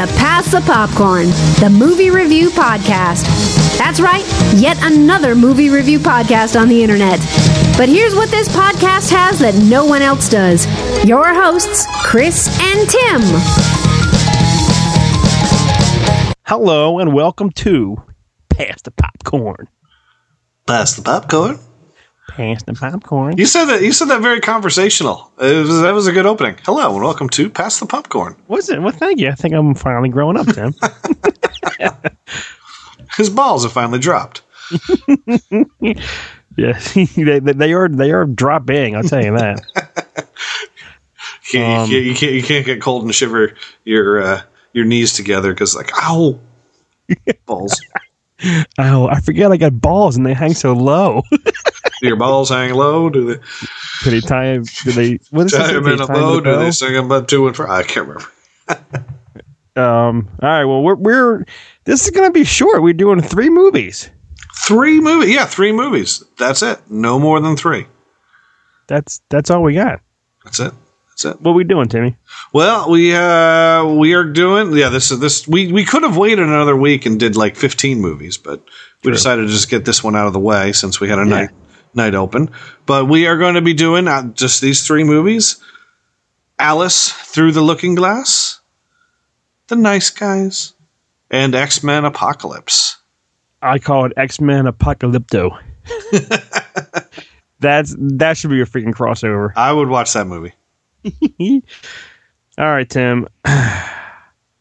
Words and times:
to 0.00 0.06
Pass 0.14 0.50
the 0.50 0.62
Popcorn, 0.62 1.26
the 1.60 1.68
movie 1.68 2.08
review 2.08 2.48
podcast. 2.48 3.26
That's 3.76 4.00
right, 4.00 4.24
yet 4.54 4.78
another 4.80 5.34
movie 5.34 5.68
review 5.68 5.98
podcast 5.98 6.58
on 6.58 6.68
the 6.68 6.82
internet. 6.82 7.18
But 7.76 7.90
here's 7.90 8.14
what 8.14 8.30
this 8.30 8.48
podcast 8.48 9.10
has 9.10 9.38
that 9.40 9.54
no 9.56 9.84
one 9.84 10.00
else 10.00 10.30
does 10.30 10.64
your 11.04 11.34
hosts, 11.34 11.86
Chris 12.02 12.48
and 12.62 12.88
Tim. 12.88 13.20
Hello 16.46 16.98
and 16.98 17.12
welcome 17.12 17.50
to 17.50 18.02
Pass 18.48 18.80
the 18.80 18.92
Popcorn. 18.92 19.68
Pass 20.66 20.94
the 20.94 21.02
popcorn. 21.02 21.58
Pass 22.30 22.62
the 22.62 22.74
Popcorn. 22.74 23.36
You 23.38 23.46
said 23.46 23.66
that. 23.66 23.82
You 23.82 23.92
said 23.92 24.06
that 24.08 24.20
very 24.22 24.40
conversational. 24.40 25.32
It 25.38 25.66
was, 25.66 25.80
that 25.82 25.92
was 25.94 26.06
a 26.06 26.12
good 26.12 26.26
opening. 26.26 26.56
Hello 26.64 26.94
and 26.94 27.02
welcome 27.02 27.28
to 27.30 27.50
Pass 27.50 27.80
the 27.80 27.86
Popcorn. 27.86 28.36
Was 28.48 28.68
it? 28.70 28.80
Well, 28.80 28.92
thank 28.92 29.20
you. 29.20 29.28
I 29.30 29.34
think 29.34 29.54
I'm 29.54 29.74
finally 29.74 30.08
growing 30.08 30.36
up, 30.36 30.46
Tim. 30.48 30.74
His 33.16 33.30
balls 33.30 33.64
have 33.64 33.72
finally 33.72 33.98
dropped. 33.98 34.42
yeah, 36.56 36.78
they, 37.16 37.40
they 37.40 37.72
are 37.72 37.88
they 37.88 38.12
are 38.12 38.24
dropping. 38.24 38.96
I'll 38.96 39.02
tell 39.02 39.22
you 39.22 39.36
that. 39.36 39.60
You 41.52 41.58
can't, 41.58 41.80
Um, 41.80 41.90
you, 41.90 41.96
can't, 41.96 42.04
you 42.06 42.14
can't 42.14 42.32
you 42.32 42.42
can't 42.42 42.66
get 42.66 42.80
cold 42.80 43.02
and 43.02 43.14
shiver 43.14 43.54
your 43.84 44.22
uh, 44.22 44.42
your 44.72 44.84
knees 44.84 45.12
together 45.12 45.52
because 45.52 45.74
like 45.74 45.90
ow 45.96 46.38
balls. 47.46 47.80
Oh, 48.78 49.08
I 49.08 49.20
forget 49.20 49.52
I 49.52 49.56
got 49.56 49.80
balls 49.80 50.16
and 50.16 50.24
they 50.24 50.34
hang 50.34 50.54
so 50.54 50.72
low. 50.72 51.22
Do 51.30 52.08
your 52.08 52.16
balls 52.16 52.48
hang 52.48 52.74
low? 52.74 53.10
Do 53.10 53.34
they 53.34 53.40
Do 54.04 54.10
they 54.10 54.20
tie? 54.20 54.58
Do 54.58 54.92
they? 54.92 55.18
What 55.30 55.46
is 55.46 55.52
tie 55.52 55.72
them 55.72 55.86
in 55.86 56.00
a 56.00 56.06
bow? 56.06 56.40
Do 56.40 56.56
they 56.56 56.70
sing 56.70 56.94
them 56.94 57.06
about 57.06 57.28
two 57.28 57.46
and 57.46 57.56
four? 57.56 57.68
I 57.68 57.82
can't 57.82 58.08
remember. 58.08 58.30
Um. 59.76 60.28
All 60.42 60.48
right. 60.48 60.64
Well, 60.64 60.82
we're 60.82 60.96
we're 60.96 61.44
this 61.84 62.04
is 62.04 62.10
gonna 62.10 62.30
be 62.30 62.44
short. 62.44 62.82
We're 62.82 62.92
doing 62.92 63.20
three 63.22 63.50
movies. 63.50 64.10
Three 64.66 65.00
movies. 65.00 65.34
Yeah, 65.34 65.46
three 65.46 65.72
movies. 65.72 66.24
That's 66.38 66.62
it. 66.62 66.80
No 66.90 67.18
more 67.18 67.40
than 67.40 67.56
three. 67.56 67.86
That's 68.88 69.20
that's 69.30 69.50
all 69.50 69.62
we 69.62 69.74
got. 69.74 70.00
That's 70.44 70.60
it. 70.60 70.72
It. 71.24 71.40
What 71.40 71.54
we 71.54 71.64
doing, 71.64 71.88
Timmy? 71.88 72.16
Well, 72.52 72.90
we 72.90 73.14
uh 73.14 73.84
we 73.86 74.14
are 74.14 74.24
doing 74.24 74.72
yeah, 74.76 74.88
this 74.88 75.10
is 75.10 75.20
this 75.20 75.46
we 75.48 75.72
we 75.72 75.84
could 75.84 76.02
have 76.02 76.16
waited 76.16 76.40
another 76.40 76.76
week 76.76 77.06
and 77.06 77.18
did 77.18 77.36
like 77.36 77.56
15 77.56 78.00
movies, 78.00 78.36
but 78.38 78.62
we 79.04 79.12
decided 79.12 79.42
to 79.42 79.48
just 79.48 79.70
get 79.70 79.84
this 79.84 80.02
one 80.04 80.16
out 80.16 80.26
of 80.26 80.32
the 80.32 80.40
way 80.40 80.72
since 80.72 81.00
we 81.00 81.08
had 81.08 81.18
a 81.18 81.22
Yeah. 81.22 81.28
night 81.28 81.50
night 81.94 82.14
open. 82.14 82.50
But 82.86 83.06
we 83.06 83.26
are 83.26 83.36
going 83.38 83.54
to 83.54 83.62
be 83.62 83.74
doing 83.74 84.08
uh, 84.08 84.24
just 84.32 84.60
these 84.60 84.86
three 84.86 85.04
movies. 85.04 85.56
Alice 86.58 87.10
Through 87.10 87.52
the 87.52 87.62
Looking 87.62 87.94
Glass, 87.94 88.60
The 89.68 89.76
Nice 89.76 90.10
Guys, 90.10 90.74
and 91.30 91.54
X-Men 91.54 92.04
Apocalypse. 92.04 92.98
I 93.62 93.78
call 93.78 94.04
it 94.06 94.12
X 94.16 94.40
Men 94.40 94.66
Apocalypto. 94.66 95.58
That's 97.60 97.94
that 97.98 98.36
should 98.38 98.50
be 98.50 98.60
a 98.62 98.66
freaking 98.66 98.94
crossover. 98.94 99.52
I 99.54 99.72
would 99.72 99.88
watch 99.88 100.12
that 100.14 100.26
movie. 100.26 100.54
All 102.58 102.66
right, 102.66 102.88
Tim. 102.88 103.28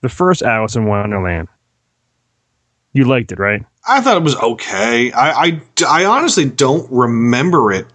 The 0.01 0.07
first 0.07 0.43
Alice 0.43 0.77
in 0.77 0.85
Wonderland. 0.85 1.49
You 2.93 3.03
liked 3.03 3.33
it, 3.33 3.37
right? 3.37 3.65
I 3.85 3.99
thought 3.99 4.15
it 4.15 4.23
was 4.23 4.37
okay. 4.37 5.11
I 5.11 5.31
I, 5.31 5.61
I 5.85 6.05
honestly 6.05 6.45
don't 6.45 6.89
remember 6.89 7.73
it 7.73 7.85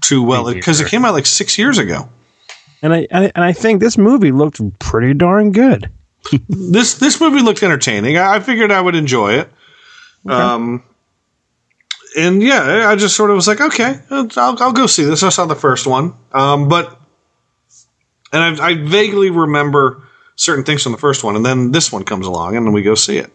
too 0.00 0.24
well 0.24 0.52
because 0.52 0.80
it 0.80 0.88
came 0.88 1.04
out 1.04 1.14
like 1.14 1.24
6 1.24 1.56
years 1.56 1.78
ago. 1.78 2.08
And 2.82 2.92
I, 2.92 3.06
I 3.12 3.30
and 3.32 3.44
I 3.44 3.52
think 3.52 3.80
this 3.80 3.96
movie 3.96 4.32
looked 4.32 4.60
pretty 4.80 5.14
darn 5.14 5.52
good. 5.52 5.88
this 6.48 6.94
this 6.94 7.20
movie 7.20 7.40
looked 7.40 7.62
entertaining. 7.62 8.18
I, 8.18 8.34
I 8.34 8.40
figured 8.40 8.72
I 8.72 8.80
would 8.80 8.96
enjoy 8.96 9.34
it. 9.34 9.48
Um, 10.28 10.82
and 12.16 12.42
yeah, 12.42 12.88
I 12.88 12.96
just 12.96 13.14
sort 13.14 13.30
of 13.30 13.36
was 13.36 13.46
like, 13.46 13.60
okay, 13.60 14.00
I'll, 14.10 14.28
I'll 14.36 14.72
go 14.72 14.86
see 14.86 15.04
this. 15.04 15.22
I 15.22 15.28
saw 15.28 15.46
the 15.46 15.54
first 15.54 15.86
one, 15.86 16.14
um, 16.32 16.68
but 16.68 17.00
and 18.36 18.60
I, 18.60 18.68
I 18.68 18.74
vaguely 18.74 19.30
remember 19.30 20.02
certain 20.36 20.64
things 20.64 20.82
from 20.82 20.92
the 20.92 20.98
first 20.98 21.24
one, 21.24 21.34
and 21.36 21.44
then 21.44 21.72
this 21.72 21.90
one 21.90 22.04
comes 22.04 22.26
along, 22.26 22.56
and 22.56 22.66
then 22.66 22.72
we 22.72 22.82
go 22.82 22.94
see 22.94 23.18
it. 23.18 23.32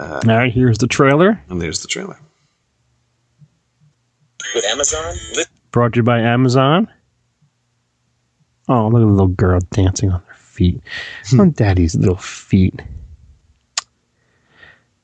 All 0.00 0.20
right, 0.24 0.52
here's 0.52 0.78
the 0.78 0.86
trailer 0.88 1.40
And 1.48 1.60
there's 1.62 1.82
the 1.82 1.88
trailer. 1.88 2.18
with 4.54 4.64
Amazon. 4.64 5.14
Brought 5.70 5.92
to 5.92 5.98
you 5.98 6.02
by 6.02 6.18
Amazon. 6.20 6.88
Oh, 8.68 8.88
look 8.88 9.00
at 9.02 9.06
the 9.06 9.10
little 9.12 9.28
girl 9.28 9.60
dancing 9.70 10.10
on 10.10 10.20
her 10.26 10.34
feet. 10.34 10.80
on 11.38 11.52
daddy's 11.52 11.94
little 11.94 12.16
feet. 12.16 12.82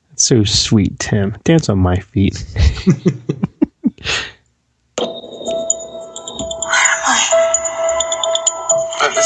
That's 0.09 0.23
so 0.23 0.43
sweet, 0.43 0.99
Tim. 0.99 1.37
Dance 1.43 1.69
on 1.69 1.79
my 1.79 1.97
feet. 1.97 2.43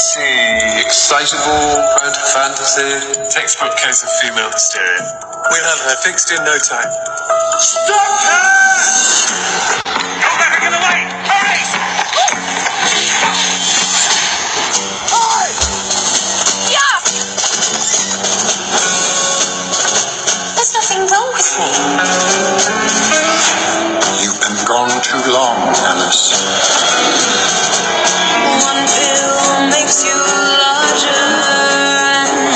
Fantasy, 0.00 0.80
excitable, 0.80 1.76
prone 1.98 2.14
to 2.14 2.24
fantasy. 2.32 2.88
Textbook 3.28 3.76
case 3.76 4.02
of 4.02 4.08
female 4.22 4.50
hysteria. 4.50 4.96
We'll 5.50 5.62
have 5.62 5.80
her 5.92 5.96
fixed 6.00 6.32
in 6.32 6.38
no 6.42 6.56
time. 6.56 6.88
Stop 7.60 8.20
her! 8.24 8.48
Come 10.08 10.38
back 10.40 10.56
and 10.56 10.62
get 10.64 10.72
away! 10.72 11.04
Hurry! 11.28 11.60
There's 20.56 20.72
nothing 20.72 21.02
wrong 21.12 21.28
with 21.36 21.50
me. 21.60 21.68
You've 24.24 24.40
been 24.40 24.64
gone 24.66 25.02
too 25.02 25.20
long, 25.30 25.76
Alice. 25.76 26.32
One 29.90 29.98
pill 29.98 30.06
makes 30.06 30.06
you 30.06 30.22
larger, 30.62 31.26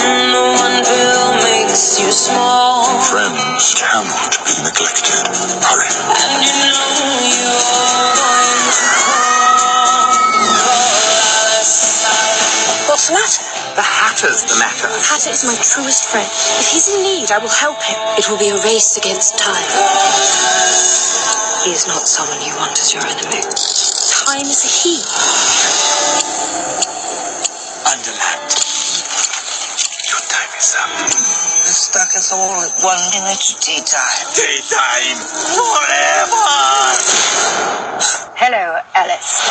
and 0.06 0.30
one 0.54 0.78
pill 0.86 1.34
makes 1.42 1.98
you 1.98 2.12
small. 2.12 2.86
Friends 3.10 3.74
cannot 3.74 4.38
be 4.46 4.54
neglected. 4.62 5.26
Hurry. 5.58 5.90
And 6.14 6.46
you 6.46 6.54
know 6.70 6.94
you're 7.26 8.14
going 8.14 8.54
to 8.70 8.86
call 9.02 10.14
What's 12.86 13.08
the 13.10 13.14
matter? 13.18 13.42
The 13.74 13.82
Hatter's 13.82 14.44
the 14.46 14.54
matter. 14.62 14.86
Hatter 15.02 15.30
is 15.34 15.42
my 15.42 15.58
truest 15.58 16.06
friend. 16.06 16.30
If 16.30 16.70
he's 16.70 16.86
in 16.94 17.02
need, 17.02 17.32
I 17.32 17.38
will 17.38 17.50
help 17.50 17.82
him. 17.82 17.98
It 18.14 18.30
will 18.30 18.38
be 18.38 18.50
a 18.50 18.62
race 18.62 18.96
against 18.96 19.36
time. 19.38 19.66
He 21.66 21.72
is 21.72 21.88
not 21.88 22.06
someone 22.06 22.38
you 22.46 22.54
want 22.54 22.78
as 22.78 22.94
your 22.94 23.02
enemy. 23.02 23.42
Time 24.22 24.46
is 24.46 24.62
a 24.62 24.70
he. 24.70 25.02
We're 32.04 32.18
us 32.18 32.32
all 32.32 32.60
at 32.60 32.84
one 32.84 33.00
minute 33.12 33.40
to 33.40 33.60
tea 33.60 33.80
time. 33.80 34.28
Tea 34.34 34.60
time! 34.68 35.16
Forever! 35.56 36.36
Hello, 38.36 38.80
Alice. 38.94 39.42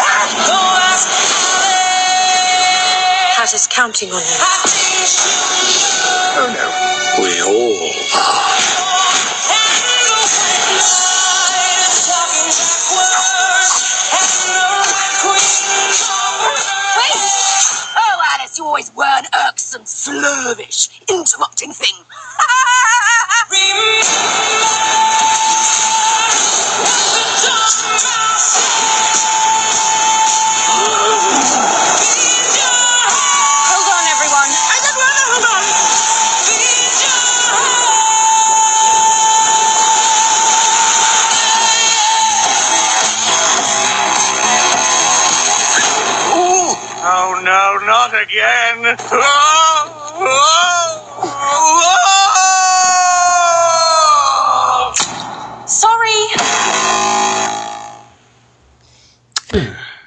Hatter's 3.24 3.68
counting 3.68 4.12
on 4.12 4.22
you. 4.22 4.38
Oh 6.24 6.48
no. 6.54 7.24
We 7.24 7.42
all 7.42 7.92
are. 8.20 8.60
Wait! 16.98 17.16
Oh, 17.98 18.22
Alice, 18.34 18.58
you 18.60 18.66
always 18.66 18.94
were 18.96 19.06
an 19.06 19.26
irksome, 19.48 19.84
slurvish, 19.86 20.90
interrupting 21.10 21.72
thing. 21.74 21.96
Hold 22.38 22.46
on, 33.90 34.06
everyone. 34.12 34.52
I 34.52 34.78
Hold 35.34 35.46
on. 35.46 35.64
Oh 47.06 47.42
no, 47.44 47.86
not 47.86 48.14
again! 48.22 48.98
Oh, 50.16 50.26
oh, 50.26 51.22
oh. 51.24 51.93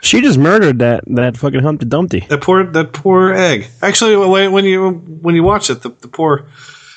She 0.06 0.20
just 0.20 0.38
murdered 0.38 0.78
that 0.78 1.04
that 1.08 1.36
fucking 1.36 1.60
Humpty 1.60 1.86
Dumpty. 1.86 2.20
That 2.28 2.40
poor 2.42 2.64
that 2.64 2.92
poor 2.92 3.32
egg. 3.32 3.66
Actually, 3.82 4.16
when 4.16 4.64
you 4.64 4.90
when 4.92 5.34
you 5.34 5.42
watch 5.42 5.68
it, 5.70 5.82
the, 5.82 5.90
the 5.90 6.08
poor 6.08 6.48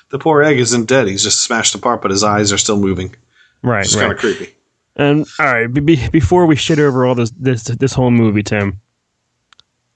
the 0.09 0.19
poor 0.19 0.41
egg 0.43 0.59
isn't 0.59 0.85
dead. 0.85 1.07
He's 1.07 1.23
just 1.23 1.41
smashed 1.41 1.75
apart, 1.75 2.01
but 2.01 2.11
his 2.11 2.23
eyes 2.23 2.51
are 2.53 2.57
still 2.57 2.77
moving. 2.79 3.15
Right, 3.61 3.85
It's 3.85 3.95
right. 3.95 4.01
kind 4.03 4.13
of 4.13 4.19
creepy. 4.19 4.55
And 4.95 5.25
all 5.39 5.45
right, 5.45 5.67
be, 5.67 5.81
be, 5.81 6.09
before 6.09 6.45
we 6.45 6.55
shit 6.55 6.79
over 6.79 7.05
all 7.05 7.15
this 7.15 7.31
this 7.31 7.63
this 7.63 7.93
whole 7.93 8.11
movie, 8.11 8.43
Tim, 8.43 8.81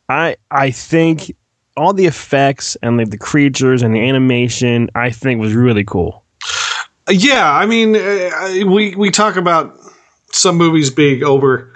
I 0.09 0.37
I 0.49 0.71
think 0.71 1.35
all 1.75 1.93
the 1.93 2.05
effects 2.05 2.77
and 2.81 2.97
like 2.97 3.09
the 3.09 3.17
creatures 3.17 3.81
and 3.81 3.95
the 3.95 3.99
animation, 4.07 4.89
I 4.95 5.09
think 5.11 5.41
was 5.41 5.53
really 5.53 5.83
cool. 5.83 6.23
Yeah, 7.09 7.51
I 7.51 7.65
mean, 7.65 7.95
uh, 7.95 8.65
we 8.71 8.95
we 8.95 9.11
talk 9.11 9.35
about 9.35 9.77
some 10.31 10.55
movies 10.57 10.89
being 10.89 11.23
over 11.23 11.72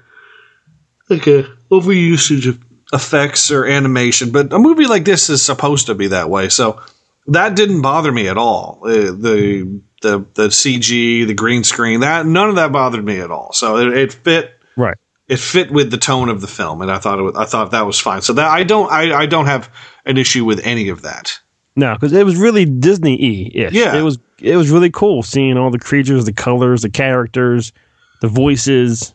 like 1.09 1.27
a 1.27 1.45
over 1.71 1.91
usage 1.93 2.47
of 2.47 2.59
effects 2.93 3.51
or 3.51 3.65
animation, 3.65 4.31
but 4.31 4.51
a 4.53 4.59
movie 4.59 4.85
like 4.87 5.05
this 5.05 5.29
is 5.29 5.41
supposed 5.41 5.87
to 5.87 5.95
be 5.95 6.07
that 6.07 6.29
way. 6.29 6.49
So 6.49 6.81
that 7.27 7.55
didn't 7.55 7.81
bother 7.81 8.11
me 8.11 8.27
at 8.27 8.37
all. 8.37 8.79
Uh, 8.83 9.11
the 9.11 9.81
the 10.01 10.25
the 10.35 10.47
CG, 10.47 11.27
the 11.27 11.33
green 11.33 11.63
screen, 11.63 11.99
that 12.01 12.25
none 12.25 12.49
of 12.49 12.55
that 12.55 12.71
bothered 12.71 13.03
me 13.03 13.19
at 13.19 13.31
all. 13.31 13.51
So 13.53 13.77
it, 13.77 13.97
it 13.97 14.13
fit 14.13 14.53
Right. 14.75 14.97
it 15.27 15.39
fit 15.39 15.71
with 15.71 15.89
the 15.91 15.97
tone 15.97 16.29
of 16.29 16.39
the 16.41 16.47
film, 16.47 16.81
and 16.81 16.91
I 16.91 16.99
thought 16.99 17.19
it 17.19 17.23
was, 17.23 17.35
I 17.35 17.45
thought 17.45 17.71
that 17.71 17.85
was 17.85 17.99
fine. 17.99 18.21
So 18.21 18.33
that 18.33 18.47
I 18.47 18.63
don't 18.63 18.91
I, 18.91 19.13
I 19.13 19.25
don't 19.25 19.47
have 19.47 19.69
an 20.05 20.17
issue 20.17 20.45
with 20.45 20.59
any 20.65 20.89
of 20.89 21.01
that. 21.01 21.39
No, 21.75 21.93
because 21.93 22.13
it 22.13 22.25
was 22.25 22.37
really 22.37 22.65
Disney 22.65 23.17
y. 23.53 23.69
Yeah. 23.71 23.95
it 23.97 24.01
was 24.03 24.19
it 24.39 24.55
was 24.55 24.69
really 24.69 24.91
cool 24.91 25.23
seeing 25.23 25.57
all 25.57 25.71
the 25.71 25.79
creatures, 25.79 26.25
the 26.25 26.33
colors, 26.33 26.83
the 26.83 26.89
characters, 26.89 27.73
the 28.21 28.27
voices. 28.27 29.13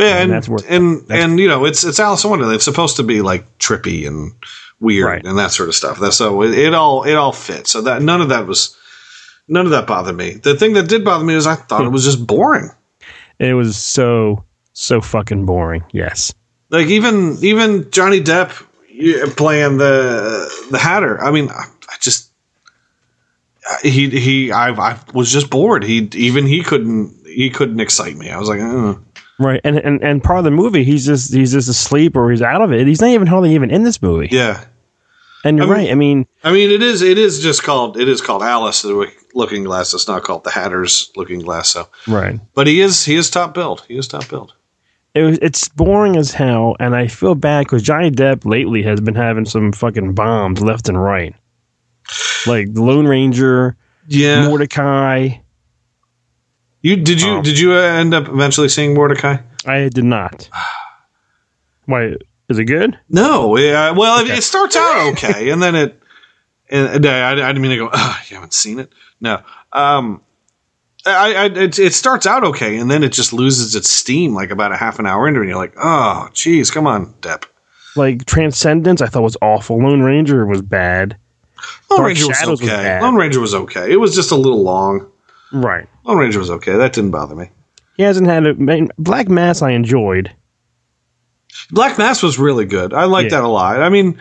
Yeah, 0.00 0.14
and 0.16 0.22
And 0.24 0.32
that's 0.32 0.48
where- 0.48 0.58
and 0.68 1.00
that's- 1.06 1.24
and 1.24 1.38
you 1.38 1.48
know 1.48 1.64
it's 1.64 1.84
it's 1.84 2.00
Alice 2.00 2.24
in 2.24 2.30
Wonderland. 2.30 2.56
It's 2.56 2.64
supposed 2.64 2.96
to 2.96 3.02
be 3.02 3.22
like 3.22 3.58
trippy 3.58 4.06
and 4.06 4.32
weird 4.80 5.06
Right. 5.06 5.24
and 5.26 5.38
that 5.38 5.50
sort 5.52 5.68
of 5.68 5.74
stuff. 5.74 5.98
That's 6.00 6.16
so 6.16 6.42
it, 6.42 6.56
it 6.58 6.74
all 6.74 7.04
it 7.04 7.14
all 7.14 7.32
fits. 7.32 7.70
So 7.70 7.82
that 7.82 8.02
none 8.02 8.20
of 8.20 8.28
that 8.30 8.46
was 8.46 8.76
none 9.48 9.66
of 9.66 9.72
that 9.72 9.86
bothered 9.86 10.16
me. 10.16 10.34
The 10.42 10.54
thing 10.54 10.72
that 10.74 10.88
did 10.88 11.04
bother 11.04 11.24
me 11.24 11.34
is 11.34 11.46
I 11.46 11.54
thought 11.56 11.84
it 11.84 11.90
was 11.90 12.04
just 12.04 12.26
boring. 12.26 12.70
It 13.38 13.54
was 13.54 13.76
so 13.76 14.44
so 14.72 15.00
fucking 15.00 15.44
boring. 15.46 15.84
Yes. 15.92 16.32
Like 16.70 16.86
even 16.88 17.36
even 17.42 17.90
Johnny 17.90 18.20
Depp 18.20 18.52
playing 19.36 19.78
the 19.78 20.50
the 20.70 20.78
Hatter. 20.78 21.20
I 21.22 21.30
mean, 21.30 21.48
I, 21.50 21.64
I 21.88 21.94
just 22.00 22.30
he 23.82 24.08
he 24.10 24.52
I, 24.52 24.70
I 24.70 24.98
was 25.14 25.30
just 25.32 25.50
bored. 25.50 25.84
He 25.84 26.08
even 26.14 26.46
he 26.46 26.62
couldn't 26.62 27.14
he 27.26 27.50
couldn't 27.50 27.80
excite 27.80 28.16
me. 28.16 28.30
I 28.30 28.38
was 28.38 28.48
like, 28.48 28.60
uh. 28.60 28.94
Right, 29.40 29.60
and, 29.64 29.78
and 29.78 30.04
and 30.04 30.22
part 30.22 30.38
of 30.38 30.44
the 30.44 30.50
movie, 30.50 30.84
he's 30.84 31.06
just 31.06 31.32
he's 31.32 31.50
just 31.52 31.68
asleep 31.68 32.14
or 32.16 32.30
he's 32.30 32.42
out 32.42 32.60
of 32.60 32.72
it. 32.72 32.86
He's 32.86 33.00
not 33.00 33.08
even 33.10 33.26
hardly 33.26 33.54
even 33.54 33.70
in 33.70 33.82
this 33.84 34.00
movie. 34.02 34.28
yeah. 34.30 34.64
And 35.42 35.56
you're 35.56 35.64
I 35.66 35.70
mean- 35.70 35.76
right. 35.86 35.90
I 35.90 35.94
mean, 35.94 36.26
I 36.44 36.52
mean, 36.52 36.70
it 36.70 36.82
is. 36.82 37.00
It 37.00 37.16
is 37.16 37.40
just 37.40 37.62
called. 37.62 37.96
It 37.98 38.08
is 38.08 38.20
called 38.20 38.42
Alice 38.42 38.82
the 38.82 39.10
Looking 39.34 39.64
Glass. 39.64 39.94
It's 39.94 40.06
not 40.06 40.22
called 40.22 40.44
the 40.44 40.50
Hatter's 40.50 41.10
Looking 41.16 41.38
Glass. 41.40 41.70
So, 41.70 41.88
right. 42.06 42.38
but 42.54 42.66
he 42.66 42.82
is. 42.82 43.02
He 43.06 43.14
is 43.16 43.30
top 43.30 43.54
build. 43.54 43.82
He 43.88 43.96
is 43.96 44.06
top 44.06 44.28
build. 44.28 44.52
It 45.14 45.22
was, 45.22 45.38
it's 45.40 45.66
boring 45.68 46.16
as 46.16 46.30
hell, 46.32 46.76
and 46.78 46.94
I 46.94 47.06
feel 47.08 47.34
bad 47.34 47.64
because 47.64 47.82
Johnny 47.82 48.10
Depp 48.10 48.44
lately 48.44 48.82
has 48.82 49.00
been 49.00 49.14
having 49.14 49.46
some 49.46 49.72
fucking 49.72 50.12
bombs 50.14 50.60
left 50.60 50.88
and 50.90 51.02
right, 51.02 51.34
like 52.46 52.72
the 52.74 52.82
Lone 52.82 53.06
Ranger, 53.08 53.76
Yeah. 54.08 54.44
Mortdecai. 54.46 55.40
You 56.82 56.96
did 56.96 57.20
you 57.20 57.36
Oh. 57.38 57.42
did 57.42 57.58
you 57.58 57.74
uh, 57.74 57.78
end 57.80 58.14
up 58.14 58.28
eventually 58.28 58.68
seeing 58.68 58.94
Mortdecai? 58.94 59.42
I 59.66 59.88
did 59.88 60.04
not. 60.04 60.48
Why 61.86 62.14
is 62.48 62.58
it 62.58 62.64
good? 62.64 62.98
No. 63.08 63.56
Yeah. 63.56 63.90
Well, 63.90 64.22
Okay. 64.22 64.32
it, 64.34 64.38
it 64.38 64.42
starts 64.42 64.76
out 64.76 65.12
okay, 65.12 65.50
and 65.50 65.62
then 65.62 65.74
it. 65.74 65.96
And 66.72 67.04
I, 67.04 67.32
I 67.32 67.34
didn't 67.34 67.62
mean 67.62 67.72
to 67.72 67.76
go. 67.78 67.90
Oh, 67.92 68.20
you 68.28 68.36
haven't 68.36 68.54
seen 68.54 68.78
it? 68.78 68.92
No. 69.20 69.42
Um. 69.72 70.22
I, 71.06 71.34
I 71.34 71.44
it, 71.46 71.78
it 71.78 71.94
starts 71.94 72.26
out 72.26 72.44
okay, 72.44 72.76
and 72.76 72.90
then 72.90 73.02
it 73.02 73.12
just 73.12 73.32
loses 73.32 73.74
its 73.74 73.88
steam 73.88 74.34
like 74.34 74.50
about 74.50 74.70
a 74.70 74.76
half 74.76 74.98
an 74.98 75.06
hour 75.06 75.26
into 75.26 75.40
it. 75.40 75.44
And 75.44 75.48
you're 75.48 75.58
like, 75.58 75.72
oh, 75.82 76.28
geez, 76.34 76.70
come 76.70 76.86
on, 76.86 77.14
Depp. 77.22 77.44
Like 77.96 78.26
Transcendence, 78.26 79.00
I 79.00 79.06
thought 79.06 79.22
was 79.22 79.36
awful. 79.40 79.78
Lone 79.78 80.02
Ranger 80.02 80.44
was 80.46 80.60
bad. 80.60 81.16
Lone 81.90 82.00
Dark 82.00 82.06
Ranger 82.08 82.28
was 82.28 82.36
Shadows 82.36 82.60
was 82.60 82.68
okay. 82.70 82.82
bad. 82.82 83.02
Lone 83.02 83.16
Ranger 83.16 83.40
was 83.40 83.54
okay. 83.54 83.90
It 83.90 83.96
was 83.96 84.14
just 84.14 84.30
a 84.30 84.36
little 84.36 84.62
long. 84.62 85.09
Right. 85.52 85.88
Lone 86.04 86.18
Ranger 86.18 86.38
was 86.38 86.50
okay. 86.50 86.76
That 86.76 86.92
didn't 86.92 87.10
bother 87.10 87.34
me. 87.34 87.50
He 87.96 88.02
hasn't 88.02 88.28
had 88.28 88.46
a 88.46 88.54
man, 88.54 88.88
Black 88.98 89.28
Mass. 89.28 89.62
I 89.62 89.70
enjoyed. 89.72 90.30
Black 91.70 91.98
Mass 91.98 92.22
was 92.22 92.38
really 92.38 92.64
good. 92.64 92.94
I 92.94 93.04
like 93.04 93.24
Yeah. 93.24 93.30
that 93.40 93.44
a 93.44 93.48
lot. 93.48 93.82
I 93.82 93.88
mean, 93.88 94.18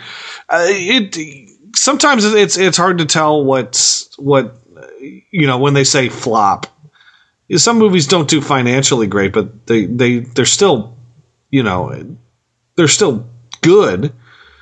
uh, 0.49 0.65
it 0.67 1.15
sometimes 1.75 2.25
it's 2.25 2.57
it's 2.57 2.77
hard 2.77 2.97
to 2.97 3.05
tell 3.05 3.43
what's 3.43 4.17
what 4.17 4.57
you 4.99 5.47
know 5.47 5.57
when 5.59 5.73
they 5.73 5.83
say 5.83 6.09
flop. 6.09 6.65
Some 7.55 7.77
movies 7.79 8.05
don't 8.07 8.29
do 8.29 8.41
financially 8.41 9.07
great, 9.07 9.33
but 9.33 9.65
they 9.67 9.85
they 9.85 10.19
they're 10.19 10.45
still 10.45 10.97
you 11.51 11.63
know 11.63 12.17
they're 12.75 12.87
still 12.87 13.29
good. 13.61 14.13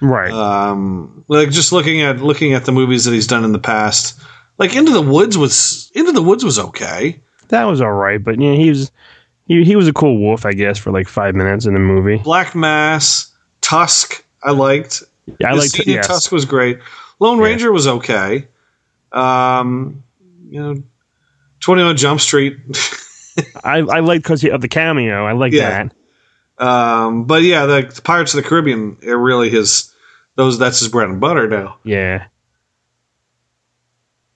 Right. 0.02 0.31
Um, 0.31 1.25
like 1.28 1.50
just 1.50 1.72
looking 1.72 2.02
at 2.02 2.19
looking 2.22 2.54
at 2.54 2.66
the 2.66 2.72
movies 2.72 3.06
that 3.06 3.14
he's 3.14 3.28
done 3.28 3.44
in 3.44 3.52
the 3.52 3.60
past, 3.60 4.22
like 4.57 4.75
Into 4.75 4.92
the 4.92 5.01
Woods 5.01 5.38
was 5.38 5.92
Into 5.95 6.12
the 6.12 6.21
Woods 6.21 6.44
was 6.44 6.59
okay. 6.59 7.19
that 7.50 7.63
was 7.65 7.81
all 7.81 7.94
right, 7.94 8.24
but 8.24 8.39
yeah, 8.39 8.54
he 8.54 8.69
was 8.69 8.92
he 9.48 9.63
he 9.63 9.75
was 9.75 9.88
a 9.88 9.94
cool 9.94 10.19
wolf, 10.19 10.45
I 10.45 10.54
guess, 10.54 10.77
for 10.77 10.92
like 10.92 11.07
five 11.07 11.36
minutes 11.36 11.65
in 11.65 11.74
the 11.74 11.80
movie. 11.80 12.18
Black 12.18 12.56
Mass, 12.56 13.33
Tusk, 13.62 14.24
I 14.44 14.51
liked. 14.51 15.04
Yeah, 15.39 15.54
I 15.54 15.56
the 15.56 15.83
yes. 15.86 16.07
Tusk 16.07 16.31
was 16.31 16.45
great. 16.45 16.80
Lone 17.19 17.38
Yeah. 17.39 17.44
Ranger 17.45 17.71
was 17.71 17.88
okay. 17.88 18.48
Um, 19.12 20.04
you 20.50 20.62
know, 20.62 20.83
Twenty 21.59 21.83
One 21.83 21.98
Jump 21.98 22.19
Street. 22.21 22.57
I 23.63 23.77
I 23.80 24.00
liked 24.00 24.24
because 24.24 24.44
of 24.44 24.62
the 24.62 24.68
cameo. 24.68 25.25
I 25.25 25.33
like 25.33 25.54
Yeah. 25.54 25.89
that. 26.57 26.65
um, 26.65 27.25
but 27.25 27.44
yeah, 27.44 27.65
the, 27.65 27.81
the 27.94 28.01
Pirates 28.01 28.33
of 28.33 28.42
the 28.44 28.48
Caribbean 28.50 28.98
are 29.07 29.18
really 29.18 29.50
his. 29.50 29.94
Those 30.36 30.59
that's 30.59 30.80
his 30.80 30.89
bread 30.89 31.09
and 31.09 31.19
butter 31.19 31.48
now. 31.48 31.77
Yeah. 31.83 32.27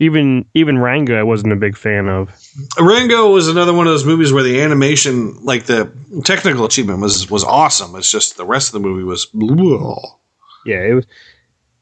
Even 0.02 0.46
even 0.56 0.80
Rango, 0.80 1.20
I 1.20 1.22
wasn't 1.22 1.54
a 1.54 1.56
big 1.56 1.78
fan 1.78 2.08
of. 2.10 2.36
Rango 2.80 3.32
was 3.32 3.48
another 3.48 3.72
one 3.72 3.86
of 3.86 3.94
those 3.94 4.04
movies 4.04 4.34
where 4.34 4.42
the 4.42 4.60
animation, 4.62 5.38
like 5.46 5.66
the 5.68 5.92
technical 6.26 6.66
achievement, 6.66 7.02
was 7.02 7.30
was 7.30 7.44
awesome. 7.44 7.96
It's 7.96 8.10
just 8.10 8.36
the 8.36 8.44
rest 8.46 8.70
of 8.70 8.74
the 8.82 8.88
movie 8.88 9.04
was. 9.04 9.28
Yeah, 10.66 10.84
it 10.84 10.94
was. 10.96 11.06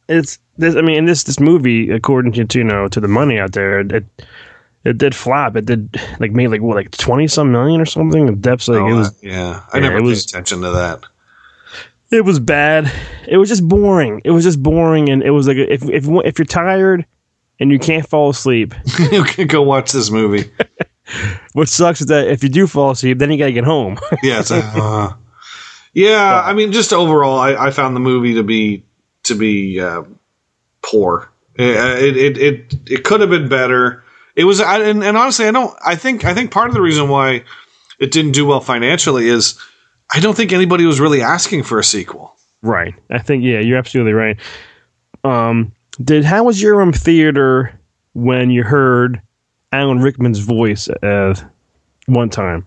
It's 0.09 0.39
this. 0.57 0.75
I 0.75 0.81
mean, 0.81 1.05
this 1.05 1.23
this 1.23 1.39
movie, 1.39 1.91
according 1.91 2.33
to 2.33 2.57
you 2.59 2.65
know 2.65 2.89
to 2.89 2.99
the 2.99 3.07
money 3.07 3.39
out 3.39 3.53
there, 3.53 3.79
it 3.79 4.03
it 4.83 4.97
did 4.97 5.15
flop. 5.15 5.55
It 5.55 5.65
did 5.65 5.95
like 6.19 6.31
made 6.33 6.47
like 6.49 6.61
what 6.61 6.75
like 6.75 6.91
twenty 6.91 7.27
some 7.29 7.53
million 7.53 7.79
or 7.79 7.85
something. 7.85 8.25
The 8.25 8.33
depths 8.35 8.67
like 8.67 8.79
it 8.79 8.91
Oh, 8.91 8.95
was 8.97 9.17
yeah, 9.23 9.63
I 9.71 9.77
yeah, 9.77 9.81
never 9.83 9.97
it 9.97 10.01
paid 10.01 10.07
was- 10.07 10.25
attention 10.25 10.61
to 10.63 10.71
that. 10.71 11.05
It 12.11 12.25
was 12.25 12.39
bad. 12.39 12.91
It 13.27 13.37
was 13.37 13.47
just 13.47 13.65
boring. 13.65 14.19
It 14.25 14.31
was 14.31 14.43
just 14.43 14.61
boring, 14.61 15.09
and 15.09 15.21
it 15.23 15.29
was 15.29 15.47
like 15.47 15.57
if 15.57 15.83
if 15.87 16.05
if 16.25 16.37
you're 16.39 16.45
tired 16.45 17.05
and 17.59 17.71
you 17.71 17.79
can't 17.79 18.07
fall 18.07 18.29
asleep, 18.29 18.73
you 19.11 19.23
can 19.23 19.47
go 19.47 19.61
watch 19.61 19.91
this 19.91 20.09
movie. 20.09 20.51
what 21.53 21.69
sucks 21.69 22.01
is 22.01 22.07
that 22.07 22.27
if 22.27 22.43
you 22.43 22.49
do 22.49 22.67
fall 22.67 22.91
asleep, 22.91 23.19
then 23.19 23.31
you 23.31 23.37
gotta 23.37 23.51
get 23.51 23.65
home. 23.65 23.97
Yeah, 24.23 24.39
it's 24.39 24.51
uh, 24.51 25.13
yeah. 25.93 26.41
I 26.45 26.53
mean, 26.53 26.71
just 26.71 26.93
overall, 26.93 27.39
I, 27.39 27.67
I 27.67 27.71
found 27.71 27.95
the 27.95 27.99
movie 27.99 28.33
to 28.35 28.43
be 28.43 28.83
to 29.23 29.35
be 29.35 29.79
uh, 29.79 30.03
poor. 30.81 31.31
It 31.55 32.15
it, 32.15 32.17
it 32.17 32.37
it 32.37 32.75
it 32.91 33.03
could 33.03 33.21
have 33.21 33.29
been 33.29 33.49
better. 33.49 34.03
It 34.35 34.45
was, 34.45 34.61
I, 34.61 34.81
and, 34.83 35.03
and 35.03 35.17
honestly, 35.17 35.47
I 35.47 35.51
don't. 35.51 35.75
I 35.85 35.95
think 35.95 36.25
I 36.25 36.33
think 36.33 36.51
part 36.51 36.69
of 36.69 36.73
the 36.73 36.81
reason 36.81 37.09
why 37.09 37.43
it 37.99 38.11
didn't 38.11 38.31
do 38.31 38.45
well 38.45 38.61
financially 38.61 39.27
is 39.27 39.59
I 40.13 40.19
don't 40.19 40.35
think 40.35 40.53
anybody 40.53 40.85
was 40.85 40.99
really 40.99 41.21
asking 41.21 41.63
for 41.63 41.79
a 41.79 41.83
sequel. 41.83 42.35
right. 42.61 42.93
I 43.09 43.19
think 43.19 43.43
yeah, 43.43 43.59
you're 43.59 43.77
absolutely 43.77 44.13
right. 44.13 44.37
Um, 45.23 45.73
did 46.03 46.23
how 46.25 46.43
was 46.43 46.61
your 46.61 46.81
um 46.81 46.93
theater 46.93 47.79
when 48.13 48.49
you 48.51 48.63
heard 48.63 49.21
Alan 49.71 49.99
Rickman's 49.99 50.39
voice 50.39 50.89
uh, 50.89 51.35
one 52.07 52.29
time? 52.29 52.65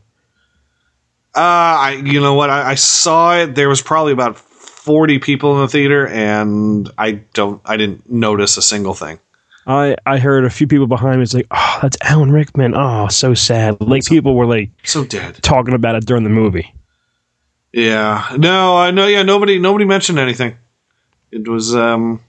Uh, 1.34 1.40
I 1.40 2.02
you 2.04 2.20
know 2.20 2.34
what? 2.34 2.50
I, 2.50 2.70
I 2.70 2.74
saw 2.74 3.36
it. 3.38 3.54
There 3.54 3.68
was 3.68 3.80
probably 3.82 4.12
about 4.12 4.36
forty 4.36 5.18
people 5.18 5.54
in 5.56 5.60
the 5.62 5.68
theater, 5.68 6.06
and 6.08 6.90
I 6.98 7.12
don't. 7.32 7.60
I 7.64 7.76
didn't 7.76 8.10
notice 8.10 8.56
a 8.56 8.62
single 8.62 8.94
thing. 8.94 9.18
I 9.66 9.96
I 10.04 10.18
heard 10.18 10.44
a 10.44 10.50
few 10.50 10.66
people 10.66 10.86
behind 10.86 11.16
me. 11.16 11.22
It's 11.22 11.32
like, 11.34 11.46
oh, 11.50 11.78
that's 11.80 11.96
Alan 12.02 12.32
Rickman. 12.32 12.74
Oh, 12.76 13.08
so 13.08 13.32
sad. 13.32 13.80
Like 13.80 14.04
people 14.04 14.34
were 14.34 14.46
like 14.46 14.70
So 14.82 15.04
dead. 15.04 15.38
talking 15.42 15.72
about 15.74 15.94
it 15.94 16.04
during 16.04 16.24
the 16.24 16.30
movie. 16.30 16.74
Yeah. 17.72 18.34
No, 18.36 18.76
I 18.76 18.90
know. 18.90 19.06
Yeah. 19.06 19.22
Nobody. 19.22 19.58
Nobody 19.58 19.86
mentioned 19.86 20.18
anything. 20.18 20.56
It 21.30 21.48
was. 21.48 21.74
Um. 21.74 22.20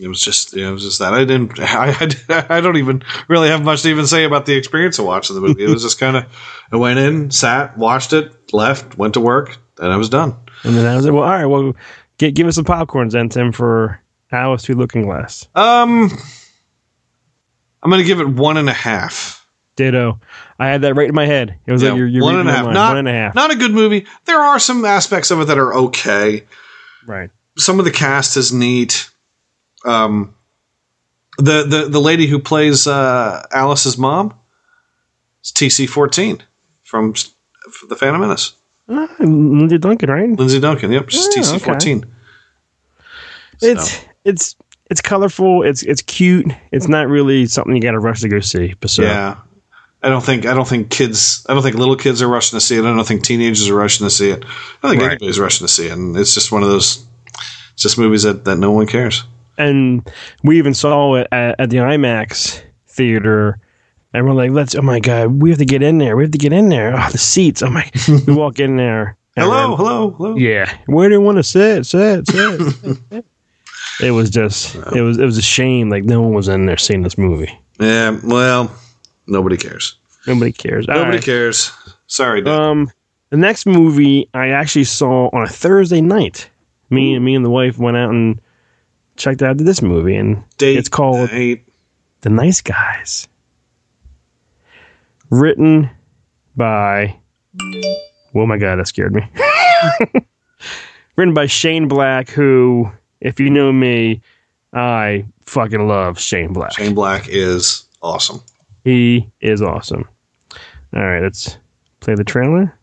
It 0.00 0.08
was 0.08 0.20
just 0.20 0.56
it 0.56 0.70
was 0.70 0.82
just 0.82 0.98
that 0.98 1.14
I 1.14 1.24
didn't 1.24 1.52
I, 1.60 1.90
I, 2.28 2.58
I 2.58 2.60
don't 2.60 2.76
even 2.76 3.02
really 3.28 3.48
have 3.48 3.64
much 3.64 3.82
to 3.82 3.88
even 3.88 4.06
say 4.06 4.24
about 4.24 4.46
the 4.46 4.54
experience 4.56 4.98
of 4.98 5.06
watching 5.06 5.36
the 5.36 5.42
movie. 5.42 5.64
It 5.64 5.70
was 5.70 5.82
just 5.82 6.00
kind 6.00 6.16
of 6.16 6.24
I 6.72 6.76
went 6.76 6.98
in, 6.98 7.30
sat, 7.30 7.78
watched 7.78 8.12
it, 8.12 8.52
left, 8.52 8.98
went 8.98 9.14
to 9.14 9.20
work, 9.20 9.56
and 9.78 9.92
I 9.92 9.96
was 9.96 10.08
done. 10.08 10.36
And 10.64 10.74
then 10.74 10.86
I 10.86 10.96
was 10.96 11.04
like, 11.04 11.14
well, 11.14 11.24
all 11.24 11.30
right, 11.30 11.44
well, 11.44 11.74
get, 12.18 12.34
give 12.34 12.46
us 12.46 12.54
some 12.54 12.64
popcorns 12.64 13.12
then, 13.12 13.28
Tim, 13.28 13.52
for 13.52 14.00
Alice 14.32 14.64
Through 14.64 14.76
Looking 14.76 15.02
Glass. 15.02 15.48
Um, 15.54 16.10
I'm 17.82 17.90
gonna 17.90 18.02
give 18.02 18.20
it 18.20 18.28
one 18.28 18.56
and 18.56 18.68
a 18.68 18.74
half. 18.74 19.46
Ditto. 19.76 20.20
I 20.58 20.68
had 20.68 20.82
that 20.82 20.94
right 20.94 21.08
in 21.08 21.14
my 21.14 21.26
head. 21.26 21.58
It 21.66 21.72
was 21.72 21.82
Yeah, 21.82 21.90
like 21.90 21.98
you're, 21.98 22.06
you're 22.06 22.22
one 22.22 22.38
and 22.38 22.48
a 22.48 22.52
half. 22.52 22.66
Not, 22.66 22.90
one 22.90 22.98
and 22.98 23.08
a 23.08 23.12
half. 23.12 23.34
Not 23.34 23.50
a 23.50 23.56
good 23.56 23.72
movie. 23.72 24.06
There 24.24 24.38
are 24.38 24.58
some 24.58 24.84
aspects 24.84 25.30
of 25.30 25.40
it 25.40 25.46
that 25.46 25.58
are 25.58 25.74
okay. 25.74 26.44
right. 27.06 27.30
Some 27.58 27.78
of 27.78 27.84
the 27.84 27.90
cast 27.90 28.36
is 28.36 28.52
neat. 28.52 29.10
Um, 29.84 30.34
the 31.38 31.64
the 31.64 31.88
the 31.90 32.00
lady 32.00 32.26
who 32.26 32.38
plays 32.38 32.86
uh, 32.86 33.46
Alice's 33.52 33.98
mom 33.98 34.34
is 35.42 35.52
TC 35.52 35.88
fourteen 35.88 36.42
from 36.82 37.12
from 37.14 37.88
the 37.88 37.96
Phantom 37.96 38.20
Menace. 38.20 38.54
Ah, 38.88 39.08
Lindsay 39.18 39.78
Duncan, 39.78 40.10
right? 40.10 40.28
Lindsay 40.38 40.60
Duncan. 40.60 40.92
Yep, 40.92 41.08
she's 41.10 41.28
Yeah, 41.36 41.42
TC 41.42 41.56
okay. 41.56 41.64
fourteen. 41.64 42.04
It's 43.62 44.04
it's 44.24 44.56
it's 44.90 45.00
colorful. 45.00 45.62
It's 45.62 45.82
it's 45.82 46.02
cute. 46.02 46.46
It's 46.72 46.88
not 46.88 47.08
really 47.08 47.46
something 47.46 47.74
you 47.74 47.82
got 47.82 47.92
to 47.92 47.98
rush 48.00 48.20
to 48.20 48.28
go 48.28 48.40
see. 48.40 48.74
But 48.80 48.90
so 48.90 49.02
Yeah. 49.02 49.36
I 50.02 50.08
don't 50.10 50.22
think 50.24 50.44
I 50.44 50.52
don't 50.52 50.68
think 50.68 50.90
kids 50.90 51.46
I 51.48 51.54
don't 51.54 51.62
think 51.62 51.76
little 51.76 51.96
kids 51.96 52.20
are 52.20 52.28
rushing 52.28 52.58
to 52.58 52.60
see 52.64 52.76
it. 52.76 52.80
I 52.84 52.94
don't 52.94 53.06
think 53.06 53.22
teenagers 53.24 53.70
are 53.70 53.74
rushing 53.74 54.06
to 54.06 54.10
see 54.10 54.30
it. 54.30 54.44
I 54.44 54.48
don't 54.82 54.90
think 54.92 55.02
Right. 55.02 55.10
anybody's 55.12 55.38
rushing 55.38 55.66
to 55.66 55.72
see 55.72 55.86
it. 55.86 55.92
And 55.92 56.14
it's 56.16 56.34
just 56.34 56.52
one 56.52 56.62
of 56.62 56.68
those 56.68 57.06
it's 57.72 57.82
just 57.82 57.96
movies 57.98 58.24
that, 58.24 58.44
that 58.44 58.56
no 58.56 58.70
one 58.70 58.86
cares. 58.86 59.24
And 59.58 60.08
we 60.42 60.58
even 60.58 60.74
saw 60.74 61.14
it 61.16 61.28
at, 61.32 61.58
at 61.60 61.70
the 61.70 61.78
IMAX 61.78 62.62
theater. 62.86 63.58
And 64.12 64.26
we're 64.26 64.32
like, 64.34 64.52
let's, 64.52 64.74
oh 64.76 64.82
my 64.82 65.00
God, 65.00 65.42
we 65.42 65.50
have 65.50 65.58
to 65.58 65.64
get 65.64 65.82
in 65.82 65.98
there. 65.98 66.16
We 66.16 66.22
have 66.24 66.30
to 66.32 66.38
get 66.38 66.52
in 66.52 66.68
there. 66.68 66.94
Oh, 66.96 67.08
the 67.10 67.18
seats. 67.18 67.62
Oh 67.62 67.70
my, 67.70 67.90
we 68.26 68.32
walk 68.34 68.60
in 68.60 68.76
there. 68.76 69.16
Hello, 69.36 69.68
we're- 69.70 69.76
hello, 69.76 70.10
hello. 70.12 70.36
Yeah. 70.36 70.76
Where 70.86 71.08
do 71.08 71.16
you 71.16 71.20
want 71.20 71.38
to 71.38 71.42
sit? 71.42 71.84
Sit, 71.86 72.28
sit. 72.28 72.60
sit. 73.10 73.24
it 74.00 74.10
was 74.12 74.30
just, 74.30 74.76
it 74.94 75.00
was, 75.02 75.18
it 75.18 75.24
was 75.24 75.36
a 75.36 75.42
shame. 75.42 75.90
Like 75.90 76.04
no 76.04 76.22
one 76.22 76.32
was 76.34 76.46
in 76.46 76.66
there 76.66 76.76
seeing 76.76 77.02
this 77.02 77.18
movie. 77.18 77.58
Yeah, 77.80 78.18
well, 78.22 78.72
nobody 79.26 79.56
cares. 79.56 79.96
Nobody 80.28 80.52
cares. 80.52 80.88
All 80.88 80.94
Nobody 80.94 81.16
right. 81.16 81.24
cares. 81.24 81.72
Sorry, 82.06 82.40
Dad. 82.40 82.54
Um, 82.58 82.90
the 83.30 83.36
next 83.36 83.66
movie 83.66 84.28
I 84.32 84.50
actually 84.50 84.84
saw 84.84 85.28
on 85.32 85.42
a 85.42 85.48
Thursday 85.48 86.00
night. 86.00 86.48
Me 86.90 87.14
and 87.14 87.24
me 87.24 87.34
and 87.34 87.44
the 87.44 87.50
wife 87.50 87.78
went 87.78 87.96
out 87.96 88.10
and 88.10 88.40
checked 89.16 89.42
out 89.42 89.58
this 89.58 89.82
movie, 89.82 90.16
and 90.16 90.42
Date 90.58 90.78
it's 90.78 90.88
called 90.88 91.30
eight. 91.32 91.66
The 92.22 92.30
Nice 92.30 92.60
Guys. 92.60 93.28
Written 95.30 95.90
by. 96.56 97.16
Oh 98.34 98.46
my 98.46 98.56
god, 98.58 98.76
that 98.76 98.88
scared 98.88 99.14
me. 99.14 99.28
Written 101.16 101.34
by 101.34 101.46
Shane 101.46 101.86
Black, 101.86 102.28
who, 102.30 102.90
if 103.20 103.38
you 103.38 103.50
know 103.50 103.72
me, 103.72 104.22
I 104.72 105.26
fucking 105.42 105.86
love 105.86 106.18
Shane 106.18 106.52
Black. 106.52 106.72
Shane 106.72 106.94
Black 106.94 107.28
is 107.28 107.86
awesome. 108.02 108.42
He 108.84 109.30
is 109.40 109.62
awesome. 109.62 110.08
All 110.94 111.04
right, 111.04 111.22
let's 111.22 111.58
play 112.00 112.14
the 112.14 112.24
trailer. 112.24 112.76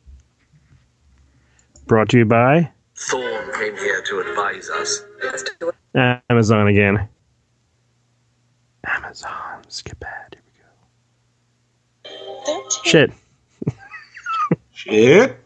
Brought 1.87 2.09
to 2.09 2.19
you 2.19 2.25
by 2.25 2.71
Thorn 2.95 3.51
came 3.53 3.75
here 3.77 4.01
to 4.03 4.19
advise 4.19 4.69
us. 4.69 5.03
Amazon 5.95 6.67
again. 6.67 7.07
Amazon. 8.85 9.63
Skip 9.67 10.03
ad. 10.03 10.35
Here 10.35 10.43
we 12.05 12.13
go. 12.53 12.69
Shit. 12.83 13.11
Shit. 14.71 15.37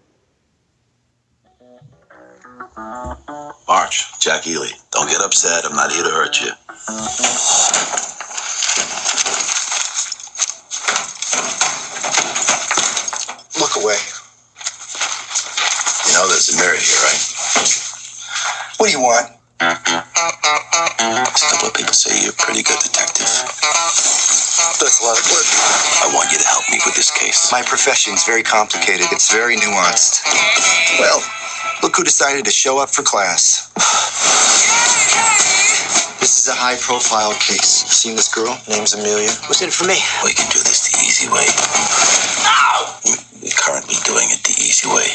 March, 3.67 4.19
Jack 4.19 4.45
Ely. 4.47 4.67
Don't 4.91 5.09
get 5.09 5.21
upset. 5.21 5.65
I'm 5.65 5.75
not 5.75 5.91
here 5.91 6.03
to 6.03 6.09
hurt 6.09 6.39
you. 6.39 6.51
Look 13.59 13.75
away. 13.83 13.97
You 16.07 16.13
know 16.13 16.27
there's 16.29 16.53
a 16.53 16.57
mirror 16.57 16.77
here, 16.77 17.01
right? 17.03 17.21
What 18.77 18.87
do 18.87 18.91
you 18.91 19.01
want? 19.01 19.31
Of 21.65 21.73
people 21.73 21.97
say 21.97 22.13
you're 22.21 22.29
a 22.29 22.37
pretty 22.37 22.61
good 22.61 22.77
detective. 22.77 23.25
That's 23.25 25.01
a 25.01 25.05
lot 25.09 25.17
of 25.17 25.25
work. 25.33 25.49
I 26.05 26.13
want 26.13 26.29
you 26.29 26.37
to 26.37 26.45
help 26.45 26.61
me 26.69 26.77
with 26.85 26.93
this 26.93 27.09
case. 27.09 27.49
My 27.51 27.65
profession's 27.65 28.21
very 28.21 28.43
complicated. 28.43 29.09
It's 29.09 29.33
very 29.33 29.57
nuanced. 29.57 30.21
Well, 31.01 31.25
look 31.81 31.97
who 31.97 32.03
decided 32.05 32.45
to 32.45 32.51
show 32.53 32.77
up 32.77 32.93
for 32.93 33.01
class. 33.01 33.73
This 36.21 36.37
is 36.37 36.45
a 36.47 36.53
high 36.53 36.77
profile 36.77 37.33
case. 37.41 37.81
You 37.81 37.89
seen 37.89 38.15
this 38.15 38.29
girl? 38.29 38.53
Name's 38.69 38.93
Amelia. 38.93 39.33
What's 39.49 39.65
in 39.65 39.69
it 39.69 39.73
for 39.73 39.89
me? 39.89 39.97
We 40.21 40.37
can 40.37 40.45
do 40.53 40.61
this 40.61 40.85
the 40.85 41.01
easy 41.01 41.25
way. 41.33 41.49
No! 42.45 42.93
We're 43.41 43.57
currently 43.57 43.97
doing 44.05 44.29
it 44.29 44.45
the 44.45 44.53
easy 44.61 44.85
way. 44.85 45.09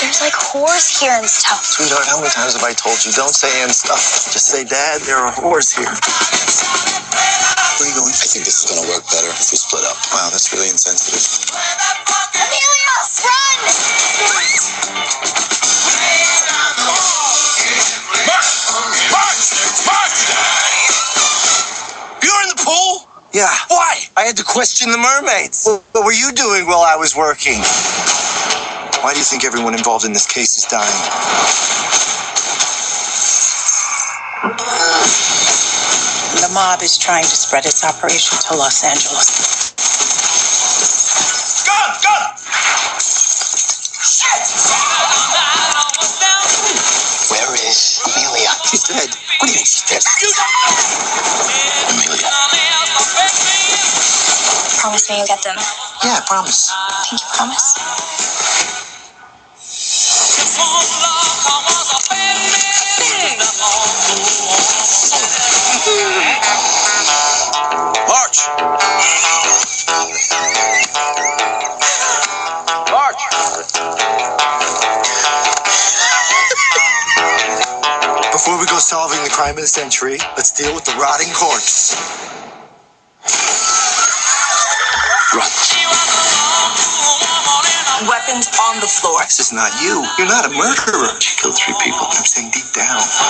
There's 0.00 0.20
like 0.20 0.34
whores 0.34 1.00
here 1.00 1.12
and 1.16 1.26
stuff. 1.26 1.64
Sweetheart, 1.64 2.06
how 2.06 2.20
many 2.20 2.30
times 2.30 2.52
have 2.54 2.64
I 2.64 2.72
told 2.74 3.00
you? 3.04 3.12
Don't 3.12 3.34
say 3.34 3.50
and 3.62 3.72
stuff. 3.72 4.28
Just 4.28 4.46
say, 4.52 4.64
Dad, 4.64 5.02
there 5.02 5.16
are 5.16 5.32
whores 5.32 5.72
here. 5.72 5.88
Where 5.88 7.84
are 7.84 7.88
you 7.88 7.96
going? 7.96 8.12
I 8.12 8.28
think 8.28 8.44
this 8.44 8.60
is 8.60 8.68
gonna 8.68 8.88
work 8.92 9.04
better 9.08 9.28
if 9.32 9.48
we 9.52 9.56
split 9.56 9.84
up. 9.88 9.96
Wow, 10.12 10.28
that's 10.32 10.52
really 10.52 10.68
insensitive. 10.68 11.24
Amelia, 12.36 12.96
run! 13.24 13.58
You're 22.22 22.42
in 22.42 22.48
the 22.52 22.60
pool? 22.64 23.08
Yeah. 23.32 23.48
Why? 23.68 24.04
I 24.16 24.22
had 24.22 24.36
to 24.38 24.44
question 24.44 24.90
the 24.92 24.98
mermaids. 24.98 25.66
What 25.92 26.04
were 26.04 26.12
you 26.12 26.32
doing 26.32 26.66
while 26.66 26.82
I 26.84 26.96
was 26.96 27.16
working? 27.16 27.60
Why 29.02 29.12
do 29.12 29.18
you 29.18 29.24
think 29.24 29.44
everyone 29.44 29.74
involved 29.74 30.04
in 30.04 30.12
this 30.12 30.26
case 30.26 30.58
is 30.58 30.64
dying? 30.64 31.22
The 36.42 36.50
mob 36.54 36.82
is 36.82 36.98
trying 36.98 37.24
to 37.24 37.36
spread 37.36 37.66
its 37.66 37.84
operation 37.84 38.38
to 38.48 38.56
Los 38.56 38.84
Angeles. 38.84 39.74
Gun! 41.66 41.90
Gun! 42.02 42.24
Where 47.30 47.54
is 47.68 48.00
Amelia? 48.06 48.50
She's 48.70 48.84
dead. 48.84 49.10
What 49.40 49.46
do 49.46 49.52
you 49.52 49.58
mean 49.58 49.66
she's 49.66 49.84
dead? 49.88 50.02
Amelia. 51.90 52.30
Promise 54.80 55.10
me 55.10 55.16
you'll 55.18 55.26
get 55.26 55.42
them. 55.42 55.56
Yeah, 56.04 56.20
promise. 56.26 56.72
Can 57.08 57.18
you 57.18 57.26
promise? 57.36 57.76
We 78.60 78.66
go 78.66 78.78
solving 78.78 79.22
the 79.24 79.30
crime 79.30 79.56
of 79.56 79.62
the 79.62 79.66
century, 79.68 80.18
let's 80.36 80.52
deal 80.52 80.74
with 80.74 80.84
the 80.84 80.94
rotting 80.96 81.32
corpse. 81.34 81.96
Run. 85.34 85.50
Weapons 88.08 88.48
on 88.70 88.80
the 88.80 88.86
floor. 88.88 89.20
This 89.24 89.40
is 89.40 89.52
not 89.52 89.72
you. 89.82 90.04
You're 90.18 90.28
not 90.28 90.46
a 90.46 90.50
murderer. 90.54 91.18
She 91.20 91.36
killed 91.40 91.56
three 91.56 91.74
people. 91.82 92.06
I'm 92.06 92.24
saying 92.24 92.50
deep 92.52 92.70
down. 92.74 93.00
I 93.00 93.26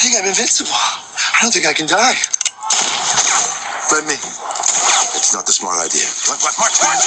think 0.00 0.16
I'm 0.16 0.26
invincible. 0.26 1.07
I 1.38 1.42
don't 1.42 1.54
think 1.54 1.66
I 1.66 1.72
can 1.72 1.86
die. 1.86 2.18
Let 3.94 4.04
me. 4.10 4.18
It's 5.14 5.32
not 5.32 5.46
the 5.46 5.52
smart 5.52 5.78
idea. 5.78 6.02
What, 6.26 6.42
what, 6.42 6.54
March, 6.58 6.74
March. 6.82 7.06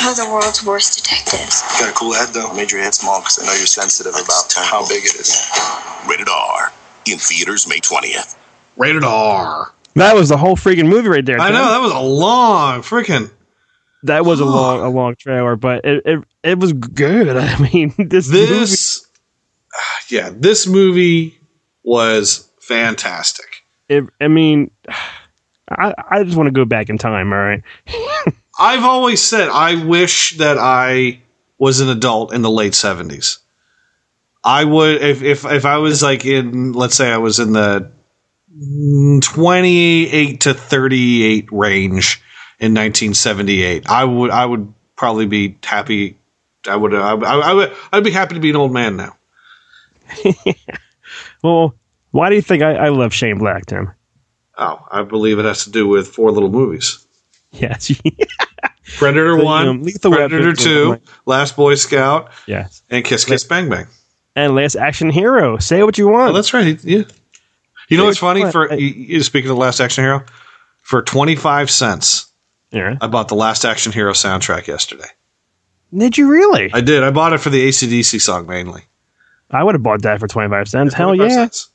You're 0.00 0.14
the 0.16 0.32
world's 0.32 0.64
worst 0.64 0.96
detectives. 0.96 1.62
You 1.76 1.84
got 1.84 1.90
a 1.90 1.94
cool 1.94 2.14
head, 2.14 2.32
though. 2.32 2.48
I 2.48 2.56
made 2.56 2.72
your 2.72 2.80
head 2.80 2.94
small 2.94 3.20
because 3.20 3.38
I 3.38 3.44
know 3.44 3.52
you're 3.52 3.66
sensitive 3.66 4.14
about 4.14 4.50
how 4.56 4.88
big 4.88 5.04
it 5.04 5.14
is. 5.14 5.46
Rated 6.08 6.28
R. 6.30 6.72
in 7.06 7.18
theaters 7.18 7.68
May 7.68 7.80
20th. 7.80 8.34
Rated 8.78 9.04
R. 9.04 9.74
That 9.94 10.14
was 10.14 10.30
the 10.30 10.38
whole 10.38 10.56
freaking 10.56 10.88
movie 10.88 11.08
right 11.08 11.24
there. 11.24 11.38
I 11.38 11.48
Tim. 11.48 11.56
know 11.56 11.70
that 11.70 11.80
was 11.80 11.92
a 11.92 12.00
long 12.00 12.80
freaking. 12.80 13.30
That 14.04 14.24
was 14.24 14.40
a 14.40 14.46
long, 14.46 14.80
a 14.80 14.88
long 14.88 15.16
trailer, 15.16 15.56
but 15.56 15.84
it 15.84 16.02
it, 16.06 16.24
it 16.42 16.58
was 16.58 16.72
good. 16.72 17.36
I 17.36 17.58
mean, 17.58 17.94
this 17.98 18.28
This, 18.28 19.06
yeah, 20.08 20.30
this 20.32 20.66
movie 20.66 21.38
was 21.86 22.50
fantastic. 22.60 23.62
It, 23.88 24.04
I 24.20 24.28
mean, 24.28 24.70
I 25.70 25.94
I 26.10 26.22
just 26.24 26.36
want 26.36 26.48
to 26.48 26.52
go 26.52 26.64
back 26.66 26.90
in 26.90 26.98
time. 26.98 27.32
All 27.32 27.38
right. 27.38 27.62
I've 28.58 28.84
always 28.84 29.22
said 29.22 29.48
I 29.48 29.84
wish 29.84 30.36
that 30.38 30.58
I 30.58 31.20
was 31.58 31.80
an 31.80 31.88
adult 31.88 32.32
in 32.34 32.42
the 32.42 32.50
late 32.50 32.74
seventies. 32.74 33.38
I 34.44 34.64
would 34.64 35.00
if 35.02 35.22
if 35.22 35.44
if 35.44 35.64
I 35.64 35.78
was 35.78 36.02
like 36.02 36.26
in 36.26 36.72
let's 36.72 36.94
say 36.96 37.10
I 37.12 37.18
was 37.18 37.38
in 37.38 37.52
the 37.52 37.90
twenty 39.22 40.08
eight 40.10 40.40
to 40.40 40.54
thirty 40.54 41.22
eight 41.24 41.50
range 41.52 42.20
in 42.58 42.74
nineteen 42.74 43.14
seventy 43.14 43.62
eight. 43.62 43.88
I 43.88 44.04
would 44.04 44.30
I 44.30 44.44
would 44.46 44.72
probably 44.96 45.26
be 45.26 45.56
happy. 45.62 46.16
I 46.68 46.74
would 46.76 46.94
I, 46.94 47.14
would- 47.14 47.24
I 47.24 47.52
would 47.52 47.72
I'd 47.92 48.04
be 48.04 48.10
happy 48.10 48.34
to 48.34 48.40
be 48.40 48.50
an 48.50 48.56
old 48.56 48.72
man 48.72 48.96
now. 48.96 49.16
Well, 51.42 51.74
why 52.10 52.28
do 52.28 52.34
you 52.34 52.42
think 52.42 52.62
I, 52.62 52.74
I 52.74 52.88
love 52.88 53.12
Shane 53.12 53.38
Black, 53.38 53.66
Tim? 53.66 53.92
Oh, 54.58 54.86
I 54.90 55.02
believe 55.02 55.38
it 55.38 55.44
has 55.44 55.64
to 55.64 55.70
do 55.70 55.86
with 55.86 56.08
four 56.08 56.30
little 56.30 56.48
movies. 56.48 57.06
Yes. 57.52 57.92
Predator 58.96 59.36
The, 59.36 59.44
one, 59.44 59.68
um, 59.68 59.82
Lethal 59.82 60.12
Predator 60.12 60.48
Weapon, 60.48 60.56
two, 60.56 60.92
right. 60.92 61.02
Last 61.26 61.56
Boy 61.56 61.74
Scout, 61.74 62.30
yes. 62.46 62.82
and 62.88 63.04
Kiss 63.04 63.24
Kiss 63.24 63.44
Bang 63.44 63.68
Bang. 63.68 63.86
And 64.34 64.54
Last 64.54 64.76
Action 64.76 65.10
Hero. 65.10 65.58
Say 65.58 65.82
what 65.82 65.98
you 65.98 66.08
want. 66.08 66.30
Oh, 66.30 66.32
that's 66.34 66.54
right. 66.54 66.82
Yeah. 66.84 67.02
You 67.88 67.96
know 67.96 68.04
what's 68.04 68.18
funny? 68.18 68.42
What? 68.42 68.52
For 68.52 68.74
you 68.74 69.22
speaking 69.22 69.50
of 69.50 69.56
the 69.56 69.60
Last 69.60 69.80
Action 69.80 70.04
Hero, 70.04 70.24
for 70.82 71.02
twenty 71.02 71.36
five 71.36 71.70
cents, 71.70 72.26
yeah. 72.70 72.96
I 73.00 73.06
bought 73.06 73.28
the 73.28 73.34
Last 73.34 73.64
Action 73.64 73.92
Hero 73.92 74.12
soundtrack 74.12 74.66
yesterday. 74.66 75.08
Did 75.96 76.18
you 76.18 76.28
really? 76.28 76.70
I 76.72 76.80
did. 76.80 77.02
I 77.02 77.10
bought 77.10 77.32
it 77.32 77.38
for 77.38 77.50
the 77.50 77.68
ACDC 77.68 78.20
song 78.20 78.46
mainly. 78.46 78.82
I 79.50 79.62
would 79.62 79.74
have 79.74 79.82
bought 79.82 80.02
that 80.02 80.20
for 80.20 80.28
twenty 80.28 80.48
five 80.48 80.68
cents. 80.68 80.94
Hell 80.94 81.08
25 81.08 81.28
yeah. 81.28 81.36
cents. 81.36 81.70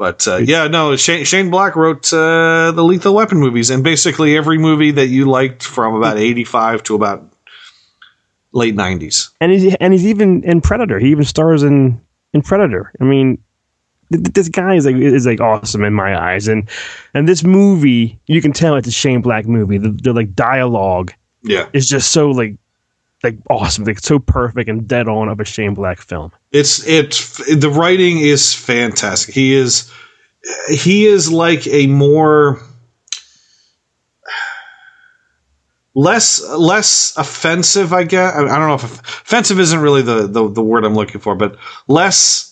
But 0.00 0.26
uh, 0.26 0.36
yeah, 0.38 0.66
no. 0.66 0.96
Shane, 0.96 1.26
Shane 1.26 1.50
Black 1.50 1.76
wrote 1.76 2.10
uh, 2.10 2.72
the 2.72 2.82
Lethal 2.82 3.14
Weapon 3.14 3.38
movies, 3.38 3.68
and 3.68 3.84
basically 3.84 4.34
every 4.34 4.56
movie 4.56 4.92
that 4.92 5.08
you 5.08 5.26
liked 5.26 5.62
from 5.62 5.94
about 5.94 6.16
eighty 6.16 6.42
five 6.42 6.82
to 6.84 6.94
about 6.94 7.30
late 8.52 8.74
nineties. 8.74 9.28
And 9.42 9.52
he's 9.52 9.74
and 9.74 9.92
he's 9.92 10.06
even 10.06 10.42
in 10.44 10.62
Predator. 10.62 10.98
He 10.98 11.10
even 11.10 11.24
stars 11.24 11.62
in 11.62 12.00
in 12.32 12.40
Predator. 12.40 12.90
I 12.98 13.04
mean, 13.04 13.42
th- 14.10 14.24
th- 14.24 14.32
this 14.32 14.48
guy 14.48 14.74
is 14.74 14.86
like 14.86 14.96
is 14.96 15.26
like 15.26 15.40
awesome 15.40 15.84
in 15.84 15.92
my 15.92 16.18
eyes. 16.18 16.48
And 16.48 16.66
and 17.12 17.28
this 17.28 17.44
movie, 17.44 18.18
you 18.26 18.40
can 18.40 18.52
tell 18.52 18.76
it's 18.76 18.88
a 18.88 18.92
Shane 18.92 19.20
Black 19.20 19.46
movie. 19.46 19.76
The, 19.76 19.90
the 19.90 20.14
like 20.14 20.34
dialogue 20.34 21.12
Yeah, 21.42 21.68
is 21.74 21.88
just 21.88 22.10
so 22.12 22.30
like 22.30 22.56
like 23.22 23.36
awesome, 23.48 23.84
like 23.84 24.00
so 24.00 24.18
perfect 24.18 24.68
and 24.68 24.88
dead 24.88 25.08
on 25.08 25.28
of 25.28 25.40
a 25.40 25.44
Shane 25.44 25.74
Black 25.74 26.00
film. 26.00 26.32
It's 26.52 26.86
it 26.86 27.10
the 27.60 27.70
writing 27.70 28.18
is 28.18 28.54
fantastic. 28.54 29.34
He 29.34 29.54
is 29.54 29.90
he 30.68 31.06
is 31.06 31.30
like 31.30 31.66
a 31.66 31.86
more 31.86 32.60
less 35.94 36.42
less 36.42 37.14
offensive. 37.16 37.92
I 37.92 38.04
guess 38.04 38.34
I 38.34 38.40
don't 38.40 38.68
know 38.68 38.74
if 38.74 38.84
offensive 38.84 39.60
isn't 39.60 39.80
really 39.80 40.02
the, 40.02 40.26
the 40.26 40.48
the 40.48 40.62
word 40.62 40.84
I'm 40.84 40.94
looking 40.94 41.20
for, 41.20 41.34
but 41.34 41.56
less. 41.88 42.46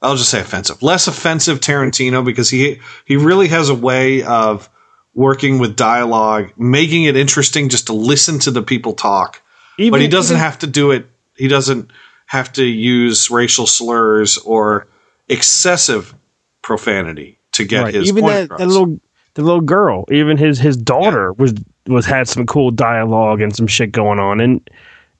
I'll 0.00 0.16
just 0.16 0.30
say 0.30 0.40
offensive. 0.40 0.82
Less 0.82 1.06
offensive 1.08 1.60
Tarantino 1.60 2.24
because 2.24 2.50
he 2.50 2.80
he 3.06 3.16
really 3.16 3.48
has 3.48 3.70
a 3.70 3.74
way 3.74 4.22
of 4.22 4.68
working 5.14 5.58
with 5.58 5.76
dialogue, 5.76 6.52
making 6.56 7.04
it 7.04 7.16
interesting 7.16 7.68
just 7.68 7.86
to 7.86 7.92
listen 7.92 8.38
to 8.40 8.50
the 8.50 8.62
people 8.62 8.92
talk 8.92 9.42
Even, 9.78 9.92
but 9.92 10.00
he 10.00 10.08
doesn't 10.08 10.36
even- 10.36 10.44
have 10.44 10.58
to 10.60 10.66
do 10.66 10.90
it. 10.90 11.06
He 11.36 11.48
doesn't 11.48 11.90
have 12.26 12.52
to 12.54 12.64
use 12.64 13.30
racial 13.30 13.66
slurs 13.66 14.38
or 14.38 14.86
excessive 15.28 16.14
profanity 16.62 17.38
to 17.52 17.64
get 17.64 17.82
right. 17.82 17.94
his 17.94 18.08
even 18.08 18.22
point 18.22 18.34
that, 18.34 18.44
across. 18.44 18.60
that 18.60 18.66
little 18.66 19.00
the 19.34 19.42
little 19.42 19.60
girl, 19.60 20.04
even 20.10 20.36
his 20.36 20.58
his 20.58 20.76
daughter 20.76 21.32
was 21.32 21.54
was 21.86 22.06
had 22.06 22.28
some 22.28 22.46
cool 22.46 22.70
dialogue 22.70 23.40
and 23.40 23.54
some 23.54 23.66
shit 23.66 23.92
going 23.92 24.18
on, 24.18 24.40
and 24.40 24.68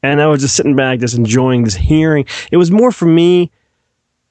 and 0.03 0.21
I 0.21 0.27
was 0.27 0.41
just 0.41 0.57
sitting 0.57 0.77
back, 0.77 1.01
just 1.01 1.17
enjoying 1.17 1.65
this 1.65 1.75
hearing. 1.75 2.27
It 2.51 2.57
was 2.57 2.71
more 2.71 2.93
for 2.93 3.07
me 3.07 3.51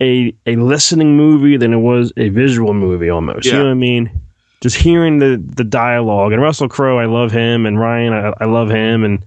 a 0.01 0.33
a 0.45 0.55
listening 0.55 1.15
movie 1.17 1.57
than 1.57 1.73
it 1.73 1.77
was 1.77 2.13
a 2.17 2.29
visual 2.29 2.73
movie 2.73 3.09
almost. 3.09 3.45
You 3.45 3.53
know 3.53 3.65
what 3.65 3.71
I 3.71 3.75
mean? 3.75 4.21
Just 4.63 4.77
hearing 4.77 5.19
the 5.19 5.35
the 5.43 5.65
dialogue 5.65 6.31
and 6.31 6.41
Russell 6.41 6.69
Crowe, 6.69 6.97
I 6.97 7.05
love 7.05 7.33
him, 7.33 7.65
and 7.65 7.77
Ryan, 7.77 8.13
I, 8.13 8.33
I 8.39 8.45
love 8.45 8.69
him, 8.69 9.03
and 9.03 9.25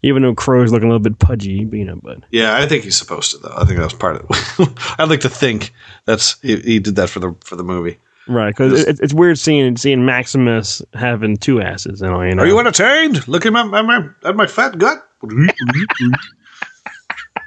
even 0.00 0.22
though 0.22 0.34
Crowe's 0.34 0.72
looking 0.72 0.88
a 0.88 0.90
little 0.90 1.02
bit 1.02 1.18
pudgy, 1.18 1.68
you 1.70 1.84
know, 1.84 2.00
but 2.02 2.20
yeah, 2.30 2.56
I 2.56 2.66
think 2.66 2.84
he's 2.84 2.96
supposed 2.96 3.32
to 3.32 3.38
though. 3.38 3.52
I 3.54 3.66
think 3.66 3.76
that 3.76 3.84
was 3.84 3.92
part 3.92 4.16
of 4.16 4.24
it. 4.30 4.68
I'd 4.98 5.10
like 5.10 5.20
to 5.20 5.28
think 5.28 5.74
that's 6.06 6.40
he, 6.40 6.56
he 6.60 6.78
did 6.78 6.96
that 6.96 7.10
for 7.10 7.20
the 7.20 7.36
for 7.44 7.56
the 7.56 7.62
movie. 7.62 7.98
right 8.26 8.56
because 8.56 8.84
it, 8.84 9.00
it's 9.00 9.12
weird 9.12 9.38
seeing 9.38 9.76
seeing 9.76 10.06
Maximus 10.06 10.80
having 10.94 11.36
two 11.36 11.60
asses 11.60 12.00
and 12.00 12.14
all. 12.14 12.26
You 12.26 12.34
know, 12.34 12.42
Are 12.42 12.46
you 12.46 12.58
entertained? 12.58 13.28
Look 13.28 13.44
at 13.44 13.52
my, 13.52 13.60
at 13.78 13.84
my 13.84 14.08
at 14.24 14.34
my 14.34 14.46
fat 14.46 14.78
gut. 14.78 15.06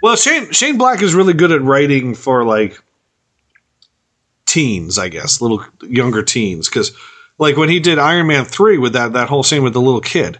well, 0.04 0.16
Shane 0.16 0.52
Shane 0.52 0.78
Black 0.78 1.02
is 1.02 1.16
really 1.16 1.34
good 1.34 1.52
at 1.52 1.64
writing 1.64 2.14
for 2.14 2.44
like 2.44 2.80
teens, 4.46 5.00
I 5.00 5.10
guess, 5.10 5.42
little 5.42 5.66
younger 5.82 6.22
teens, 6.22 6.70
because 6.70 6.96
like 7.38 7.58
when 7.58 7.70
he 7.70 7.80
did 7.80 8.00
Iron 8.00 8.28
Man 8.28 8.46
three 8.46 8.78
with 8.78 8.94
that 8.94 9.14
that 9.14 9.30
whole 9.30 9.44
scene 9.44 9.64
with 9.64 9.74
the 9.74 9.82
little 9.82 10.02
kid. 10.02 10.40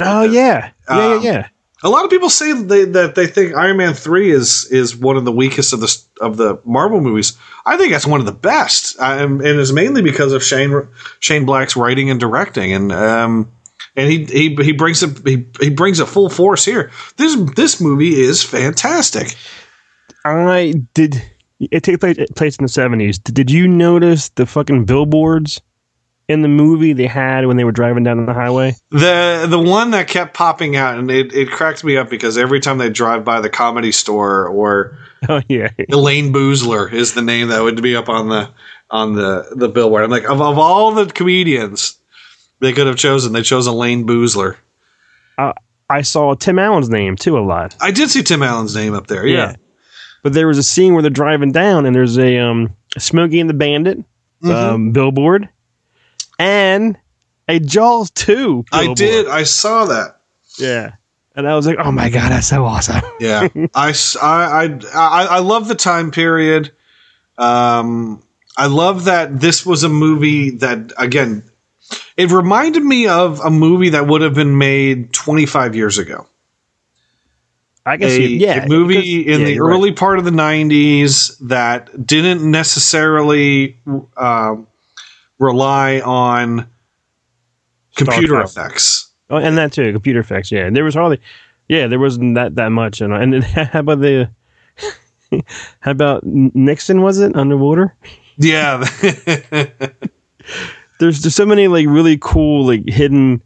Oh 0.00 0.22
yeah, 0.22 0.70
yeah, 0.88 0.94
Um, 0.94 1.22
yeah, 1.22 1.32
yeah. 1.32 1.48
A 1.82 1.88
lot 1.88 2.04
of 2.04 2.10
people 2.10 2.28
say 2.28 2.52
they, 2.52 2.84
that 2.84 3.14
they 3.14 3.26
think 3.26 3.54
Iron 3.54 3.78
Man 3.78 3.94
three 3.94 4.30
is 4.30 4.66
is 4.66 4.94
one 4.94 5.16
of 5.16 5.24
the 5.24 5.32
weakest 5.32 5.72
of 5.72 5.80
the 5.80 6.02
of 6.20 6.36
the 6.36 6.60
Marvel 6.64 7.00
movies. 7.00 7.38
I 7.64 7.76
think 7.78 7.92
that's 7.92 8.06
one 8.06 8.20
of 8.20 8.26
the 8.26 8.32
best, 8.32 9.00
um, 9.00 9.40
and 9.40 9.58
it's 9.58 9.72
mainly 9.72 10.02
because 10.02 10.32
of 10.32 10.44
Shane 10.44 10.88
Shane 11.20 11.46
Black's 11.46 11.76
writing 11.76 12.10
and 12.10 12.20
directing, 12.20 12.72
and 12.72 12.92
um, 12.92 13.50
and 13.96 14.10
he 14.10 14.26
he 14.26 14.54
he 14.56 14.72
brings 14.72 15.02
a 15.02 15.08
he, 15.24 15.46
he 15.58 15.70
brings 15.70 16.00
a 16.00 16.06
full 16.06 16.28
force 16.28 16.66
here. 16.66 16.90
This 17.16 17.34
this 17.56 17.80
movie 17.80 18.20
is 18.20 18.42
fantastic. 18.42 19.34
I 20.24 20.74
did. 20.92 21.22
It 21.60 21.82
takes 21.82 21.98
place, 21.98 22.16
place 22.36 22.56
in 22.56 22.64
the 22.64 22.68
seventies. 22.68 23.18
Did 23.18 23.50
you 23.50 23.66
notice 23.66 24.28
the 24.30 24.44
fucking 24.44 24.84
billboards 24.84 25.62
in 26.30 26.42
the 26.42 26.48
movie 26.48 26.92
they 26.92 27.06
had 27.08 27.46
when 27.46 27.56
they 27.56 27.64
were 27.64 27.72
driving 27.72 28.04
down 28.04 28.24
the 28.24 28.32
highway? 28.32 28.74
The 28.90 29.46
the 29.48 29.58
one 29.58 29.90
that 29.90 30.08
kept 30.08 30.32
popping 30.34 30.76
out, 30.76 30.98
and 30.98 31.10
it, 31.10 31.32
it 31.34 31.50
cracked 31.50 31.82
me 31.84 31.96
up 31.96 32.08
because 32.08 32.38
every 32.38 32.60
time 32.60 32.78
they 32.78 32.88
drive 32.88 33.24
by 33.24 33.40
the 33.40 33.50
comedy 33.50 33.92
store 33.92 34.46
or 34.46 34.96
Oh 35.28 35.42
yeah, 35.48 35.68
Elayne 35.90 36.32
Boosler 36.32 36.90
is 36.92 37.14
the 37.14 37.22
name 37.22 37.48
that 37.48 37.62
would 37.62 37.82
be 37.82 37.96
up 37.96 38.08
on 38.08 38.28
the 38.28 38.48
on 38.90 39.14
the 39.14 39.46
the 39.56 39.68
billboard. 39.68 40.04
I'm 40.04 40.10
like, 40.10 40.24
of, 40.24 40.40
of 40.40 40.58
all 40.58 40.92
the 40.92 41.06
comedians 41.06 41.98
they 42.60 42.72
could 42.72 42.86
have 42.86 42.96
chosen, 42.96 43.32
they 43.32 43.42
chose 43.42 43.66
Elayne 43.66 44.04
Boosler. 44.06 44.56
uh, 45.38 45.52
I 45.88 46.02
saw 46.02 46.34
Tim 46.34 46.58
Allen's 46.58 46.88
name 46.88 47.16
too 47.16 47.36
a 47.36 47.40
lot. 47.40 47.74
I 47.80 47.90
did 47.90 48.10
see 48.10 48.22
Tim 48.22 48.42
Allen's 48.42 48.76
name 48.76 48.94
up 48.94 49.08
there. 49.08 49.26
Yeah, 49.26 49.56
but 50.22 50.32
there 50.32 50.46
was 50.46 50.58
a 50.58 50.62
scene 50.62 50.92
where 50.92 51.02
they're 51.02 51.10
driving 51.10 51.50
down 51.52 51.84
and 51.86 51.94
there's 51.96 52.16
a 52.18 52.38
um 52.38 52.74
Smokey 52.98 53.40
and 53.40 53.50
the 53.50 53.54
Bandit 53.54 53.98
Mm-hmm. 54.42 54.50
um, 54.74 54.92
billboard 54.92 55.50
and 56.40 56.96
a 57.48 57.58
Jaws 57.60 58.10
two. 58.10 58.64
I 58.72 58.94
did. 58.94 59.28
I 59.28 59.42
saw 59.44 59.84
that. 59.86 60.20
Yeah, 60.58 60.94
and 61.34 61.46
I 61.48 61.54
was 61.54 61.66
like, 61.66 61.76
oh 61.78 61.92
my 61.92 62.08
god, 62.10 62.32
that's 62.32 62.48
so 62.48 62.64
awesome. 62.64 63.02
Yeah, 63.20 63.48
I, 63.74 63.92
I, 64.22 64.78
I, 64.94 65.24
I 65.24 65.38
love 65.40 65.68
the 65.68 65.74
time 65.74 66.10
period. 66.10 66.72
Um, 67.36 68.22
I 68.56 68.66
love 68.66 69.04
that 69.04 69.40
this 69.40 69.64
was 69.66 69.84
a 69.84 69.88
movie 69.90 70.50
that 70.50 70.92
again, 70.98 71.42
it 72.16 72.30
reminded 72.30 72.82
me 72.82 73.06
of 73.08 73.40
a 73.40 73.50
movie 73.50 73.90
that 73.90 74.06
would 74.06 74.22
have 74.22 74.34
been 74.34 74.56
made 74.58 75.12
25 75.12 75.76
years 75.76 75.98
ago. 75.98 76.26
I 77.86 77.96
guess 77.96 78.12
a, 78.12 78.20
yeah, 78.22 78.64
a 78.64 78.68
movie 78.68 79.24
because- 79.24 79.34
in 79.34 79.40
yeah, 79.40 79.46
the 79.46 79.52
you're 79.54 79.66
right. 79.66 79.74
early 79.74 79.92
part 79.92 80.18
of 80.18 80.24
the 80.24 80.30
90s 80.30 81.38
that 81.48 82.06
didn't 82.06 82.48
necessarily 82.50 83.76
um, 84.16 84.66
rely 85.40 86.00
on 86.00 86.68
computer 87.96 88.40
effects. 88.40 89.10
Oh, 89.28 89.36
and 89.38 89.58
that 89.58 89.72
too, 89.72 89.92
computer 89.92 90.20
effects. 90.20 90.52
Yeah, 90.52 90.70
there 90.70 90.84
was 90.84 90.94
hardly, 90.94 91.20
yeah, 91.68 91.88
there 91.88 91.98
wasn't 91.98 92.36
that 92.36 92.54
that 92.54 92.68
much. 92.70 93.00
And 93.00 93.12
and 93.12 93.42
how 93.44 93.80
about 93.80 94.00
the, 94.00 94.30
how 95.80 95.90
about 95.90 96.24
Nixon? 96.24 97.02
Was 97.02 97.18
it 97.18 97.34
underwater? 97.34 97.96
Yeah. 98.36 98.84
There's 100.98 101.22
just 101.22 101.36
so 101.36 101.46
many 101.46 101.66
like 101.68 101.86
really 101.88 102.18
cool 102.20 102.66
like 102.66 102.86
hidden, 102.86 103.42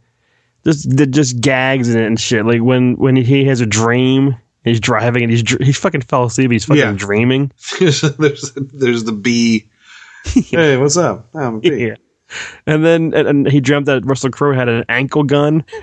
just 0.65 0.95
the 0.95 1.05
just 1.07 1.39
gags 1.41 1.93
in 1.93 2.01
it 2.01 2.05
and 2.05 2.19
shit. 2.19 2.45
Like 2.45 2.61
when 2.61 2.95
when 2.95 3.15
he 3.15 3.45
has 3.45 3.61
a 3.61 3.65
dream 3.65 4.35
He's 4.65 4.79
driving 4.79 5.21
and 5.21 5.31
he's 5.31 5.43
dr- 5.43 5.61
he 5.61 5.71
fucking 5.71 6.01
fell 6.01 6.23
asleep. 6.23 6.49
He's 6.49 6.65
fucking 6.65 6.81
Yeah. 6.81 6.93
dreaming. 6.93 7.51
there's 7.79 8.01
there's 8.55 9.03
the 9.03 9.11
bee. 9.11 9.69
Hey, 10.49 10.77
what's 10.77 10.97
up? 10.97 11.27
Oh, 11.33 11.39
I'm 11.39 11.61
a. 11.63 11.75
Yeah. 11.75 11.95
And 12.65 12.83
then 12.83 13.13
and, 13.13 13.27
and 13.27 13.47
he 13.51 13.59
dreamt 13.61 13.85
that 13.85 14.05
Russell 14.05 14.31
Crowe 14.31 14.53
had 14.53 14.67
an 14.69 14.83
ankle 14.89 15.23
gun. 15.23 15.63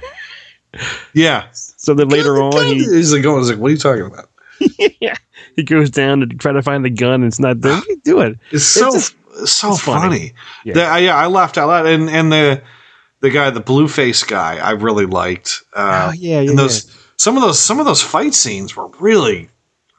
Yeah. 1.12 1.48
So 1.52 1.92
then 1.92 2.08
later 2.08 2.40
on, 2.42 2.52
he 2.64 2.76
He's 2.78 3.12
like 3.12 3.22
going. 3.22 3.40
He's 3.40 3.50
like, 3.50 3.58
what 3.58 3.68
are 3.68 3.72
you 3.72 3.76
talking 3.76 4.06
about? 4.06 4.30
yeah, 5.00 5.16
he 5.54 5.62
goes 5.64 5.90
down 5.90 6.20
to 6.20 6.26
try 6.26 6.52
to 6.52 6.62
find 6.62 6.82
the 6.84 6.88
gun. 6.90 7.14
And 7.14 7.24
it's 7.24 7.38
not 7.38 7.60
there. 7.60 7.74
What 7.74 7.86
are 7.86 7.90
you 7.90 8.00
doing? 8.04 8.40
It's 8.52 8.64
so 8.64 8.90
just- 8.92 9.14
so 9.46 9.72
it's 9.72 9.80
funny. 9.82 10.00
funny. 10.18 10.32
Yeah. 10.64 10.74
Yeah. 10.76 10.96
yeah, 10.98 11.16
I 11.16 11.26
laughed 11.26 11.58
out 11.58 11.68
loud, 11.68 11.86
and 11.86 12.08
and 12.08 12.30
the 12.32 12.62
the 13.20 13.28
guy, 13.30 13.50
the 13.50 13.60
blue 13.60 13.88
face 13.88 14.22
guy, 14.24 14.56
I 14.58 14.70
really 14.72 15.06
liked. 15.06 15.62
Uh, 15.74 16.08
Oh, 16.10 16.12
yeah, 16.14 16.40
yeah, 16.40 16.50
and 16.50 16.58
those 16.58 16.90
some 17.16 17.36
of 17.36 17.42
those 17.42 17.58
some 17.60 17.78
of 17.80 17.84
those 17.86 18.02
fight 18.02 18.34
scenes 18.34 18.74
were 18.76 18.88
really 18.98 19.48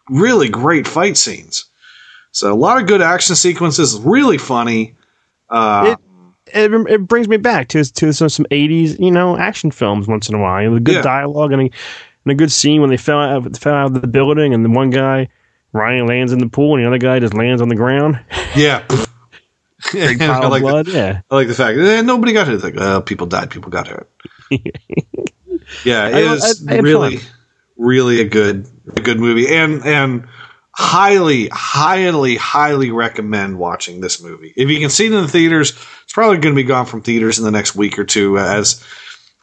really 0.09 0.49
great 0.49 0.87
fight 0.87 1.17
scenes. 1.17 1.65
So 2.33 2.51
a 2.51 2.55
lot 2.55 2.81
of 2.81 2.87
good 2.87 3.01
action 3.01 3.35
sequences, 3.35 3.97
really 3.99 4.37
funny. 4.37 4.95
Uh, 5.49 5.95
it, 6.47 6.73
it, 6.73 6.89
it 6.89 7.07
brings 7.07 7.27
me 7.29 7.37
back 7.37 7.69
to 7.69 7.83
to 7.85 8.11
some, 8.11 8.27
some 8.27 8.45
80s 8.51 8.99
you 8.99 9.11
know 9.11 9.37
action 9.37 9.71
films 9.71 10.07
once 10.07 10.27
in 10.29 10.35
a 10.35 10.39
while 10.39 10.71
with 10.71 10.83
good 10.83 10.95
Yeah. 10.95 11.01
dialogue 11.03 11.51
and 11.53 11.61
a, 11.61 11.65
and 11.65 12.31
a 12.31 12.35
good 12.35 12.51
scene 12.51 12.81
when 12.81 12.89
they 12.89 12.97
fell 12.97 13.19
out 13.19 13.45
of, 13.47 13.57
fell 13.57 13.73
out 13.75 13.95
of 13.95 14.01
the 14.01 14.07
building 14.07 14.53
and 14.53 14.65
the 14.65 14.69
one 14.69 14.89
guy 14.89 15.29
Ryan 15.73 16.05
lands 16.07 16.31
in 16.33 16.39
the 16.39 16.49
pool 16.49 16.75
and 16.75 16.83
the 16.83 16.87
other 16.87 16.97
guy 16.97 17.19
just 17.19 17.33
lands 17.33 17.61
on 17.61 17.69
the 17.69 17.75
ground 17.75 18.19
yeah. 18.55 18.83
I 19.93 20.07
like 20.07 20.17
the- 20.17 20.59
blood 20.61 20.87
yeah 20.87 21.21
I 21.29 21.35
like 21.35 21.47
the 21.47 21.53
fact 21.53 21.77
that 21.77 21.85
eh, 21.99 22.01
nobody 22.01 22.33
got 22.33 22.47
hurt. 22.47 22.55
It's 22.55 22.63
like, 22.63 22.77
uh, 22.77 23.01
people 23.01 23.27
died. 23.27 23.49
People 23.51 23.69
got 23.69 23.87
hurt. 23.87 24.09
yeah, 25.85 26.07
it 26.09 26.15
I- 26.27 26.33
is 26.33 26.65
I- 26.67 26.75
I 26.75 26.79
really, 26.79 27.17
fun. 27.17 27.31
really 27.77 28.21
a 28.21 28.25
good, 28.27 28.67
a 28.95 29.01
good 29.01 29.19
movie, 29.19 29.53
and 29.53 29.83
and 29.85 30.27
highly, 30.75 31.49
highly, 31.51 32.35
highly 32.35 32.91
recommend 32.91 33.59
watching 33.59 34.01
this 34.01 34.21
movie. 34.21 34.53
If 34.55 34.69
you 34.69 34.79
can 34.79 34.89
see 34.89 35.05
it 35.05 35.13
in 35.13 35.21
the 35.21 35.27
theaters, 35.27 35.71
it's 36.03 36.13
probably 36.13 36.37
going 36.37 36.55
to 36.55 36.61
be 36.61 36.67
gone 36.67 36.85
from 36.85 37.01
theaters 37.01 37.37
in 37.37 37.45
the 37.45 37.51
next 37.51 37.75
week 37.75 37.97
or 37.99 38.03
two 38.03 38.37
as 38.37 38.83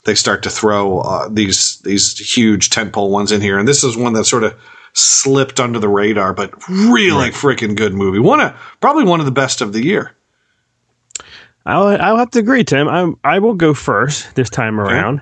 they 0.04 0.14
start 0.14 0.42
to 0.42 0.50
throw 0.50 1.00
uh, 1.00 1.28
these 1.28 1.78
these 1.80 2.18
huge 2.18 2.70
tentpole 2.70 3.10
ones 3.10 3.32
in 3.32 3.40
here. 3.40 3.58
And 3.58 3.68
this 3.68 3.84
is 3.84 3.96
one 3.96 4.14
that 4.14 4.24
sort 4.24 4.44
of 4.44 4.58
slipped 4.92 5.60
under 5.60 5.78
the 5.78 5.88
radar, 5.88 6.34
but 6.34 6.52
really 6.68 7.30
freaking 7.30 7.76
good 7.76 7.94
movie. 7.94 8.18
One 8.18 8.40
of 8.40 8.54
probably 8.80 9.04
one 9.04 9.20
of 9.20 9.26
the 9.26 9.32
best 9.32 9.60
of 9.60 9.72
the 9.72 9.84
year. 9.84 10.14
I'll, 11.66 11.88
I'll 12.00 12.16
have 12.16 12.30
to 12.30 12.38
agree 12.38 12.64
Tim 12.64 12.88
I, 12.88 13.12
I 13.22 13.38
will 13.38 13.54
go 13.54 13.74
first 13.74 14.34
this 14.34 14.48
time 14.48 14.80
around 14.80 15.20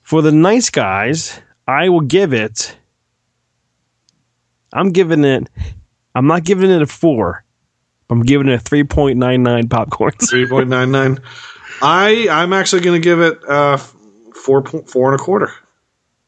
for 0.00 0.22
the 0.22 0.32
nice 0.32 0.70
guys 0.70 1.38
I 1.66 1.90
will 1.90 2.00
give 2.00 2.32
it 2.32 2.76
I'm 4.72 4.90
giving 4.90 5.24
it 5.24 5.48
I'm 6.14 6.26
not 6.26 6.44
giving 6.44 6.70
it 6.70 6.82
a 6.82 6.86
four 6.86 7.44
I'm 8.10 8.22
giving 8.22 8.48
it 8.48 8.60
a 8.60 8.64
3.99 8.64 9.70
popcorn. 9.70 10.12
Three 10.28 10.48
point 10.48 10.68
nine 10.68 10.90
nine. 10.90 11.18
I 11.82 12.28
I'm 12.30 12.52
actually 12.52 12.82
going 12.82 13.00
to 13.00 13.04
give 13.04 13.20
it 13.20 13.44
uh 13.48 13.76
four 13.76 14.62
point 14.62 14.88
four 14.88 15.12
and 15.12 15.20
a 15.20 15.22
quarter. 15.22 15.52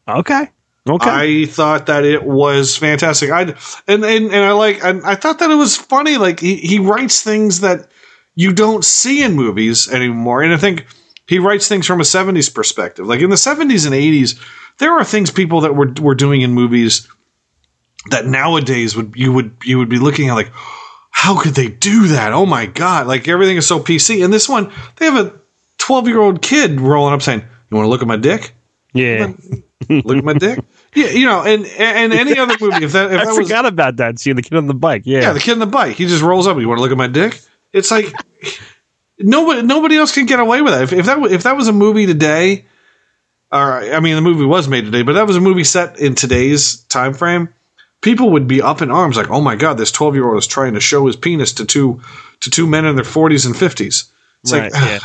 okay 0.09 0.51
okay 0.89 1.43
I 1.43 1.47
thought 1.47 1.87
that 1.87 2.05
it 2.05 2.25
was 2.25 2.77
fantastic. 2.77 3.31
I 3.31 3.43
and, 3.89 4.05
and 4.05 4.05
and 4.05 4.35
I 4.35 4.53
like 4.53 4.83
and 4.85 5.03
I 5.05 5.15
thought 5.15 5.39
that 5.39 5.51
it 5.51 5.57
was 5.57 5.77
funny. 5.77 6.17
Like 6.17 6.41
he 6.41 6.57
he 6.57 6.79
writes 6.79 7.23
things 7.23 7.61
that 7.61 7.91
you 8.35 8.53
don't 8.53 8.85
see 8.85 9.23
in 9.23 9.35
movies 9.35 9.91
anymore, 9.91 10.43
and 10.43 10.53
I 10.55 10.57
think 10.57 10.87
he 11.27 11.39
writes 11.39 11.69
things 11.69 11.87
from 11.87 12.01
a 12.01 12.05
'70s 12.05 12.53
perspective. 12.53 13.07
Like 13.07 13.21
in 13.21 13.31
the 13.31 13.37
'70s 13.37 13.87
and 13.87 13.95
'80s, 13.95 14.41
there 14.79 14.93
are 14.93 15.05
things 15.05 15.31
people 15.31 15.61
that 15.63 15.75
were 15.75 15.93
were 16.01 16.15
doing 16.15 16.41
in 16.41 16.53
movies 16.53 17.09
that 18.09 18.27
nowadays 18.27 18.97
would 18.97 19.15
you 19.15 19.33
would 19.33 19.57
you 19.63 19.79
would 19.79 19.89
be 19.89 19.99
looking 19.99 20.29
at 20.29 20.35
like 20.35 20.51
how 21.11 21.41
could 21.41 21.55
they 21.55 21.69
do 21.69 22.09
that? 22.09 22.33
Oh 22.33 22.47
my 22.47 22.67
god! 22.67 23.07
Like 23.07 23.29
everything 23.29 23.57
is 23.57 23.67
so 23.67 23.79
PC. 23.79 24.25
And 24.25 24.33
this 24.33 24.49
one, 24.49 24.73
they 24.97 25.05
have 25.07 25.27
a 25.27 25.39
12 25.79 26.09
year 26.09 26.21
old 26.21 26.41
kid 26.41 26.81
rolling 26.81 27.13
up 27.13 27.21
saying, 27.21 27.41
"You 27.41 27.77
want 27.77 27.85
to 27.85 27.91
look 27.91 28.03
at 28.03 28.09
my 28.09 28.17
dick? 28.17 28.55
yeah 28.95 29.33
Look 29.89 30.19
at 30.19 30.25
my 30.25 30.35
dick." 30.35 30.59
Yeah, 30.93 31.11
you 31.11 31.25
know, 31.25 31.45
and 31.45 31.67
and 31.67 32.13
any 32.13 32.37
other 32.37 32.57
movie, 32.61 32.85
if 32.85 32.91
that 32.95 33.13
if 33.13 33.21
I 33.21 33.25
that 33.25 33.37
was 33.37 33.47
forgot 33.47 33.65
about 33.65 33.99
that 33.99 34.19
scene. 34.19 34.35
The 34.35 34.43
kid 34.43 34.57
on 34.57 34.67
the 34.67 34.75
bike. 34.75 35.03
Yeah. 35.05 35.21
yeah, 35.21 35.33
the 35.33 35.39
kid 35.39 35.53
in 35.53 35.61
the 35.61 35.67
bike, 35.67 35.95
he 35.95 36.07
just 36.07 36.21
rolls 36.21 36.49
up. 36.49 36.59
You 36.59 36.67
want 36.67 36.79
to 36.79 36.83
look 36.83 36.91
at 36.91 36.99
my 36.99 37.07
dick? 37.07 37.41
It's 37.73 37.93
like 37.93 38.13
nobody 39.17 39.63
nobody 39.63 39.97
else 39.97 40.13
can 40.13 40.27
get 40.27 40.41
away 40.41 40.63
with 40.63 40.73
that. 40.73 40.83
If, 40.83 40.93
if 40.93 41.07
that 41.07 41.23
if 41.31 41.45
that 41.45 41.57
was 41.57 41.69
a 41.69 41.73
movie 41.73 42.07
today, 42.07 42.65
or 43.53 43.79
I 43.79 44.01
mean, 44.01 44.17
the 44.17 44.21
movie 44.21 44.45
was 44.45 44.67
made 44.67 44.85
today, 44.85 45.03
but 45.03 45.13
that 45.13 45.29
was 45.29 45.37
a 45.37 45.41
movie 45.41 45.63
set 45.63 46.01
in 46.01 46.17
today's 46.17 46.79
time 46.85 47.15
frame. 47.15 47.51
People 48.03 48.31
would 48.31 48.47
be 48.47 48.63
up 48.63 48.81
in 48.81 48.91
arms, 48.91 49.17
like, 49.17 49.31
"Oh 49.31 49.41
my 49.41 49.57
god, 49.57 49.77
this 49.77 49.93
twelve 49.93 50.15
year 50.15 50.27
old 50.27 50.39
is 50.39 50.47
trying 50.47 50.75
to 50.75 50.81
show 50.81 51.07
his 51.07 51.17
penis 51.17 51.53
to 51.55 51.67
two 51.67 52.01
to 52.41 52.51
two 52.51 52.67
men 52.67 52.85
in 52.87 52.97
their 52.97 53.05
forties 53.05 53.47
and 53.47 53.57
fifties. 53.57 54.11
It's 54.43 54.53
right. 54.53 54.73
like, 54.73 54.83
yeah. 54.83 54.99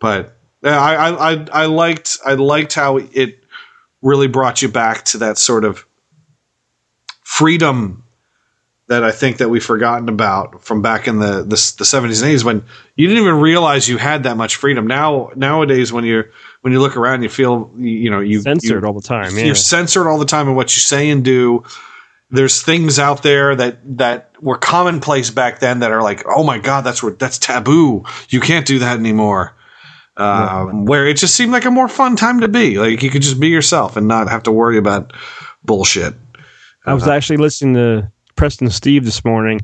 but 0.00 0.36
I, 0.62 0.94
I 0.94 1.32
I 1.32 1.46
I 1.52 1.66
liked 1.66 2.18
I 2.24 2.34
liked 2.34 2.74
how 2.74 2.96
it 2.96 3.44
really 4.02 4.28
brought 4.28 4.62
you 4.62 4.68
back 4.68 5.04
to 5.06 5.18
that 5.18 5.38
sort 5.38 5.64
of 5.64 5.84
freedom 7.22 8.04
that 8.88 9.04
I 9.04 9.12
think 9.12 9.36
that 9.36 9.50
we've 9.50 9.64
forgotten 9.64 10.08
about 10.08 10.64
from 10.64 10.80
back 10.80 11.08
in 11.08 11.18
the, 11.18 11.42
the 11.42 11.48
the 11.48 11.84
70s 11.84 12.22
and 12.22 12.32
80s 12.32 12.42
when 12.42 12.64
you 12.96 13.06
didn't 13.06 13.22
even 13.22 13.36
realize 13.38 13.86
you 13.86 13.98
had 13.98 14.22
that 14.22 14.38
much 14.38 14.56
freedom. 14.56 14.86
Now 14.86 15.30
nowadays 15.36 15.92
when 15.92 16.04
you're 16.04 16.30
when 16.62 16.72
you 16.72 16.80
look 16.80 16.96
around 16.96 17.22
you 17.22 17.28
feel 17.28 17.70
you, 17.76 17.90
you 17.90 18.10
know 18.10 18.20
you 18.20 18.40
Censored 18.40 18.82
you, 18.82 18.88
all 18.88 18.94
the 18.94 19.06
time. 19.06 19.36
Yeah. 19.36 19.44
you're 19.44 19.54
censored 19.54 20.06
all 20.06 20.18
the 20.18 20.24
time 20.24 20.48
in 20.48 20.54
what 20.54 20.74
you 20.74 20.80
say 20.80 21.10
and 21.10 21.22
do. 21.22 21.64
There's 22.30 22.62
things 22.62 22.98
out 22.98 23.22
there 23.22 23.56
that 23.56 23.78
that 23.98 24.32
were 24.42 24.58
commonplace 24.58 25.30
back 25.30 25.60
then 25.60 25.80
that 25.80 25.92
are 25.92 26.02
like, 26.02 26.24
oh 26.26 26.44
my 26.44 26.58
god, 26.58 26.82
that's 26.82 27.02
that's 27.16 27.38
taboo. 27.38 28.04
You 28.28 28.40
can't 28.40 28.66
do 28.66 28.80
that 28.80 28.98
anymore. 28.98 29.54
Um, 30.16 30.84
Where 30.84 31.06
it 31.06 31.16
just 31.16 31.36
seemed 31.36 31.52
like 31.52 31.64
a 31.64 31.70
more 31.70 31.88
fun 31.88 32.16
time 32.16 32.40
to 32.40 32.48
be. 32.48 32.78
Like 32.78 33.02
you 33.02 33.10
could 33.10 33.22
just 33.22 33.40
be 33.40 33.48
yourself 33.48 33.96
and 33.96 34.08
not 34.08 34.28
have 34.28 34.42
to 34.44 34.52
worry 34.52 34.76
about 34.76 35.12
bullshit. 35.64 36.14
I 36.84 36.94
was 36.94 37.06
actually 37.06 37.36
listening 37.36 37.74
to 37.74 38.10
Preston 38.34 38.70
Steve 38.70 39.04
this 39.04 39.24
morning, 39.24 39.60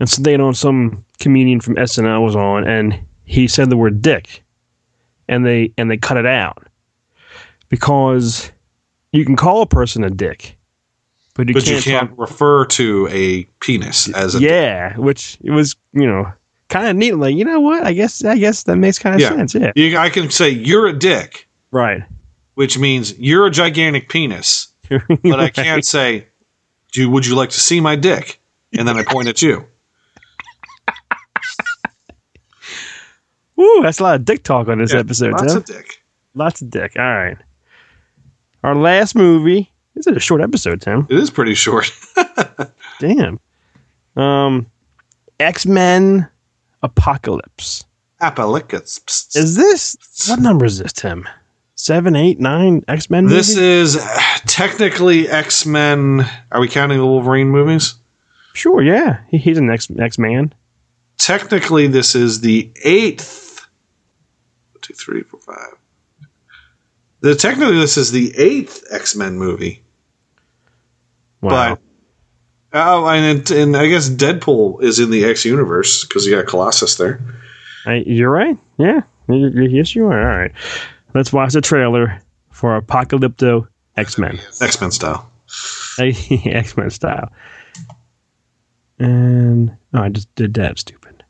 and 0.00 0.08
something 0.08 0.40
on 0.40 0.54
some 0.54 1.04
comedian 1.20 1.60
from 1.60 1.76
SNL 1.76 2.24
was 2.24 2.36
on, 2.36 2.66
and 2.66 2.98
he 3.24 3.48
said 3.48 3.70
the 3.70 3.76
word 3.76 4.02
"dick," 4.02 4.42
and 5.28 5.46
they 5.46 5.72
and 5.78 5.90
they 5.90 5.96
cut 5.96 6.16
it 6.16 6.26
out 6.26 6.66
because 7.68 8.50
you 9.12 9.24
can 9.24 9.36
call 9.36 9.62
a 9.62 9.66
person 9.66 10.04
a 10.04 10.10
dick, 10.10 10.55
but 11.36 11.48
you 11.48 11.54
but 11.54 11.64
can't. 11.64 11.76
you 11.76 11.82
can't 11.92 12.10
talk- 12.10 12.18
refer 12.18 12.64
to 12.66 13.08
a 13.10 13.44
penis 13.60 14.08
as 14.14 14.34
a 14.34 14.40
yeah, 14.40 14.96
which 14.96 15.38
it 15.42 15.50
was 15.50 15.76
you 15.92 16.06
know 16.06 16.32
kind 16.68 16.88
of 16.88 16.96
neat. 16.96 17.12
Like 17.12 17.36
you 17.36 17.44
know 17.44 17.60
what? 17.60 17.84
I 17.84 17.92
guess 17.92 18.24
I 18.24 18.36
guess 18.36 18.62
that 18.64 18.76
makes 18.76 18.98
kind 18.98 19.14
of 19.14 19.20
Yeah. 19.20 19.28
sense. 19.30 19.54
Yeah, 19.54 19.72
You, 19.76 19.96
I 19.98 20.08
can 20.10 20.30
say 20.30 20.48
you're 20.50 20.86
a 20.86 20.92
dick, 20.92 21.46
right. 21.70 22.02
which 22.54 22.78
means 22.78 23.18
you're 23.18 23.46
a 23.46 23.50
gigantic 23.50 24.08
penis, 24.08 24.68
but 24.88 25.38
I 25.40 25.50
can't 25.50 25.84
say, 25.84 26.26
"Do 26.92 27.08
would 27.10 27.26
you 27.26 27.34
like 27.36 27.50
to 27.50 27.60
see 27.60 27.80
my 27.80 27.96
dick?" 27.96 28.40
And 28.76 28.86
then 28.88 28.96
I 28.96 29.04
point 29.04 29.28
at 29.28 29.40
you. 29.42 29.64
Woo, 33.56 33.80
that's 33.82 34.00
a 34.00 34.02
lot 34.02 34.16
of 34.16 34.24
dick 34.24 34.42
talk 34.42 34.68
on 34.68 34.78
this 34.78 34.92
Yeah, 34.92 35.00
episode. 35.00 35.32
Lots 35.32 35.52
huh? 35.52 35.58
of 35.60 35.64
dick. 35.64 36.02
Lots 36.34 36.60
of 36.60 36.68
dick. 36.70 36.92
All 36.96 37.02
right. 37.04 37.38
Our 38.62 38.74
last 38.74 39.14
movie. 39.14 39.72
This 39.96 40.06
is 40.06 40.16
a 40.16 40.20
short 40.20 40.42
episode, 40.42 40.82
Tim. 40.82 41.06
It 41.08 41.18
is 41.18 41.30
pretty 41.30 41.54
short. 41.54 41.90
Damn. 43.00 43.40
Um, 44.14 44.70
X 45.40 45.64
Men 45.66 46.28
Apocalypse. 46.82 47.86
Apocalypse. 48.20 49.34
Is 49.34 49.56
this 49.56 49.96
what 50.28 50.38
number 50.40 50.66
is 50.66 50.78
this, 50.78 50.92
Tim? 50.92 51.26
Seven, 51.76 52.14
eight, 52.14 52.38
nine 52.38 52.84
X 52.88 53.08
Men. 53.10 53.26
This 53.26 53.56
is 53.56 53.96
uh, 53.96 54.18
technically 54.46 55.28
X 55.28 55.64
Men. 55.66 56.26
Are 56.52 56.60
we 56.60 56.68
counting 56.68 56.98
the 56.98 57.06
Wolverine 57.06 57.48
movies? 57.48 57.94
sure. 58.52 58.82
Yeah, 58.82 59.20
he, 59.28 59.38
he's 59.38 59.58
an 59.58 59.70
X 59.70 59.88
X 59.98 60.18
Man. 60.18 60.54
Technically, 61.18 61.86
this 61.86 62.14
is 62.14 62.40
the 62.40 62.70
eighth. 62.84 63.66
One, 64.72 64.80
two, 64.82 64.94
three, 64.94 65.22
four, 65.22 65.40
five. 65.40 65.74
The 67.20 67.34
technically 67.34 67.78
this 67.78 67.96
is 67.96 68.12
the 68.12 68.34
eighth 68.36 68.84
X 68.90 69.16
Men 69.16 69.38
movie, 69.38 69.82
Wow. 71.40 71.74
but 71.74 71.82
oh, 72.72 73.06
and 73.06 73.40
it, 73.40 73.50
and 73.50 73.76
I 73.76 73.88
guess 73.88 74.08
Deadpool 74.08 74.82
is 74.82 74.98
in 74.98 75.10
the 75.10 75.24
X 75.24 75.44
universe 75.44 76.04
because 76.04 76.26
you 76.26 76.34
got 76.34 76.46
Colossus 76.46 76.96
there. 76.96 77.20
I, 77.86 78.04
you're 78.06 78.30
right. 78.30 78.58
Yeah. 78.78 79.02
Yes, 79.28 79.94
you 79.94 80.06
are. 80.06 80.32
All 80.32 80.38
right. 80.38 80.52
Let's 81.14 81.32
watch 81.32 81.52
the 81.52 81.60
trailer 81.60 82.20
for 82.50 82.80
Apocalypto 82.80 83.68
X 83.96 84.18
Men. 84.18 84.40
X 84.60 84.80
Men 84.80 84.90
style. 84.90 85.30
X 85.98 86.76
Men 86.76 86.90
style. 86.90 87.32
And 88.98 89.76
oh, 89.94 90.02
I 90.02 90.08
just 90.08 90.34
did 90.34 90.54
that. 90.54 90.78
Stupid. 90.78 91.24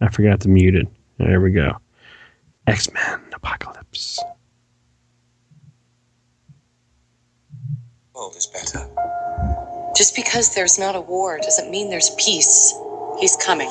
I 0.00 0.08
forgot 0.10 0.40
to 0.40 0.48
mute 0.48 0.74
it. 0.74 0.88
There 1.18 1.40
we 1.40 1.50
go. 1.50 1.78
X 2.66 2.92
Men 2.92 3.20
Apocalypse. 3.32 4.20
World 8.36 8.38
is 8.38 8.46
better. 8.46 9.92
Just 9.96 10.14
because 10.14 10.54
there's 10.54 10.78
not 10.78 10.94
a 10.94 11.00
war 11.00 11.38
doesn't 11.38 11.70
mean 11.70 11.90
there's 11.90 12.10
peace. 12.18 12.74
He's 13.18 13.36
coming. 13.36 13.70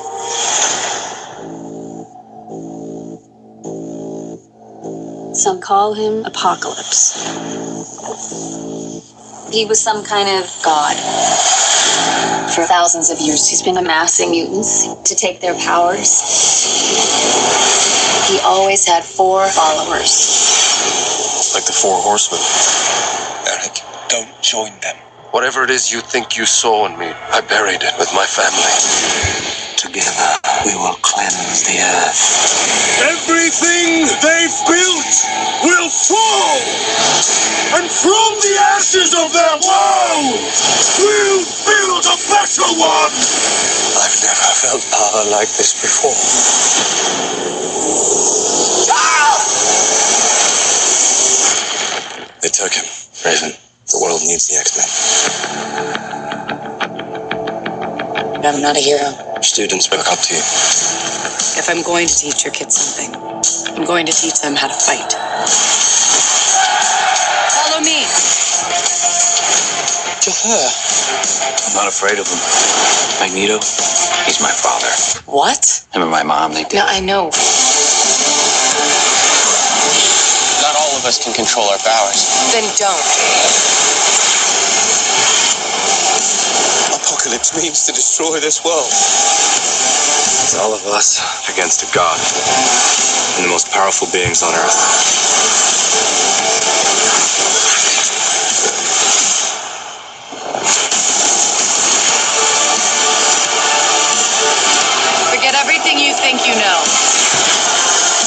Some 5.34 5.60
call 5.60 5.94
him 5.94 6.24
Apocalypse. 6.24 7.14
He 9.52 9.64
was 9.66 9.80
some 9.80 10.04
kind 10.04 10.28
of 10.28 10.50
god. 10.64 10.96
For 12.54 12.64
thousands 12.64 13.10
of 13.10 13.20
years, 13.20 13.48
he's 13.48 13.62
been 13.62 13.76
amassing 13.76 14.30
mutants 14.30 14.88
to 15.04 15.14
take 15.14 15.40
their 15.40 15.54
powers. 15.54 16.22
He 18.28 18.40
always 18.40 18.86
had 18.86 19.04
four 19.04 19.46
followers. 19.48 20.42
Like 21.54 21.66
the 21.66 21.72
Four 21.72 22.00
Horsemen. 22.02 23.15
Eric, 24.06 24.26
don't 24.26 24.42
join 24.42 24.78
them. 24.80 24.96
Whatever 25.30 25.64
it 25.64 25.70
is 25.70 25.92
you 25.92 26.00
think 26.00 26.36
you 26.36 26.46
saw 26.46 26.86
in 26.86 26.98
me, 26.98 27.06
I 27.06 27.40
buried 27.42 27.82
it 27.82 27.94
with 27.98 28.12
my 28.14 28.26
family. 28.26 28.72
Together, 29.76 30.38
we 30.64 30.74
will 30.74 30.96
cleanse 31.02 31.62
the 31.64 31.78
earth. 31.80 32.22
Everything 33.02 34.06
they've 34.22 34.58
built 34.66 35.14
will 35.64 35.90
fall! 35.90 36.58
And 37.76 37.90
from 37.90 38.30
the 38.40 38.56
ashes 38.78 39.14
of 39.14 39.32
their 39.32 39.56
world, 39.60 40.40
we'll 40.98 41.44
build 41.66 42.04
a 42.06 42.16
better 42.30 42.68
one! 42.78 43.14
I've 43.98 44.18
never 44.22 44.50
felt 44.54 44.82
power 44.90 45.30
like 45.30 45.48
this 45.56 45.74
before. 45.82 46.16
Ah! 48.90 49.62
They 52.42 52.48
took 52.48 52.72
him. 52.72 52.84
Raven, 53.24 53.50
the 53.50 53.56
world 53.56 53.65
needs 54.26 54.48
the 54.48 54.56
X-Men. 54.58 54.88
I'm 58.44 58.60
not 58.60 58.76
a 58.76 58.80
hero. 58.80 59.10
Students 59.42 59.90
look 59.90 60.06
up 60.06 60.18
to 60.20 60.34
you. 60.34 60.40
If 61.58 61.68
I'm 61.68 61.82
going 61.82 62.06
to 62.06 62.14
teach 62.14 62.44
your 62.44 62.52
kids 62.52 62.76
something, 62.76 63.14
I'm 63.76 63.84
going 63.84 64.06
to 64.06 64.12
teach 64.12 64.40
them 64.40 64.54
how 64.54 64.68
to 64.68 64.74
fight. 64.74 65.12
Follow 67.54 67.80
me. 67.82 68.06
To 70.22 70.30
her. 70.30 70.64
I'm 71.66 71.74
not 71.74 71.88
afraid 71.88 72.18
of 72.18 72.26
him. 72.26 72.38
Magneto, 73.20 73.58
he's 74.26 74.40
my 74.40 74.52
father. 74.52 74.90
What? 75.30 75.86
Him 75.92 76.02
and 76.02 76.10
my 76.10 76.22
mom, 76.22 76.52
they 76.54 76.64
did. 76.64 76.74
Yeah, 76.74 76.86
I 76.86 77.00
know. 77.00 77.30
Not 80.62 80.74
all 80.76 80.92
of 80.98 81.04
us 81.06 81.22
can 81.22 81.34
control 81.34 81.66
our 81.66 81.78
powers. 81.78 82.26
Then 82.52 82.64
don't. 82.78 83.06
Apocalypse 87.36 87.62
means 87.62 87.84
to 87.84 87.92
destroy 87.92 88.40
this 88.40 88.64
world. 88.64 88.88
It's 88.88 90.56
all 90.56 90.72
of 90.72 90.80
us 90.86 91.20
against 91.52 91.82
a 91.84 91.94
god. 91.94 92.16
And 93.36 93.44
the 93.44 93.50
most 93.50 93.70
powerful 93.70 94.08
beings 94.08 94.42
on 94.42 94.54
earth. 94.56 94.72
Forget 105.28 105.54
everything 105.60 105.98
you 106.00 106.14
think 106.16 106.40
you 106.48 106.56
know. 106.56 106.80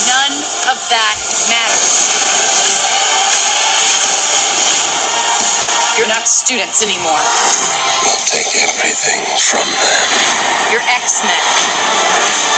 None 0.06 0.38
of 0.70 0.78
that 0.94 1.18
matters. 1.50 2.14
You're 5.98 6.08
not 6.08 6.28
students 6.28 6.84
anymore. 6.84 7.69
We'll 8.90 8.98
everything 8.98 9.38
from 9.38 9.68
them. 9.70 10.72
You're 10.72 10.82
X-Men. 10.82 12.50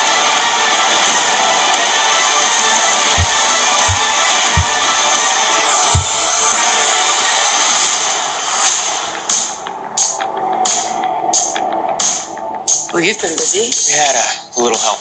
Well, 12.94 13.04
you've 13.04 13.20
been 13.22 13.36
busy. 13.36 13.92
We 13.92 13.98
had 13.98 14.16
a 14.16 14.62
little 14.62 14.78
help. 14.78 15.00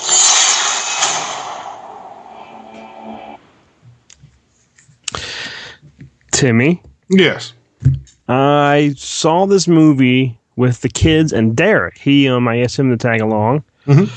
Timmy, 6.32 6.82
Yes. 7.08 7.52
I 8.28 8.94
saw 8.96 9.46
this 9.46 9.66
movie 9.68 10.38
with 10.60 10.82
the 10.82 10.90
kids 10.90 11.32
and 11.32 11.56
Derek. 11.56 11.96
He, 11.96 12.28
um, 12.28 12.46
I 12.46 12.60
asked 12.60 12.78
him 12.78 12.90
to 12.90 12.96
tag 12.98 13.22
along. 13.22 13.64
Mhm. 13.86 14.10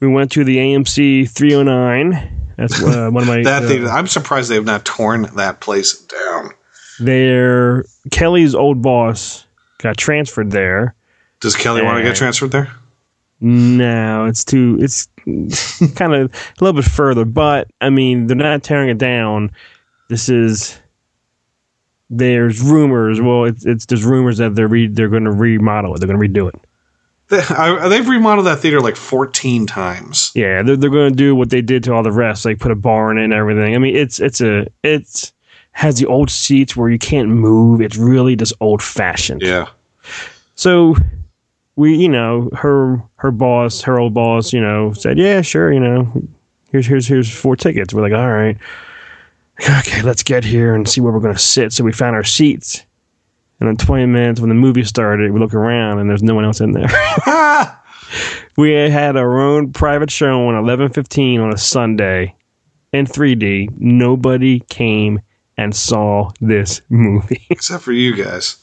We 0.00 0.08
went 0.08 0.32
to 0.32 0.42
the 0.42 0.56
AMC 0.56 1.28
309. 1.28 2.54
That's 2.56 2.82
uh, 2.82 3.10
one 3.12 3.22
of 3.24 3.28
my. 3.28 3.42
That 3.42 3.64
uh, 3.64 3.68
thing, 3.68 3.86
I'm 3.86 4.06
surprised 4.06 4.50
they've 4.50 4.64
not 4.64 4.86
torn 4.86 5.28
that 5.36 5.60
place 5.60 6.00
down. 6.00 6.52
There, 6.98 7.84
Kelly's 8.10 8.54
old 8.54 8.80
boss 8.80 9.44
got 9.78 9.98
transferred 9.98 10.50
there. 10.50 10.94
Does 11.40 11.56
Kelly 11.56 11.82
want 11.82 11.98
to 11.98 12.02
get 12.02 12.16
transferred 12.16 12.52
there? 12.52 12.72
No, 13.40 14.24
it's 14.24 14.44
too. 14.44 14.78
It's 14.80 15.08
kind 15.94 16.14
of 16.14 16.32
a 16.32 16.64
little 16.64 16.80
bit 16.80 16.90
further, 16.90 17.26
but 17.26 17.68
I 17.82 17.90
mean, 17.90 18.28
they're 18.28 18.36
not 18.36 18.62
tearing 18.62 18.88
it 18.88 18.98
down. 18.98 19.50
This 20.08 20.30
is. 20.30 20.78
There's 22.14 22.60
rumors. 22.60 23.20
Well, 23.22 23.44
it's 23.44 23.64
it's 23.64 23.86
there's 23.86 24.04
rumors 24.04 24.36
that 24.36 24.54
they're 24.54 24.68
re, 24.68 24.86
they're 24.86 25.08
going 25.08 25.24
to 25.24 25.32
remodel 25.32 25.94
it. 25.94 25.98
They're 25.98 26.08
going 26.08 26.20
to 26.20 26.28
redo 26.28 26.48
it. 26.48 26.60
They, 27.28 27.40
I, 27.54 27.88
they've 27.88 28.06
remodeled 28.06 28.46
that 28.46 28.58
theater 28.58 28.82
like 28.82 28.96
14 28.96 29.66
times. 29.66 30.30
Yeah, 30.34 30.62
they're 30.62 30.76
they're 30.76 30.90
going 30.90 31.10
to 31.10 31.16
do 31.16 31.34
what 31.34 31.48
they 31.48 31.62
did 31.62 31.82
to 31.84 31.94
all 31.94 32.02
the 32.02 32.12
rest, 32.12 32.44
like 32.44 32.58
put 32.58 32.70
a 32.70 32.76
bar 32.76 33.10
in 33.10 33.16
it 33.16 33.24
and 33.24 33.32
everything. 33.32 33.74
I 33.74 33.78
mean, 33.78 33.96
it's 33.96 34.20
it's 34.20 34.42
a 34.42 34.66
it's 34.82 35.32
has 35.72 35.98
the 35.98 36.04
old 36.06 36.30
seats 36.30 36.76
where 36.76 36.90
you 36.90 36.98
can't 36.98 37.30
move. 37.30 37.80
It's 37.80 37.96
really 37.96 38.36
just 38.36 38.52
old 38.60 38.82
fashioned. 38.82 39.40
Yeah. 39.40 39.68
So 40.54 40.94
we, 41.76 41.96
you 41.96 42.10
know, 42.10 42.50
her 42.52 43.02
her 43.16 43.30
boss, 43.30 43.80
her 43.80 43.98
old 43.98 44.12
boss, 44.12 44.52
you 44.52 44.60
know, 44.60 44.92
said, 44.92 45.18
"Yeah, 45.18 45.40
sure, 45.40 45.72
you 45.72 45.80
know, 45.80 46.12
here's 46.70 46.86
here's 46.86 47.06
here's 47.06 47.34
four 47.34 47.56
tickets." 47.56 47.94
We're 47.94 48.02
like, 48.02 48.12
"All 48.12 48.30
right, 48.30 48.58
okay, 49.78 50.02
let's 50.02 50.22
get 50.22 50.44
here 50.44 50.74
and 50.74 50.88
see 50.88 51.00
where 51.00 51.12
we're 51.12 51.20
going 51.20 51.34
to 51.34 51.40
sit." 51.40 51.72
So 51.72 51.84
we 51.84 51.92
found 51.92 52.16
our 52.16 52.24
seats, 52.24 52.84
and 53.60 53.68
in 53.68 53.76
20 53.76 54.06
minutes, 54.06 54.40
when 54.40 54.48
the 54.48 54.54
movie 54.54 54.84
started, 54.84 55.32
we 55.32 55.40
look 55.40 55.54
around 55.54 55.98
and 55.98 56.08
there's 56.10 56.22
no 56.22 56.34
one 56.34 56.44
else 56.44 56.60
in 56.60 56.72
there. 56.72 56.88
we 58.56 58.72
had 58.72 59.16
our 59.16 59.40
own 59.40 59.72
private 59.72 60.10
show 60.10 60.48
on 60.48 60.54
11:15 60.54 61.40
on 61.40 61.52
a 61.52 61.58
Sunday 61.58 62.34
in 62.92 63.06
3D. 63.06 63.78
Nobody 63.78 64.60
came 64.68 65.20
and 65.56 65.74
saw 65.74 66.30
this 66.40 66.80
movie. 66.88 67.46
Except 67.50 67.82
for 67.82 67.92
you 67.92 68.14
guys. 68.16 68.58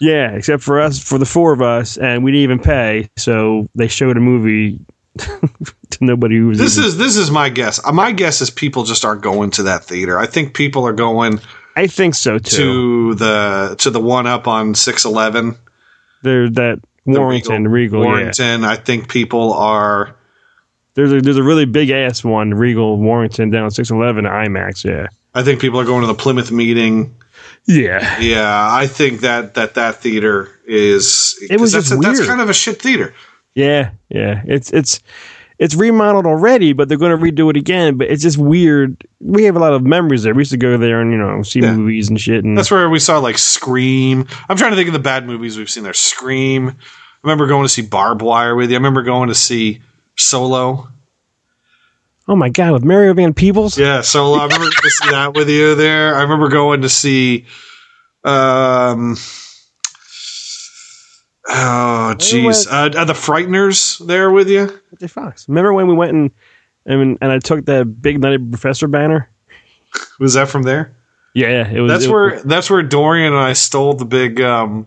Yeah, 0.00 0.32
except 0.32 0.62
for 0.62 0.80
us, 0.80 1.02
for 1.02 1.18
the 1.18 1.24
four 1.24 1.52
of 1.52 1.62
us, 1.62 1.96
and 1.96 2.22
we 2.22 2.30
didn't 2.32 2.42
even 2.42 2.58
pay. 2.58 3.08
So 3.16 3.68
they 3.74 3.88
showed 3.88 4.16
a 4.16 4.20
movie 4.20 4.80
to 5.18 5.98
nobody. 6.00 6.40
This 6.54 6.76
even- 6.78 6.88
is 6.88 6.96
this 6.98 7.16
is 7.16 7.30
my 7.30 7.48
guess. 7.48 7.84
Uh, 7.84 7.92
My 7.92 8.12
guess 8.12 8.40
is 8.40 8.50
people 8.50 8.84
just 8.84 9.04
aren't 9.04 9.22
going 9.22 9.50
to 9.52 9.64
that 9.64 9.84
theater. 9.84 10.18
I 10.18 10.26
think 10.26 10.54
people 10.54 10.86
are 10.86 10.92
going 10.92 11.40
I 11.76 11.86
think 11.86 12.14
so 12.14 12.38
too. 12.38 13.12
to 13.12 13.14
the 13.14 13.74
to 13.80 13.90
the 13.90 14.00
one 14.00 14.26
up 14.26 14.46
on 14.48 14.74
611. 14.74 15.56
There 16.22 16.48
that 16.50 16.80
Warrington 17.04 17.66
Regal. 17.68 18.02
yeah. 18.02 18.06
Warrington. 18.08 18.64
I 18.64 18.76
think 18.76 19.08
people 19.08 19.52
are 19.54 20.14
There's 20.94 21.12
a 21.12 21.20
there's 21.20 21.36
a 21.36 21.42
really 21.42 21.64
big 21.64 21.90
ass 21.90 22.22
one, 22.22 22.54
Regal 22.54 22.96
Warrington 22.98 23.50
down 23.50 23.70
six 23.70 23.90
eleven 23.90 24.24
IMAX. 24.24 24.84
Yeah. 24.84 25.08
I 25.34 25.42
think 25.42 25.60
people 25.60 25.80
are 25.80 25.84
going 25.84 26.02
to 26.02 26.06
the 26.06 26.14
Plymouth 26.14 26.52
meeting. 26.52 27.14
Yeah. 27.66 28.20
Yeah, 28.20 28.68
I 28.70 28.86
think 28.86 29.20
that 29.20 29.54
that 29.54 29.74
that 29.74 29.96
theater 29.96 30.50
is 30.66 31.36
It 31.50 31.60
was 31.60 31.72
that's, 31.72 31.88
just 31.88 32.02
that's 32.02 32.26
kind 32.26 32.40
of 32.40 32.48
a 32.50 32.54
shit 32.54 32.80
theater. 32.82 33.14
Yeah. 33.54 33.90
Yeah. 34.08 34.42
It's 34.46 34.70
it's 34.72 35.00
it's 35.58 35.74
remodeled 35.74 36.26
already, 36.26 36.72
but 36.72 36.88
they're 36.88 36.98
going 36.98 37.16
to 37.16 37.22
redo 37.24 37.48
it 37.50 37.56
again. 37.56 37.96
But 37.96 38.08
it's 38.08 38.22
just 38.22 38.38
weird. 38.38 39.06
We 39.20 39.44
have 39.44 39.54
a 39.54 39.60
lot 39.60 39.74
of 39.74 39.84
memories 39.84 40.22
there. 40.24 40.34
We 40.34 40.40
used 40.40 40.50
to 40.52 40.56
go 40.56 40.76
there 40.76 41.00
and 41.00 41.12
you 41.12 41.18
know 41.18 41.42
see 41.42 41.60
Yeah. 41.60 41.74
movies 41.74 42.08
and 42.08 42.20
shit. 42.20 42.44
And 42.44 42.56
That's 42.58 42.70
where 42.70 42.88
we 42.90 42.98
saw 42.98 43.18
like 43.18 43.38
Scream. 43.38 44.26
I'm 44.48 44.56
trying 44.56 44.70
to 44.72 44.76
think 44.76 44.88
of 44.88 44.94
the 44.94 44.98
bad 44.98 45.26
movies 45.26 45.56
we've 45.56 45.70
seen 45.70 45.84
there. 45.84 45.94
Scream. 45.94 46.68
I 46.68 46.74
remember 47.22 47.46
going 47.46 47.64
to 47.64 47.68
see 47.68 47.82
Barb 47.82 48.22
Wire 48.22 48.56
with 48.56 48.70
you. 48.70 48.76
I 48.76 48.78
remember 48.78 49.02
going 49.02 49.28
to 49.28 49.34
see 49.34 49.82
Solo. 50.16 50.88
oh 52.26 52.34
my 52.36 52.48
god, 52.48 52.72
with 52.72 52.84
Mario 52.84 53.14
Van 53.14 53.32
Peebles. 53.34 53.78
Yeah, 53.78 54.00
Solo. 54.00 54.38
I 54.38 54.44
remember 54.44 54.64
going 54.64 54.72
to 54.72 54.90
see 54.90 55.10
that 55.10 55.34
with 55.34 55.48
you 55.48 55.74
there. 55.76 56.16
I 56.16 56.22
remember 56.22 56.48
going 56.48 56.82
to 56.82 56.88
see. 56.88 57.46
Um. 58.24 59.16
Oh 61.48 62.14
jeez, 62.18 62.66
uh, 62.70 62.96
uh, 62.98 63.04
the 63.04 63.12
Frighteners 63.14 64.04
there 64.06 64.30
with 64.30 64.48
you. 64.48 64.80
J. 65.00 65.06
Fox. 65.08 65.48
Remember 65.48 65.72
when 65.72 65.88
we 65.88 65.94
went 65.94 66.12
and 66.12 66.30
and 66.86 67.18
and 67.20 67.32
I 67.32 67.38
took 67.40 67.64
the 67.66 67.84
big 67.84 68.20
nutty 68.20 68.38
professor 68.38 68.86
banner? 68.88 69.28
Was 70.20 70.34
that 70.34 70.48
from 70.48 70.62
there? 70.62 70.96
Yeah, 71.34 71.68
it 71.68 71.80
was. 71.80 71.90
That's 71.90 72.04
it- 72.04 72.10
where 72.10 72.40
that's 72.42 72.70
where 72.70 72.82
Dorian 72.82 73.32
and 73.32 73.42
I 73.42 73.54
stole 73.54 73.94
the 73.94 74.04
big 74.04 74.40
um, 74.40 74.86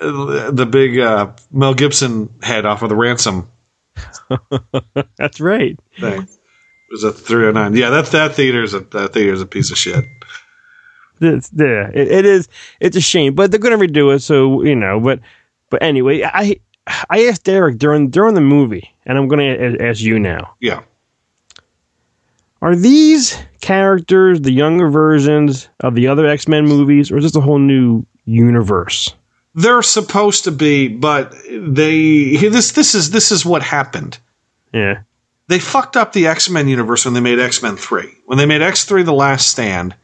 the 0.00 0.66
big 0.70 0.98
uh, 0.98 1.32
Mel 1.50 1.74
Gibson 1.74 2.30
head 2.42 2.64
off 2.66 2.82
of 2.82 2.88
the 2.88 2.96
ransom 2.96 3.50
That's 5.18 5.40
right. 5.40 5.78
thing. 6.00 6.22
It 6.22 6.28
was 6.90 7.04
a 7.04 7.12
309. 7.12 7.74
Yeah, 7.74 7.90
that 7.90 8.06
that 8.06 8.34
theater's 8.34 8.74
a 8.74 8.80
that 8.80 9.12
theater's 9.12 9.40
a 9.42 9.46
piece 9.46 9.70
of 9.70 9.78
shit. 9.78 10.04
It's, 11.22 11.50
yeah, 11.54 11.90
it, 11.94 12.10
it 12.10 12.26
is. 12.26 12.48
It's 12.80 12.96
a 12.96 13.00
shame, 13.00 13.34
but 13.34 13.50
they're 13.50 13.60
going 13.60 13.78
to 13.78 13.86
redo 13.86 14.14
it. 14.14 14.20
So 14.20 14.62
you 14.62 14.74
know, 14.74 15.00
but 15.00 15.20
but 15.70 15.82
anyway, 15.82 16.22
I 16.24 16.56
I 17.10 17.26
asked 17.26 17.44
Derek 17.44 17.78
during 17.78 18.10
during 18.10 18.34
the 18.34 18.40
movie, 18.40 18.94
and 19.06 19.16
I'm 19.18 19.28
going 19.28 19.40
to 19.40 19.82
ask 19.84 20.00
you 20.00 20.18
now: 20.18 20.54
Yeah. 20.60 20.82
Are 22.60 22.76
these 22.76 23.36
characters 23.60 24.40
the 24.40 24.52
younger 24.52 24.88
versions 24.88 25.68
of 25.80 25.94
the 25.96 26.06
other 26.06 26.26
X 26.26 26.46
Men 26.46 26.64
movies, 26.64 27.10
or 27.10 27.16
is 27.18 27.24
this 27.24 27.34
a 27.36 27.40
whole 27.40 27.58
new 27.58 28.06
universe? 28.24 29.14
They're 29.54 29.82
supposed 29.82 30.44
to 30.44 30.52
be, 30.52 30.88
but 30.88 31.32
they 31.50 32.36
this 32.36 32.72
this 32.72 32.94
is 32.94 33.10
this 33.10 33.32
is 33.32 33.44
what 33.44 33.62
happened. 33.62 34.18
Yeah, 34.72 35.02
They 35.48 35.58
fucked 35.58 35.96
up 35.96 36.12
the 36.12 36.26
X 36.28 36.48
Men 36.48 36.68
universe 36.68 37.04
when 37.04 37.14
they 37.14 37.20
made 37.20 37.38
X 37.40 37.62
Men 37.62 37.76
Three. 37.76 38.14
When 38.26 38.38
they 38.38 38.46
made 38.46 38.62
X 38.62 38.84
Three: 38.84 39.02
The 39.02 39.12
Last 39.12 39.48
Stand, 39.48 39.94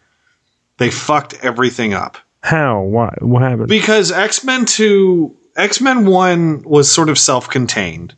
they 0.79 0.91
fucked 0.91 1.35
everything 1.43 1.93
up. 1.95 2.19
how? 2.43 2.83
Why? 2.83 3.15
What 3.21 3.43
happened? 3.43 3.69
because 3.69 4.11
X 4.11 4.45
Men 4.45 4.65
Two, 4.65 5.37
X 5.57 5.81
Men 5.81 6.07
One 6.07 6.63
was 6.63 6.91
sort 6.91 7.09
of 7.09 7.19
self 7.19 7.49
contained. 7.51 8.15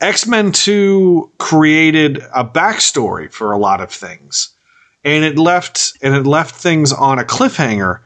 X 0.00 0.26
Men 0.26 0.52
Two 0.52 1.30
created 1.38 2.18
a 2.34 2.44
backstory 2.44 3.30
for 3.32 3.52
a 3.52 3.58
lot 3.58 3.80
of 3.80 3.90
things, 3.90 4.54
and 5.04 5.24
it 5.24 5.38
left 5.38 5.96
and 6.02 6.14
it 6.14 6.26
left 6.26 6.54
things 6.54 6.92
on 6.92 7.18
a 7.18 7.24
cliffhanger 7.24 8.00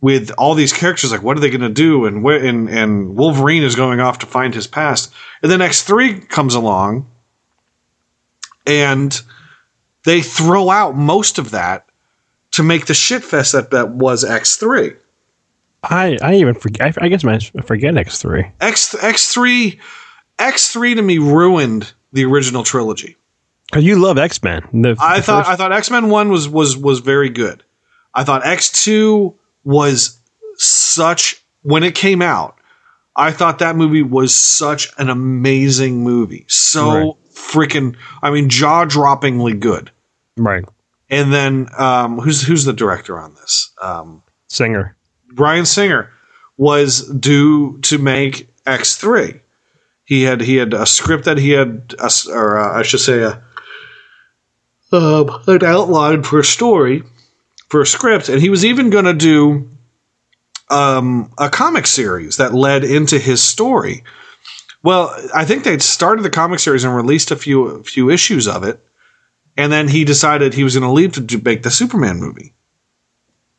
with 0.00 0.30
all 0.36 0.54
these 0.54 0.72
characters 0.72 1.10
like 1.10 1.22
what 1.22 1.36
are 1.36 1.40
they 1.40 1.48
going 1.50 1.60
to 1.62 1.68
do 1.68 2.04
and 2.04 2.22
where 2.22 2.44
and 2.44 2.68
and 2.68 3.16
Wolverine 3.16 3.62
is 3.62 3.74
going 3.74 4.00
off 4.00 4.18
to 4.20 4.26
find 4.26 4.54
his 4.54 4.66
past, 4.68 5.12
and 5.42 5.50
then 5.50 5.60
X 5.60 5.82
Three 5.82 6.20
comes 6.20 6.54
along, 6.54 7.10
and 8.66 9.20
they 10.04 10.20
throw 10.22 10.70
out 10.70 10.94
most 10.94 11.38
of 11.38 11.50
that 11.50 11.83
to 12.54 12.62
make 12.62 12.86
the 12.86 12.94
shitfest 12.94 13.52
that 13.52 13.70
that 13.70 13.90
was 13.90 14.24
X 14.24 14.56
Three. 14.56 14.94
I 15.82 16.16
I 16.22 16.34
even 16.36 16.54
forget. 16.54 16.96
I, 16.98 17.06
I 17.06 17.08
guess 17.08 17.24
I 17.24 17.38
forget 17.62 17.96
X 17.96 18.20
three. 18.20 18.46
X 18.60 18.94
X 19.02 19.32
three 19.32 19.80
X 20.38 20.72
three 20.72 20.94
to 20.94 21.02
me 21.02 21.18
ruined 21.18 21.92
the 22.12 22.24
original 22.24 22.62
trilogy. 22.62 23.16
Because 23.66 23.84
you 23.84 23.96
love 23.96 24.18
X 24.18 24.42
Men. 24.42 24.62
I 25.00 25.20
thought 25.20 25.46
I 25.46 25.56
thought 25.56 25.72
X 25.72 25.90
Men 25.90 26.08
one 26.10 26.30
was 26.30 26.48
was 26.48 26.76
was 26.76 27.00
very 27.00 27.28
good. 27.28 27.62
I 28.14 28.24
thought 28.24 28.46
X 28.46 28.70
two 28.84 29.38
was 29.64 30.18
such 30.56 31.42
when 31.62 31.82
it 31.82 31.94
came 31.94 32.22
out. 32.22 32.56
I 33.16 33.30
thought 33.30 33.58
that 33.60 33.76
movie 33.76 34.02
was 34.02 34.34
such 34.34 34.88
an 34.98 35.08
amazing 35.08 36.02
movie. 36.02 36.46
So 36.48 36.88
Right. 36.90 37.14
freaking 37.32 37.96
I 38.22 38.30
mean 38.30 38.48
jaw 38.48 38.84
droppingly 38.84 39.58
good. 39.58 39.90
right 40.36 40.64
And 41.14 41.32
then 41.32 41.68
um, 41.78 42.18
who's 42.18 42.42
who's 42.42 42.64
the 42.64 42.72
director 42.72 43.20
on 43.20 43.34
this? 43.34 43.72
Um, 43.80 44.24
singer. 44.48 44.96
Bryan 45.32 45.64
Singer 45.64 46.10
was 46.56 47.08
due 47.08 47.78
to 47.82 47.98
make 47.98 48.48
X 48.66 48.96
three. 48.96 49.40
He 50.04 50.24
had 50.24 50.40
he 50.40 50.56
had 50.56 50.74
a 50.74 50.86
script 50.86 51.26
that 51.26 51.38
he 51.38 51.50
had, 51.50 51.94
a 52.00 52.10
or 52.28 52.58
uh, 52.58 52.80
I 52.80 52.82
should 52.82 52.98
say, 52.98 53.22
a 53.22 53.42
um, 54.90 55.30
an 55.46 55.64
outline 55.64 56.24
for 56.24 56.40
a 56.40 56.44
story 56.44 57.04
for 57.68 57.80
a 57.80 57.86
script, 57.86 58.28
and 58.28 58.40
he 58.40 58.50
was 58.50 58.64
even 58.64 58.90
going 58.90 59.04
to 59.04 59.14
do 59.14 59.70
um, 60.68 61.32
a 61.38 61.48
comic 61.48 61.86
series 61.86 62.38
that 62.38 62.54
led 62.54 62.82
into 62.82 63.20
his 63.20 63.40
story. 63.40 64.02
Well, 64.82 65.14
I 65.32 65.44
think 65.44 65.62
they'd 65.62 65.80
started 65.80 66.22
the 66.22 66.30
comic 66.30 66.58
series 66.58 66.82
and 66.82 66.94
released 66.94 67.30
a 67.30 67.36
few 67.36 67.66
a 67.66 67.84
few 67.84 68.10
issues 68.10 68.48
of 68.48 68.64
it, 68.64 68.80
and 69.56 69.72
then 69.72 69.88
he 69.88 70.04
decided 70.04 70.54
he 70.54 70.64
was 70.64 70.74
going 70.74 70.88
to 70.88 70.92
leave 70.92 71.12
to 71.12 71.20
do, 71.20 71.40
make 71.44 71.62
the 71.62 71.70
Superman 71.70 72.18
movie. 72.18 72.54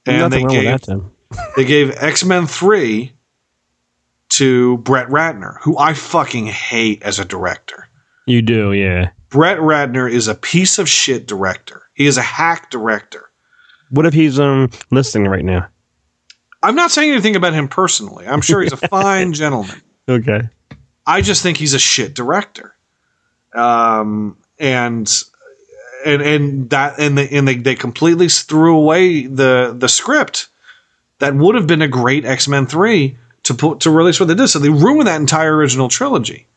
And 0.06 0.20
Nothing 0.20 0.48
they 0.48 0.62
gave 0.62 0.82
they 1.56 1.66
gave 1.66 1.92
X 1.98 2.24
Men 2.24 2.48
three 2.48 3.14
to 4.30 4.78
Brett 4.80 5.08
Ratner, 5.08 5.58
who 5.62 5.78
I 5.78 5.94
fucking 5.94 6.48
hate 6.48 7.02
as 7.04 7.20
a 7.20 7.26
director. 7.26 7.88
You 8.26 8.42
do, 8.42 8.74
yeah. 8.74 9.12
Brett 9.30 9.60
Ratner 9.60 10.12
is 10.12 10.28
a 10.28 10.36
piece 10.36 10.80
of 10.80 10.90
shit 10.90 11.28
director. 11.28 11.84
He 11.94 12.06
is 12.06 12.18
a 12.18 12.22
hack 12.22 12.70
director. 12.70 13.30
What 13.90 14.06
if 14.06 14.14
he's 14.14 14.40
um 14.40 14.70
listening 14.92 15.28
right 15.30 15.46
now? 15.46 15.68
I'm 16.62 16.76
not 16.76 16.92
saying 16.92 17.12
anything 17.12 17.36
about 17.36 17.54
him 17.54 17.68
personally. 17.68 18.28
I'm 18.28 18.42
sure 18.42 18.62
he's 18.62 18.74
a 18.74 18.78
fine 18.90 19.34
gentleman. 19.34 19.82
Okay. 20.10 20.50
I 21.06 21.22
just 21.22 21.44
think 21.44 21.58
he's 21.58 21.76
a 21.76 21.80
shit 21.80 22.16
director. 22.16 22.76
Um, 23.54 24.38
and 24.60 25.08
and 26.06 26.22
and 26.22 26.70
that 26.70 27.00
and 27.00 27.18
they 27.18 27.28
and 27.30 27.48
they, 27.48 27.56
they 27.56 27.76
completely 27.76 28.30
threw 28.30 28.78
away 28.78 29.26
the 29.26 29.76
the 29.78 29.90
script 29.90 30.48
that 31.20 31.36
would 31.36 31.56
have 31.56 31.68
been 31.68 31.82
a 31.82 31.88
great 31.88 32.26
X 32.26 32.48
Men 32.48 32.66
three 32.66 33.18
to 33.44 33.54
put 33.54 33.82
to 33.82 33.92
release 33.92 34.20
what 34.20 34.28
they 34.28 34.36
did. 34.36 34.48
So 34.48 34.60
they 34.60 34.70
ruined 34.70 35.08
that 35.08 35.20
entire 35.20 35.56
original 35.56 35.90
trilogy. 35.90 36.48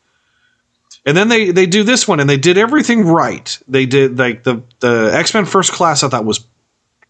And 1.05 1.15
then 1.15 1.29
they 1.29 1.51
they 1.51 1.65
do 1.65 1.83
this 1.83 2.07
one 2.07 2.19
and 2.19 2.29
they 2.29 2.37
did 2.37 2.57
everything 2.57 3.05
right. 3.05 3.57
They 3.67 3.85
did 3.85 4.17
like 4.17 4.43
the 4.43 4.61
the 4.79 5.11
X 5.13 5.33
Men 5.33 5.45
First 5.45 5.71
Class. 5.71 6.03
I 6.03 6.09
thought 6.09 6.25
was 6.25 6.45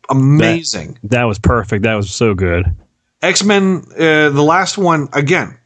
amazing. 0.10 0.99
That 1.04 1.23
was 1.23 1.39
perfect. 1.39 1.84
That 1.84 1.95
was 1.95 2.13
so 2.13 2.34
good. 2.34 2.65
X 3.21 3.43
Men, 3.43 3.84
uh, 3.93 4.30
the 4.30 4.43
last 4.43 4.78
one 4.78 5.10
again, 5.13 5.58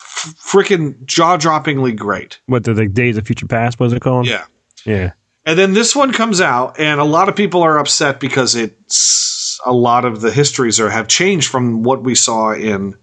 f- 0.00 0.34
freaking 0.38 1.04
jaw 1.04 1.36
droppingly 1.36 1.96
great. 1.96 2.40
What 2.46 2.64
the, 2.64 2.74
the 2.74 2.86
Days 2.86 3.16
of 3.16 3.26
Future 3.26 3.46
Past 3.46 3.80
was 3.80 3.92
it 3.92 4.00
called? 4.00 4.26
Yeah. 4.26 4.44
Yeah. 4.84 5.12
And 5.44 5.58
then 5.58 5.74
this 5.74 5.96
one 5.96 6.12
comes 6.12 6.40
out, 6.40 6.78
and 6.78 7.00
a 7.00 7.04
lot 7.04 7.28
of 7.28 7.34
people 7.34 7.62
are 7.62 7.78
upset 7.78 8.20
because 8.20 8.54
it's 8.54 9.60
a 9.66 9.72
lot 9.72 10.04
of 10.04 10.20
the 10.20 10.30
histories 10.30 10.78
are 10.78 10.90
have 10.90 11.08
changed 11.08 11.48
from 11.48 11.82
what 11.82 12.02
we 12.04 12.14
saw 12.14 12.52
in 12.52 12.96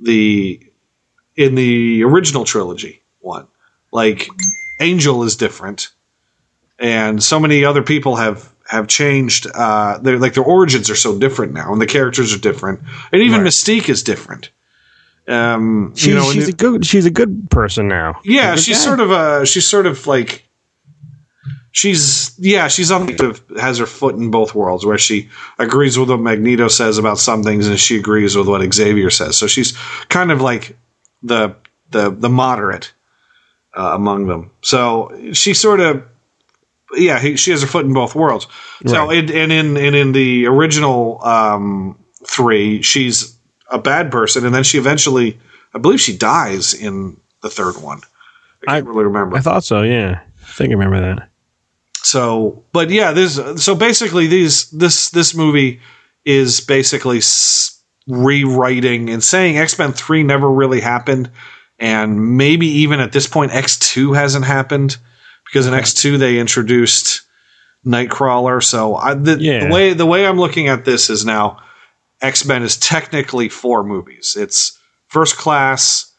the 0.00 0.60
in 1.36 1.54
the 1.54 2.02
original 2.02 2.44
trilogy 2.44 3.02
one. 3.20 3.46
Like 3.92 4.28
Angel 4.80 5.22
is 5.22 5.36
different, 5.36 5.92
and 6.78 7.22
so 7.22 7.38
many 7.38 7.64
other 7.64 7.82
people 7.82 8.16
have 8.16 8.52
have 8.66 8.88
changed. 8.88 9.46
Uh, 9.54 9.98
they're 9.98 10.18
like 10.18 10.34
their 10.34 10.44
origins 10.44 10.90
are 10.90 10.96
so 10.96 11.16
different 11.18 11.52
now, 11.52 11.72
and 11.72 11.80
the 11.80 11.86
characters 11.86 12.34
are 12.34 12.38
different, 12.38 12.80
and 13.12 13.22
even 13.22 13.42
Mystique 13.42 13.88
is 13.88 14.02
different. 14.02 14.50
Um, 15.28 15.92
She's, 15.94 16.08
you 16.08 16.14
know, 16.14 16.30
she's 16.32 16.48
a 16.48 16.52
good 16.52 16.84
she's 16.84 17.06
a 17.06 17.10
good 17.10 17.48
person 17.50 17.86
now. 17.86 18.20
yeah, 18.24 18.56
she's 18.56 18.78
guy. 18.78 18.84
sort 18.84 19.00
of 19.00 19.10
a 19.12 19.46
she's 19.46 19.66
sort 19.66 19.86
of 19.86 20.06
like 20.08 20.44
she's 21.74 22.38
yeah 22.38 22.68
she's 22.68 22.92
on 22.92 23.06
the 23.06 23.40
has 23.60 23.78
her 23.78 23.86
foot 23.86 24.14
in 24.14 24.30
both 24.30 24.54
worlds 24.54 24.86
where 24.86 24.96
she 24.96 25.28
agrees 25.58 25.98
with 25.98 26.08
what 26.08 26.20
Magneto 26.20 26.68
says 26.68 26.98
about 26.98 27.18
some 27.18 27.42
things 27.42 27.66
and 27.66 27.78
she 27.80 27.98
agrees 27.98 28.36
with 28.36 28.48
what 28.48 28.72
Xavier 28.72 29.10
says. 29.10 29.36
So 29.36 29.48
she's 29.48 29.76
kind 30.08 30.30
of 30.30 30.40
like 30.40 30.78
the 31.24 31.56
the 31.90 32.10
the 32.10 32.28
moderate 32.28 32.92
uh, 33.76 33.90
among 33.92 34.28
them. 34.28 34.52
So 34.62 35.32
she 35.32 35.52
sort 35.52 35.80
of 35.80 36.04
yeah 36.94 37.18
he, 37.18 37.36
she 37.36 37.50
has 37.50 37.62
her 37.62 37.66
foot 37.66 37.84
in 37.84 37.92
both 37.92 38.14
worlds. 38.14 38.46
So 38.86 39.10
and, 39.10 39.28
and 39.30 39.52
in 39.52 39.76
and 39.76 39.96
in 39.96 40.12
the 40.12 40.46
original 40.46 41.22
um, 41.24 41.98
three 42.24 42.82
she's 42.82 43.36
a 43.68 43.78
bad 43.78 44.12
person 44.12 44.46
and 44.46 44.54
then 44.54 44.62
she 44.62 44.78
eventually 44.78 45.40
I 45.74 45.78
believe 45.78 46.00
she 46.00 46.16
dies 46.16 46.72
in 46.72 47.16
the 47.42 47.50
third 47.50 47.82
one. 47.82 48.00
I 48.68 48.76
can't 48.80 48.86
really 48.86 49.04
remember. 49.04 49.36
I 49.36 49.40
thought 49.40 49.64
so, 49.64 49.82
yeah. 49.82 50.20
I 50.22 50.52
think 50.52 50.70
I 50.70 50.74
remember 50.74 51.00
that. 51.00 51.28
So, 52.04 52.64
but 52.72 52.90
yeah, 52.90 53.12
this 53.12 53.40
so 53.56 53.74
basically 53.74 54.26
these 54.26 54.70
this 54.70 55.10
this 55.10 55.34
movie 55.34 55.80
is 56.24 56.60
basically 56.60 57.20
rewriting 58.06 59.08
and 59.10 59.24
saying 59.24 59.56
X 59.56 59.78
Men 59.78 59.92
three 59.92 60.22
never 60.22 60.50
really 60.50 60.80
happened, 60.80 61.30
and 61.78 62.36
maybe 62.36 62.66
even 62.66 63.00
at 63.00 63.12
this 63.12 63.26
point 63.26 63.52
X 63.52 63.78
two 63.78 64.12
hasn't 64.12 64.44
happened 64.44 64.98
because 65.46 65.66
in 65.66 65.72
X 65.74 65.94
two 65.94 66.18
they 66.18 66.38
introduced 66.38 67.22
Nightcrawler. 67.86 68.62
So 68.62 68.96
I, 68.96 69.14
the, 69.14 69.38
Yeah. 69.40 69.66
the 69.66 69.72
way 69.72 69.94
the 69.94 70.06
way 70.06 70.26
I'm 70.26 70.38
looking 70.38 70.68
at 70.68 70.84
this 70.84 71.08
is 71.08 71.24
now 71.24 71.62
X 72.20 72.44
Men 72.44 72.62
is 72.62 72.76
technically 72.76 73.48
four 73.48 73.82
movies. 73.82 74.36
It's 74.38 74.78
First 75.08 75.38
Class, 75.38 76.12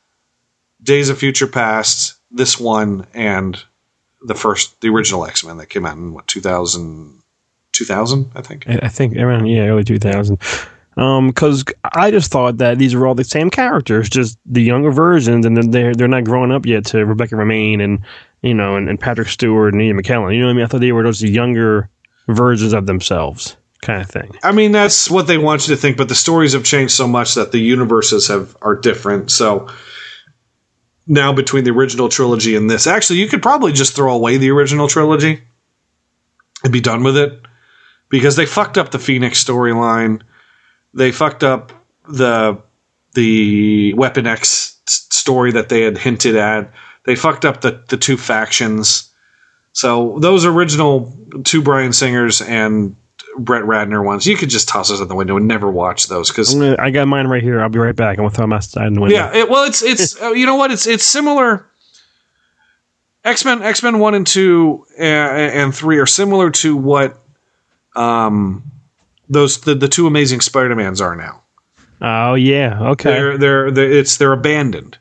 Days 0.81 1.09
of 1.09 1.19
Future 1.19 1.47
Past, 1.47 2.15
this 2.31 2.59
one, 2.59 3.05
and 3.13 3.63
the 4.25 4.35
first, 4.35 4.79
the 4.81 4.89
original 4.89 5.25
X 5.25 5.43
Men 5.43 5.57
that 5.57 5.67
came 5.67 5.85
out 5.85 5.97
in 5.97 6.13
what 6.13 6.27
2000, 6.27 7.21
2000 7.71 8.31
I 8.35 8.41
think. 8.41 8.67
I, 8.67 8.87
think 8.87 9.15
around 9.17 9.47
yeah, 9.47 9.65
early 9.67 9.83
two 9.83 9.99
thousand. 9.99 10.39
Um, 10.97 11.27
because 11.27 11.65
I 11.93 12.09
just 12.09 12.31
thought 12.31 12.57
that 12.59 12.77
these 12.77 12.95
were 12.95 13.05
all 13.05 13.15
the 13.15 13.25
same 13.25 13.49
characters, 13.49 14.09
just 14.09 14.37
the 14.45 14.63
younger 14.63 14.91
versions, 14.91 15.45
and 15.45 15.57
then 15.57 15.71
they're 15.71 15.93
they're 15.93 16.07
not 16.07 16.23
growing 16.23 16.51
up 16.51 16.65
yet 16.65 16.85
to 16.87 17.05
Rebecca 17.05 17.35
Romijn 17.35 17.83
and 17.83 17.99
you 18.41 18.53
know 18.53 18.75
and, 18.75 18.89
and 18.89 18.99
Patrick 18.99 19.27
Stewart 19.27 19.73
and 19.73 19.81
Ian 19.81 20.01
McKellen. 20.01 20.33
You 20.33 20.39
know 20.39 20.47
what 20.47 20.51
I 20.51 20.55
mean? 20.55 20.63
I 20.63 20.67
thought 20.67 20.81
they 20.81 20.93
were 20.93 21.03
those 21.03 21.21
younger 21.21 21.89
versions 22.27 22.73
of 22.73 22.85
themselves. 22.85 23.57
kind 23.81 24.01
of 24.01 24.09
thing. 24.09 24.35
I 24.41 24.51
mean, 24.53 24.71
that's 24.71 25.11
what 25.11 25.27
they 25.27 25.37
want 25.37 25.67
you 25.67 25.75
to 25.75 25.81
think, 25.81 25.97
but 25.97 26.07
the 26.07 26.15
stories 26.15 26.53
have 26.53 26.63
changed 26.63 26.93
so 26.93 27.07
much 27.07 27.35
that 27.35 27.51
the 27.51 27.59
universes 27.59 28.27
have 28.29 28.55
are 28.61 28.75
different. 28.75 29.31
So 29.31 29.67
now 31.07 31.33
between 31.33 31.63
the 31.63 31.71
original 31.71 32.09
trilogy 32.09 32.55
and 32.55 32.69
this, 32.69 32.87
actually, 32.87 33.19
you 33.19 33.27
could 33.27 33.41
probably 33.41 33.71
just 33.71 33.95
throw 33.95 34.13
away 34.13 34.37
the 34.37 34.51
original 34.51 34.87
trilogy 34.87 35.43
and 36.63 36.73
be 36.73 36.81
done 36.81 37.03
with 37.03 37.17
it 37.17 37.41
because 38.09 38.35
they 38.35 38.45
fucked 38.45 38.77
up 38.77 38.91
the 38.91 38.99
Phoenix 38.99 39.43
storyline. 39.43 40.21
They 40.93 41.11
fucked 41.11 41.43
up 41.43 41.71
the 42.07 42.61
the 43.13 43.93
Weapon 43.93 44.27
X 44.27 44.81
story 44.85 45.51
that 45.53 45.69
they 45.69 45.81
had 45.81 45.97
hinted 45.97 46.35
at. 46.35 46.71
They 47.03 47.15
fucked 47.15 47.45
up 47.45 47.61
the 47.61 47.83
the 47.87 47.97
two 47.97 48.17
factions. 48.17 49.11
So 49.73 50.17
those 50.19 50.45
original 50.45 51.13
two 51.43 51.61
Bryan 51.61 51.93
Singers 51.93 52.41
and 52.41 52.95
Brett 53.37 53.63
Ratner 53.63 54.03
ones, 54.03 54.25
you 54.25 54.35
could 54.37 54.49
just 54.49 54.67
toss 54.67 54.89
those 54.89 55.01
out 55.01 55.07
the 55.07 55.15
window 55.15 55.37
and 55.37 55.47
never 55.47 55.69
watch 55.69 56.07
those 56.07 56.29
because 56.29 56.55
I 56.59 56.91
got 56.91 57.07
mine 57.07 57.27
right 57.27 57.43
here. 57.43 57.61
I'll 57.61 57.69
be 57.69 57.79
right 57.79 57.95
back. 57.95 58.17
I'm 58.17 58.25
gonna 58.25 58.29
throw 58.31 58.43
them 58.43 58.53
outside 58.53 58.87
in 58.87 58.93
the 58.93 59.01
window. 59.01 59.15
yeah, 59.15 59.35
it, 59.35 59.49
well, 59.49 59.65
it's 59.65 59.83
it's 59.83 60.21
uh, 60.21 60.31
you 60.31 60.45
know 60.45 60.55
what 60.55 60.71
it's 60.71 60.87
it's 60.87 61.03
similar. 61.03 61.65
X 63.23 63.43
Men 63.43 63.61
X 63.61 63.81
Men 63.81 63.99
one 63.99 64.13
and 64.13 64.25
two 64.25 64.85
uh, 64.99 65.03
and 65.03 65.73
three 65.75 65.97
are 65.97 66.05
similar 66.05 66.51
to 66.51 66.77
what 66.77 67.19
um 67.95 68.71
those 69.27 69.61
the, 69.61 69.73
the 69.75 69.87
two 69.87 70.07
Amazing 70.07 70.41
Spider 70.41 70.75
Mans 70.75 71.01
are 71.01 71.15
now. 71.15 71.41
Oh 72.01 72.35
yeah. 72.35 72.79
Okay. 72.91 73.09
They're, 73.09 73.37
they're 73.37 73.71
they're 73.71 73.91
it's 73.91 74.17
they're 74.17 74.33
abandoned. 74.33 74.97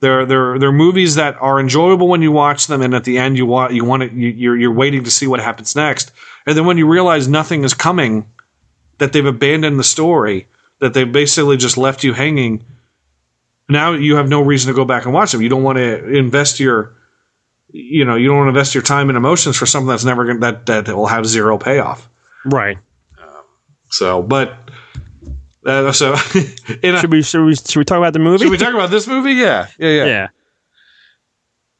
They're 0.00 0.26
they're 0.26 0.58
they're 0.58 0.72
movies 0.72 1.14
that 1.14 1.36
are 1.40 1.58
enjoyable 1.58 2.08
when 2.08 2.20
you 2.20 2.30
watch 2.30 2.66
them, 2.66 2.82
and 2.82 2.94
at 2.94 3.04
the 3.04 3.18
end 3.18 3.38
you 3.38 3.46
want 3.46 3.72
you 3.72 3.84
want 3.84 4.02
it 4.02 4.12
you, 4.12 4.28
you're 4.28 4.56
you're 4.56 4.72
waiting 4.72 5.04
to 5.04 5.10
see 5.10 5.26
what 5.26 5.40
happens 5.40 5.74
next, 5.74 6.12
and 6.46 6.56
then 6.56 6.66
when 6.66 6.76
you 6.76 6.86
realize 6.86 7.28
nothing 7.28 7.64
is 7.64 7.72
coming, 7.72 8.30
that 8.98 9.12
they've 9.12 9.24
abandoned 9.24 9.78
the 9.78 9.84
story, 9.84 10.48
that 10.80 10.92
they've 10.92 11.10
basically 11.10 11.56
just 11.56 11.78
left 11.78 12.04
you 12.04 12.12
hanging. 12.12 12.64
Now 13.68 13.92
you 13.92 14.16
have 14.16 14.28
no 14.28 14.42
reason 14.42 14.68
to 14.68 14.76
go 14.76 14.84
back 14.84 15.06
and 15.06 15.14
watch 15.14 15.32
them. 15.32 15.40
You 15.40 15.48
don't 15.48 15.62
want 15.62 15.78
to 15.78 16.14
invest 16.14 16.60
your, 16.60 16.94
you 17.70 18.04
know, 18.04 18.16
you 18.16 18.28
don't 18.28 18.36
want 18.36 18.46
to 18.46 18.50
invest 18.50 18.74
your 18.74 18.82
time 18.82 19.08
and 19.08 19.16
emotions 19.16 19.56
for 19.56 19.64
something 19.64 19.88
that's 19.88 20.04
never 20.04 20.26
going 20.26 20.40
that 20.40 20.66
that 20.66 20.88
will 20.88 21.06
have 21.06 21.26
zero 21.26 21.56
payoff. 21.56 22.08
right. 22.44 22.78
So, 23.90 24.22
but 24.22 24.65
uh, 25.66 25.92
so 25.92 26.12
in 26.82 26.94
a, 26.94 27.00
Should 27.00 27.10
we 27.10 27.22
should 27.22 27.44
we 27.44 27.54
should 27.56 27.76
we 27.76 27.84
talk 27.84 27.98
about 27.98 28.12
the 28.12 28.18
movie? 28.18 28.44
should 28.44 28.50
we 28.50 28.56
talk 28.58 28.74
about 28.74 28.90
this 28.90 29.06
movie? 29.06 29.32
Yeah, 29.32 29.68
yeah, 29.78 29.90
yeah. 29.90 30.04
yeah. 30.06 30.28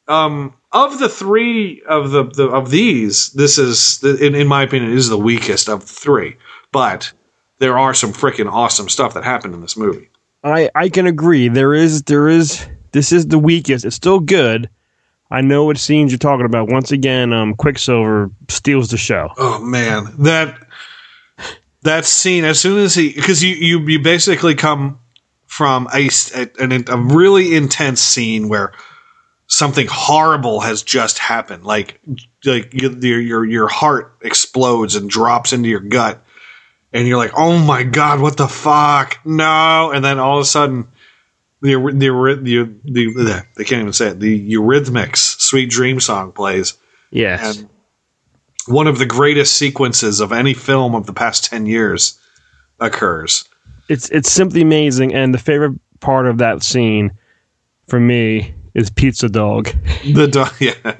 um 0.07 0.53
of 0.71 0.99
the 0.99 1.09
three 1.09 1.81
of 1.87 2.11
the, 2.11 2.25
the 2.25 2.47
of 2.49 2.69
these 2.69 3.31
this 3.31 3.57
is 3.57 3.99
the, 3.99 4.17
in, 4.23 4.35
in 4.35 4.47
my 4.47 4.63
opinion 4.63 4.91
is 4.91 5.09
the 5.09 5.17
weakest 5.17 5.69
of 5.69 5.81
the 5.81 5.93
three 5.93 6.35
but 6.71 7.11
there 7.59 7.79
are 7.79 7.93
some 7.93 8.11
freaking 8.13 8.51
awesome 8.51 8.89
stuff 8.89 9.13
that 9.13 9.23
happened 9.23 9.53
in 9.53 9.61
this 9.61 9.77
movie 9.77 10.09
I 10.43 10.69
I 10.75 10.89
can 10.89 11.07
agree. 11.07 11.47
There 11.49 11.73
is 11.73 12.03
there 12.03 12.27
is 12.29 12.65
this 12.91 13.11
is 13.11 13.27
the 13.27 13.39
weakest. 13.39 13.85
It's 13.85 13.95
still 13.95 14.19
good. 14.19 14.69
I 15.31 15.41
know 15.41 15.65
what 15.65 15.77
scenes 15.77 16.11
you're 16.11 16.19
talking 16.19 16.45
about. 16.45 16.69
Once 16.69 16.91
again, 16.91 17.33
um, 17.33 17.53
Quicksilver 17.55 18.31
steals 18.47 18.89
the 18.89 18.97
show. 18.97 19.29
oh 19.37 19.59
man 19.59 20.13
that 20.19 20.66
that 21.87 22.05
scene 22.05 22.45
as 22.45 22.59
soon 22.59 22.79
as 22.79 22.95
he 22.95 23.13
because 23.13 23.43
you, 23.43 23.55
you 23.55 23.79
you 23.81 23.99
basically 23.99 24.55
come 24.55 24.99
from 25.45 25.87
a, 25.93 26.09
a, 26.35 26.83
a 26.87 26.97
really 26.97 27.55
intense 27.55 28.01
scene 28.01 28.49
where 28.49 28.73
something 29.47 29.87
horrible 29.89 30.59
has 30.59 30.83
just 30.83 31.17
happened. 31.17 31.65
Like 31.65 31.99
like 32.45 32.73
your 32.73 32.91
your 32.91 33.21
your, 33.21 33.45
your 33.45 33.67
heart 33.67 34.17
explodes 34.21 34.95
and 34.95 35.09
drops 35.09 35.53
into 35.53 35.69
your 35.69 35.79
gut 35.79 36.23
and 36.93 37.07
you're 37.07 37.17
like 37.17 37.33
oh 37.35 37.57
my 37.57 37.83
god 37.83 38.21
what 38.21 38.37
the 38.37 38.47
fuck? 38.47 39.19
No. 39.25 39.91
And 39.91 40.03
then 40.03 40.19
all 40.19 40.37
of 40.37 40.41
a 40.41 40.45
sudden 40.45 40.87
the 41.61 41.73
the 41.75 42.39
the, 42.41 42.75
the, 42.83 43.13
the 43.13 43.45
they 43.55 43.63
can't 43.63 43.81
even 43.81 43.93
say 43.93 44.09
it 44.09 44.19
the 44.19 44.53
Eurythmics 44.53 45.39
sweet 45.39 45.69
dream 45.69 45.99
song 45.99 46.31
plays. 46.31 46.77
Yes. 47.09 47.57
and 47.57 47.69
one 48.67 48.87
of 48.87 48.97
the 48.99 49.05
greatest 49.05 49.53
sequences 49.53 50.19
of 50.19 50.31
any 50.31 50.53
film 50.53 50.95
of 50.95 51.05
the 51.05 51.13
past 51.13 51.45
10 51.45 51.65
years 51.65 52.19
occurs. 52.79 53.45
it's 53.89 54.09
it's 54.09 54.31
simply 54.31 54.61
amazing. 54.61 55.13
And 55.13 55.33
the 55.33 55.39
favorite 55.39 55.79
part 55.99 56.27
of 56.27 56.37
that 56.39 56.63
scene 56.63 57.11
for 57.87 57.99
me 57.99 58.53
is 58.73 58.89
Pizza 58.89 59.29
Dog. 59.29 59.69
The 60.05 60.27
dog, 60.27 60.53
yeah. 60.59 60.95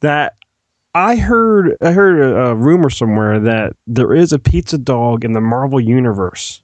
That 0.00 0.36
I 0.94 1.16
heard 1.16 1.76
I 1.80 1.92
heard 1.92 2.20
a, 2.20 2.46
a 2.48 2.54
rumor 2.54 2.90
somewhere 2.90 3.40
that 3.40 3.76
there 3.86 4.14
is 4.14 4.32
a 4.32 4.38
Pizza 4.38 4.78
Dog 4.78 5.24
in 5.24 5.32
the 5.32 5.40
Marvel 5.40 5.80
universe. 5.80 6.62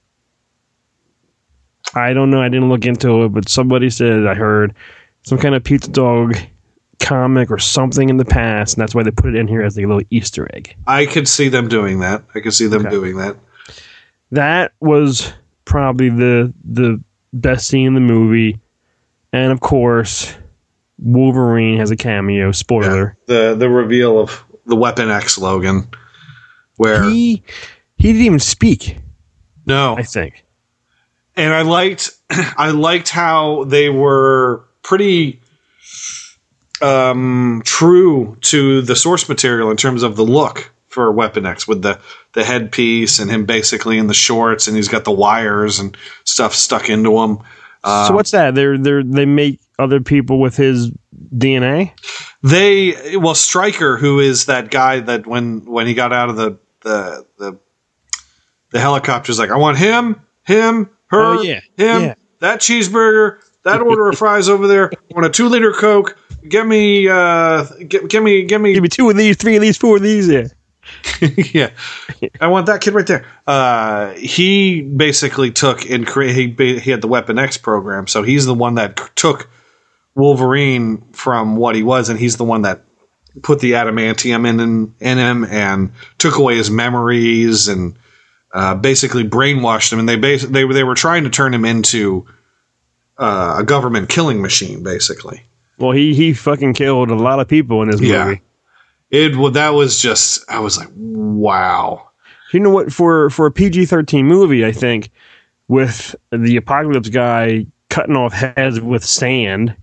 I 1.93 2.13
don't 2.13 2.29
know. 2.29 2.41
I 2.41 2.49
didn't 2.49 2.69
look 2.69 2.85
into 2.85 3.23
it, 3.23 3.29
but 3.29 3.47
somebody 3.47 3.89
said 3.89 4.27
I 4.27 4.35
heard 4.35 4.75
some 5.23 5.37
kind 5.37 5.55
of 5.55 5.63
Pizza 5.63 5.89
Dog 5.89 6.35
comic 7.05 7.51
or 7.51 7.57
something 7.59 8.09
in 8.09 8.17
the 8.17 8.25
past, 8.25 8.73
and 8.75 8.81
that's 8.81 8.95
why 8.95 9.03
they 9.03 9.11
put 9.11 9.33
it 9.33 9.35
in 9.35 9.47
here 9.47 9.61
as 9.61 9.77
a 9.77 9.81
little 9.81 10.01
Easter 10.09 10.47
egg. 10.53 10.75
I 10.87 11.05
could 11.05 11.27
see 11.27 11.47
them 11.49 11.67
doing 11.67 11.99
that. 11.99 12.23
I 12.33 12.39
could 12.39 12.53
see 12.53 12.67
them 12.67 12.81
Okay. 12.81 12.89
doing 12.89 13.17
that. 13.17 13.37
that 14.31 14.73
was 14.79 15.31
probably 15.65 16.09
the 16.09 16.53
the 16.63 17.01
best 17.33 17.67
scene 17.67 17.87
in 17.87 17.93
the 17.93 17.99
movie, 17.99 18.59
and 19.33 19.51
of 19.51 19.59
course, 19.59 20.33
Wolverine 20.99 21.77
has 21.77 21.91
a 21.91 21.95
cameo. 21.95 22.51
Spoiler: 22.51 23.17
The 23.27 23.55
the 23.55 23.69
reveal 23.69 24.19
of 24.19 24.43
the 24.65 24.75
Weapon 24.75 25.09
X 25.11 25.37
Logan 25.37 25.87
where 26.77 27.03
he 27.03 27.43
he 27.97 28.11
didn't 28.11 28.25
even 28.25 28.39
speak. 28.39 28.97
no. 29.65 29.95
I 29.97 30.03
think. 30.03 30.43
And 31.37 31.53
I 31.53 31.61
liked 31.61 32.11
I 32.29 32.71
liked 32.71 33.09
how 33.09 33.65
they 33.65 33.89
were 33.89 34.65
pretty 34.83 35.41
um 36.81 37.61
true 37.65 38.37
to 38.41 38.81
the 38.81 38.95
source 38.95 39.27
material 39.29 39.71
in 39.71 39.77
terms 39.77 40.03
of 40.03 40.15
the 40.15 40.23
look 40.25 40.71
for 40.87 41.11
Weapon 41.11 41.45
X 41.45 41.67
with 41.67 41.81
the 41.81 41.99
the 42.33 42.43
headpiece 42.43 43.19
and 43.19 43.29
him 43.31 43.45
basically 43.45 43.97
in 43.97 44.07
the 44.07 44.13
shorts 44.13 44.67
and 44.67 44.75
he's 44.75 44.87
got 44.87 45.03
the 45.03 45.11
wires 45.11 45.79
and 45.79 45.95
stuff 46.23 46.53
stuck 46.53 46.89
into 46.89 47.17
him. 47.17 47.39
so 47.83 48.09
what's 48.13 48.31
that? 48.31 48.55
They're 48.55 48.77
they 48.77 49.03
they 49.03 49.25
make 49.25 49.59
other 49.77 49.99
people 50.01 50.39
with 50.39 50.55
his 50.57 50.91
DNA. 51.35 51.91
They 52.43 53.17
well, 53.17 53.35
Stryker, 53.35 53.97
who 53.97 54.19
is 54.19 54.45
that 54.45 54.71
guy 54.71 54.99
that 55.01 55.27
when 55.27 55.65
when 55.65 55.87
he 55.87 55.93
got 55.93 56.13
out 56.13 56.29
of 56.29 56.35
the 56.35 56.57
the 56.81 57.25
the, 57.37 57.59
the 58.71 58.79
helicopter's 58.79 59.39
like, 59.39 59.49
I 59.51 59.57
want 59.57 59.77
him, 59.77 60.21
him, 60.43 60.89
her, 61.07 61.37
Oh, 61.37 61.41
yeah. 61.41 61.59
him, 61.77 62.01
Yeah. 62.01 62.13
that 62.39 62.59
cheeseburger, 62.59 63.37
that 63.63 63.81
order 63.81 64.07
of 64.09 64.17
fries 64.17 64.49
over 64.49 64.67
there. 64.67 64.91
I 64.93 65.13
want 65.13 65.25
a 65.25 65.29
two 65.29 65.47
liter 65.49 65.71
Coke. 65.71 66.17
Get 66.47 66.67
me, 66.67 67.07
uh, 67.09 67.63
get 67.87 68.21
me, 68.23 68.43
get 68.43 68.61
me, 68.61 68.73
Give 68.73 68.83
me 68.83 68.89
two 68.89 69.09
of 69.09 69.17
these, 69.17 69.37
three 69.37 69.55
of 69.55 69.61
these, 69.61 69.77
four 69.77 69.97
of 69.97 70.01
these. 70.03 70.27
Yeah. 70.27 70.47
yeah. 71.53 71.69
I 72.39 72.47
want 72.47 72.67
that 72.67 72.81
kid 72.81 72.93
right 72.93 73.07
there. 73.07 73.25
Uh, 73.47 74.11
he 74.13 74.81
basically 74.81 75.51
took 75.51 75.89
and 75.89 76.05
cre- 76.05 76.23
he 76.25 76.49
he 76.79 76.91
had 76.91 77.01
the 77.01 77.07
Weapon 77.07 77.39
X 77.39 77.57
program, 77.57 78.07
so 78.07 78.21
he's 78.23 78.45
the 78.45 78.53
one 78.53 78.75
that 78.75 78.99
c- 78.99 79.05
took 79.15 79.49
Wolverine 80.13 81.01
from 81.13 81.55
what 81.55 81.75
he 81.75 81.83
was, 81.83 82.09
and 82.09 82.19
he's 82.19 82.37
the 82.37 82.43
one 82.43 82.61
that 82.63 82.83
put 83.41 83.59
the 83.59 83.73
adamantium 83.73 84.47
in 84.47 84.59
in, 84.59 84.95
in 84.99 85.17
him 85.17 85.43
and 85.45 85.91
took 86.17 86.37
away 86.37 86.55
his 86.55 86.69
memories 86.69 87.67
and 87.67 87.95
uh, 88.53 88.75
basically 88.75 89.23
brainwashed 89.23 89.91
him. 89.91 89.99
And 89.99 90.07
they 90.07 90.17
bas- 90.17 90.45
they 90.45 90.65
were 90.65 90.73
they 90.73 90.83
were 90.83 90.95
trying 90.95 91.23
to 91.23 91.29
turn 91.29 91.53
him 91.53 91.65
into 91.65 92.27
uh, 93.17 93.57
a 93.59 93.63
government 93.63 94.09
killing 94.09 94.41
machine, 94.41 94.83
basically. 94.83 95.43
Well, 95.77 95.91
he 95.91 96.13
he 96.13 96.33
fucking 96.33 96.73
killed 96.73 97.09
a 97.11 97.15
lot 97.15 97.39
of 97.39 97.47
people 97.47 97.81
in 97.81 97.89
this 97.89 98.01
Yeah. 98.01 98.25
movie. 98.25 98.41
It 99.11 99.35
well, 99.35 99.51
that 99.51 99.69
was 99.69 100.01
just 100.01 100.43
I 100.49 100.59
was 100.59 100.77
like, 100.77 100.89
wow. 100.95 102.09
You 102.53 102.59
know 102.59 102.69
what? 102.69 102.91
For 102.91 103.29
for 103.29 103.45
a 103.45 103.51
PG 103.51 103.85
thirteen 103.85 104.25
movie, 104.25 104.65
I 104.65 104.71
think 104.71 105.09
with 105.67 106.15
the 106.31 106.57
apocalypse 106.57 107.09
guy 107.09 107.65
cutting 107.89 108.15
off 108.15 108.33
heads 108.33 108.79
with 108.79 109.03
sand 109.03 109.75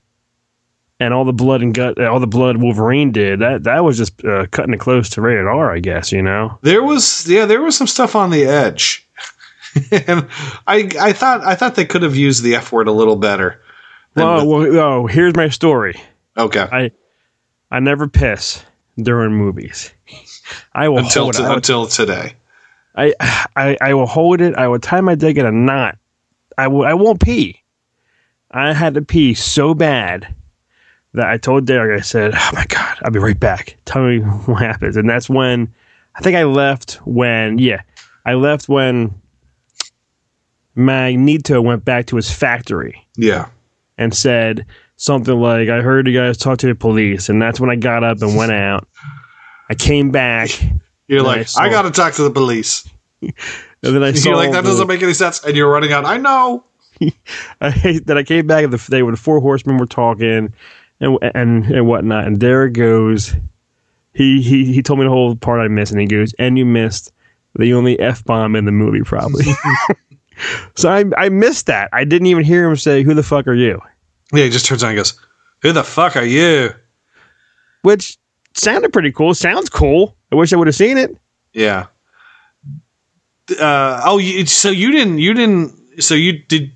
and 1.00 1.12
all 1.12 1.24
the 1.24 1.32
blood 1.32 1.62
and 1.62 1.74
gut, 1.74 2.02
all 2.02 2.20
the 2.20 2.26
blood 2.26 2.58
Wolverine 2.58 3.10
did, 3.12 3.40
that 3.40 3.64
that 3.64 3.84
was 3.84 3.98
just 3.98 4.24
uh, 4.24 4.46
cutting 4.46 4.74
it 4.74 4.80
close 4.80 5.08
to 5.10 5.20
rated 5.20 5.46
R, 5.46 5.72
I 5.72 5.80
guess. 5.80 6.12
You 6.12 6.22
know. 6.22 6.58
There 6.62 6.82
was 6.82 7.28
yeah, 7.28 7.46
there 7.46 7.62
was 7.62 7.76
some 7.76 7.86
stuff 7.86 8.16
on 8.16 8.30
the 8.30 8.44
edge. 8.44 9.06
and 9.90 10.28
I 10.66 10.88
I 11.00 11.12
thought 11.12 11.42
I 11.42 11.54
thought 11.54 11.74
they 11.74 11.84
could 11.86 12.02
have 12.02 12.16
used 12.16 12.42
the 12.42 12.54
F 12.54 12.72
word 12.72 12.88
a 12.88 12.92
little 12.92 13.16
better. 13.16 13.60
Than 14.14 14.46
Well, 14.46 14.76
oh, 14.76 15.06
here's 15.06 15.34
my 15.34 15.48
story. 15.48 16.00
okay. 16.36 16.68
I 16.70 16.90
I 17.70 17.80
never 17.80 18.08
piss 18.08 18.62
during 18.98 19.32
movies. 19.32 19.92
I 20.74 20.88
will 20.88 20.98
until 20.98 21.24
hold 21.24 21.34
to, 21.34 21.42
it. 21.42 21.44
I 21.44 21.48
will 21.48 21.56
until 21.56 21.86
today. 21.86 22.34
I, 22.94 23.14
I 23.56 23.76
I 23.80 23.94
will 23.94 24.06
hold 24.06 24.40
it. 24.40 24.54
I 24.54 24.68
will 24.68 24.78
tie 24.78 25.00
my 25.00 25.14
dick 25.14 25.36
in 25.36 25.46
a 25.46 25.52
knot. 25.52 25.96
I 26.58 26.68
will. 26.68 26.84
I 26.84 26.92
won't 26.94 27.22
pee. 27.22 27.62
I 28.50 28.74
had 28.74 28.94
to 28.94 29.02
pee 29.02 29.32
so 29.32 29.72
bad 29.72 30.34
that 31.14 31.26
I 31.26 31.38
told 31.38 31.64
Derek. 31.64 31.98
I 31.98 32.02
said, 32.02 32.32
"Oh 32.34 32.50
my 32.52 32.66
god, 32.66 32.98
I'll 33.02 33.10
be 33.10 33.18
right 33.18 33.38
back. 33.38 33.78
Tell 33.86 34.02
me 34.02 34.18
what 34.20 34.60
happens." 34.60 34.96
And 34.98 35.08
that's 35.08 35.30
when 35.30 35.72
I 36.14 36.20
think 36.20 36.36
I 36.36 36.44
left 36.44 36.94
when 37.06 37.58
yeah, 37.58 37.80
I 38.26 38.34
left 38.34 38.68
when 38.68 39.14
Magneto 40.74 41.60
went 41.62 41.84
back 41.84 42.06
to 42.06 42.16
his 42.16 42.30
factory 42.30 43.06
Yeah. 43.16 43.48
And 43.98 44.14
said 44.14 44.66
something 44.96 45.38
like, 45.40 45.68
"I 45.68 45.80
heard 45.80 46.06
you 46.06 46.18
guys 46.18 46.36
talk 46.38 46.58
to 46.58 46.66
the 46.66 46.74
police," 46.74 47.28
and 47.28 47.40
that's 47.40 47.60
when 47.60 47.70
I 47.70 47.76
got 47.76 48.04
up 48.04 48.20
and 48.22 48.36
went 48.36 48.52
out. 48.52 48.88
I 49.70 49.74
came 49.74 50.10
back. 50.10 50.50
You're 51.08 51.22
like, 51.22 51.48
saw- 51.48 51.62
I 51.62 51.68
got 51.70 51.82
to 51.82 51.90
talk 51.90 52.14
to 52.14 52.22
the 52.22 52.30
police. 52.30 52.88
And 53.84 53.96
then 53.96 54.04
I 54.04 54.12
saw 54.12 54.28
You're 54.30 54.36
like, 54.36 54.52
that 54.52 54.62
the- 54.62 54.70
doesn't 54.70 54.86
make 54.86 55.02
any 55.02 55.12
sense. 55.12 55.42
And 55.44 55.56
you're 55.56 55.68
running 55.70 55.92
out. 55.92 56.04
I 56.04 56.16
know. 56.16 56.64
I 57.60 57.70
hate 57.70 58.06
that 58.06 58.16
I 58.16 58.22
came 58.22 58.46
back 58.46 58.62
and 58.62 58.72
the 58.72 58.90
they 58.90 59.02
were 59.02 59.10
the 59.10 59.16
four 59.16 59.40
horsemen 59.40 59.76
were 59.76 59.86
talking 59.86 60.54
and 61.00 61.18
and 61.34 61.64
and 61.64 61.86
whatnot, 61.88 62.26
and 62.28 62.38
there 62.38 62.64
it 62.66 62.74
goes. 62.74 63.34
He 64.14 64.40
he 64.40 64.72
he 64.72 64.82
told 64.82 65.00
me 65.00 65.04
the 65.06 65.10
whole 65.10 65.34
part 65.34 65.60
I 65.60 65.66
missed, 65.66 65.90
and 65.90 66.00
he 66.00 66.06
goes, 66.06 66.32
and 66.34 66.56
you 66.56 66.64
missed 66.64 67.12
the 67.58 67.72
only 67.74 67.98
f 67.98 68.24
bomb 68.24 68.54
in 68.54 68.66
the 68.66 68.72
movie, 68.72 69.00
probably. 69.02 69.46
So 70.76 70.90
I 70.90 71.04
I 71.16 71.28
missed 71.28 71.66
that. 71.66 71.88
I 71.92 72.04
didn't 72.04 72.26
even 72.26 72.44
hear 72.44 72.68
him 72.68 72.76
say, 72.76 73.02
"Who 73.02 73.14
the 73.14 73.22
fuck 73.22 73.46
are 73.46 73.54
you?" 73.54 73.80
Yeah, 74.32 74.44
he 74.44 74.50
just 74.50 74.64
turns 74.66 74.82
around 74.82 74.92
and 74.92 74.98
goes, 74.98 75.20
Who 75.60 75.72
the 75.72 75.84
fuck 75.84 76.16
are 76.16 76.24
you? 76.24 76.70
Which 77.82 78.16
sounded 78.54 78.92
pretty 78.92 79.12
cool. 79.12 79.34
Sounds 79.34 79.68
cool. 79.68 80.16
I 80.32 80.36
wish 80.36 80.52
I 80.52 80.56
would 80.56 80.68
have 80.68 80.74
seen 80.74 80.96
it. 80.96 81.14
Yeah. 81.52 81.86
Uh, 83.60 84.00
oh, 84.04 84.18
you, 84.18 84.46
so 84.46 84.70
you 84.70 84.90
didn't, 84.90 85.18
you 85.18 85.34
didn't, 85.34 86.02
so 86.02 86.14
you 86.14 86.38
did, 86.44 86.72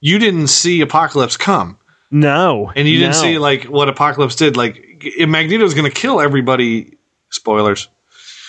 you 0.00 0.18
didn't 0.18 0.46
see 0.46 0.80
Apocalypse 0.80 1.36
come. 1.36 1.76
No, 2.10 2.72
And 2.74 2.88
you 2.88 2.98
didn't 2.98 3.16
no. 3.16 3.20
see 3.20 3.38
like 3.38 3.64
what 3.64 3.90
Apocalypse 3.90 4.34
did. 4.34 4.56
Like 4.56 4.82
if 5.02 5.28
Magneto's 5.28 5.74
going 5.74 5.90
to 5.90 5.94
kill 5.94 6.20
everybody. 6.20 6.96
Spoilers. 7.30 7.88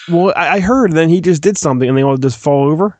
Well, 0.08 0.32
I, 0.38 0.56
I 0.56 0.60
heard. 0.62 0.94
Then 0.94 1.10
he 1.10 1.20
just 1.20 1.42
did 1.44 1.58
something, 1.58 1.90
and 1.90 1.98
they 1.98 2.04
all 2.04 2.16
just 2.16 2.38
fall 2.38 2.72
over. 2.72 2.98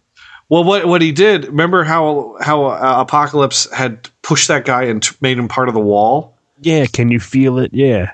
Well, 0.50 0.64
what 0.64 0.88
what 0.88 1.02
he 1.02 1.12
did? 1.12 1.46
Remember 1.46 1.84
how 1.84 2.36
how 2.42 2.66
uh, 2.66 2.96
Apocalypse 2.98 3.72
had 3.72 4.10
pushed 4.24 4.48
that 4.48 4.66
guy 4.66 4.84
and 4.84 5.02
t- 5.02 5.16
made 5.22 5.38
him 5.38 5.48
part 5.48 5.68
of 5.68 5.76
the 5.76 5.80
wall. 5.80 6.36
Yeah, 6.62 6.88
can 6.88 7.10
you 7.10 7.20
feel 7.20 7.60
it? 7.60 7.72
Yeah. 7.74 8.14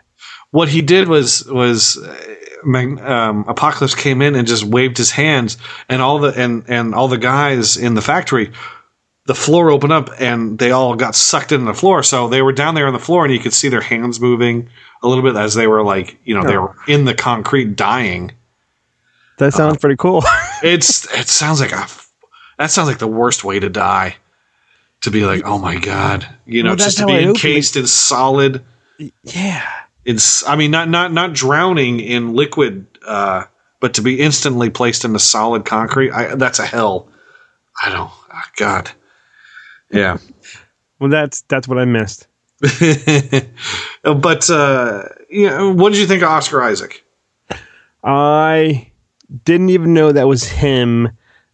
What 0.51 0.67
he 0.67 0.81
did 0.81 1.07
was 1.07 1.45
was 1.45 1.97
uh, 1.97 2.35
um, 2.65 3.45
Apocalypse 3.47 3.95
came 3.95 4.21
in 4.21 4.35
and 4.35 4.47
just 4.47 4.65
waved 4.65 4.97
his 4.97 5.11
hands, 5.11 5.57
and 5.87 6.01
all 6.01 6.19
the 6.19 6.33
and 6.39 6.65
and 6.67 6.93
all 6.93 7.07
the 7.07 7.17
guys 7.17 7.77
in 7.77 7.93
the 7.93 8.01
factory, 8.01 8.51
the 9.27 9.35
floor 9.35 9.71
opened 9.71 9.93
up 9.93 10.09
and 10.19 10.59
they 10.59 10.71
all 10.71 10.95
got 10.95 11.15
sucked 11.15 11.53
into 11.53 11.65
the 11.65 11.73
floor. 11.73 12.03
So 12.03 12.27
they 12.27 12.41
were 12.41 12.53
down 12.53 12.75
there 12.75 12.87
on 12.87 12.93
the 12.93 12.99
floor, 12.99 13.23
and 13.23 13.33
you 13.33 13.39
could 13.39 13.53
see 13.53 13.69
their 13.69 13.81
hands 13.81 14.19
moving 14.19 14.69
a 15.01 15.07
little 15.07 15.23
bit 15.23 15.37
as 15.37 15.53
they 15.53 15.67
were 15.67 15.83
like 15.83 16.19
you 16.25 16.35
know 16.35 16.45
they 16.45 16.57
were 16.57 16.75
in 16.85 17.05
the 17.05 17.13
concrete 17.13 17.77
dying. 17.77 18.33
That 19.37 19.53
sounds 19.53 19.77
pretty 19.77 19.97
cool. 19.97 20.23
it's 20.63 21.05
it 21.13 21.29
sounds 21.29 21.61
like 21.61 21.71
a 21.71 21.87
that 22.57 22.71
sounds 22.71 22.87
like 22.87 22.99
the 22.99 23.07
worst 23.07 23.43
way 23.43 23.59
to 23.59 23.69
die. 23.69 24.17
To 25.01 25.11
be 25.11 25.25
like, 25.25 25.43
oh 25.45 25.59
my 25.59 25.77
god, 25.77 26.27
you 26.47 26.63
know, 26.63 26.69
Well, 26.69 26.77
just 26.77 26.97
to 26.97 27.05
be 27.05 27.13
encased 27.19 27.75
in 27.75 27.85
solid. 27.85 28.63
yeah. 29.23 29.69
It's, 30.03 30.47
I 30.47 30.55
mean, 30.55 30.71
not 30.71 30.89
not 30.89 31.11
not 31.11 31.33
drowning 31.33 31.99
in 31.99 32.33
liquid, 32.33 32.87
uh, 33.05 33.43
but 33.79 33.95
to 33.95 34.01
be 34.01 34.19
instantly 34.19 34.69
placed 34.69 35.05
into 35.05 35.19
solid 35.19 35.65
concrete. 35.65 36.11
I, 36.11 36.35
that's 36.35 36.57
a 36.59 36.65
hell. 36.65 37.09
I 37.83 37.89
don't. 37.89 38.09
Oh, 38.11 38.41
god. 38.55 38.89
Yeah. 39.91 40.17
Well, 40.99 41.09
that's 41.09 41.41
that's 41.41 41.67
what 41.67 41.77
I 41.77 41.85
missed. 41.85 42.27
but 44.03 44.49
uh, 44.49 45.03
yeah, 45.29 45.71
what 45.71 45.91
did 45.91 45.99
you 45.99 46.07
think 46.07 46.23
of 46.23 46.29
Oscar 46.29 46.63
Isaac? 46.63 47.03
I 48.03 48.91
didn't 49.43 49.69
even 49.69 49.93
know 49.93 50.11
that 50.11 50.27
was 50.27 50.47
him 50.47 51.09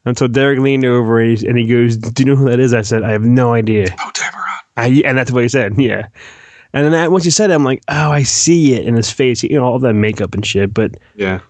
until 0.06 0.28
Derek 0.28 0.60
leaned 0.60 0.86
over 0.86 1.20
and 1.20 1.38
he, 1.38 1.48
and 1.48 1.58
he 1.58 1.66
goes, 1.68 1.98
"Do 1.98 2.24
you 2.24 2.30
know 2.30 2.36
who 2.36 2.50
that 2.50 2.60
is?" 2.60 2.74
I 2.74 2.82
said, 2.82 3.04
"I 3.04 3.12
have 3.12 3.24
no 3.24 3.54
idea." 3.54 3.88
Oh, 4.00 4.12
Dameron. 4.14 4.58
I, 4.78 4.88
and 5.06 5.18
that's 5.18 5.32
what 5.32 5.44
he 5.44 5.50
said. 5.50 5.74
Yeah. 5.80 6.08
And 6.74 6.86
then 6.86 6.94
that, 6.94 7.12
once 7.12 7.26
he 7.26 7.32
said 7.32 7.52
it, 7.52 7.54
I'm 7.54 7.66
like, 7.66 7.84
"Oh, 7.90 8.12
I 8.12 8.24
see 8.24 8.74
it 8.76 8.88
in 8.88 8.96
his 8.96 9.12
face." 9.12 9.44
You 9.44 9.58
know, 9.60 9.66
all 9.66 9.80
that 9.80 9.94
makeup 9.94 10.34
and 10.34 10.46
shit. 10.46 10.74
But 10.74 10.96
Yeah. 11.16 11.42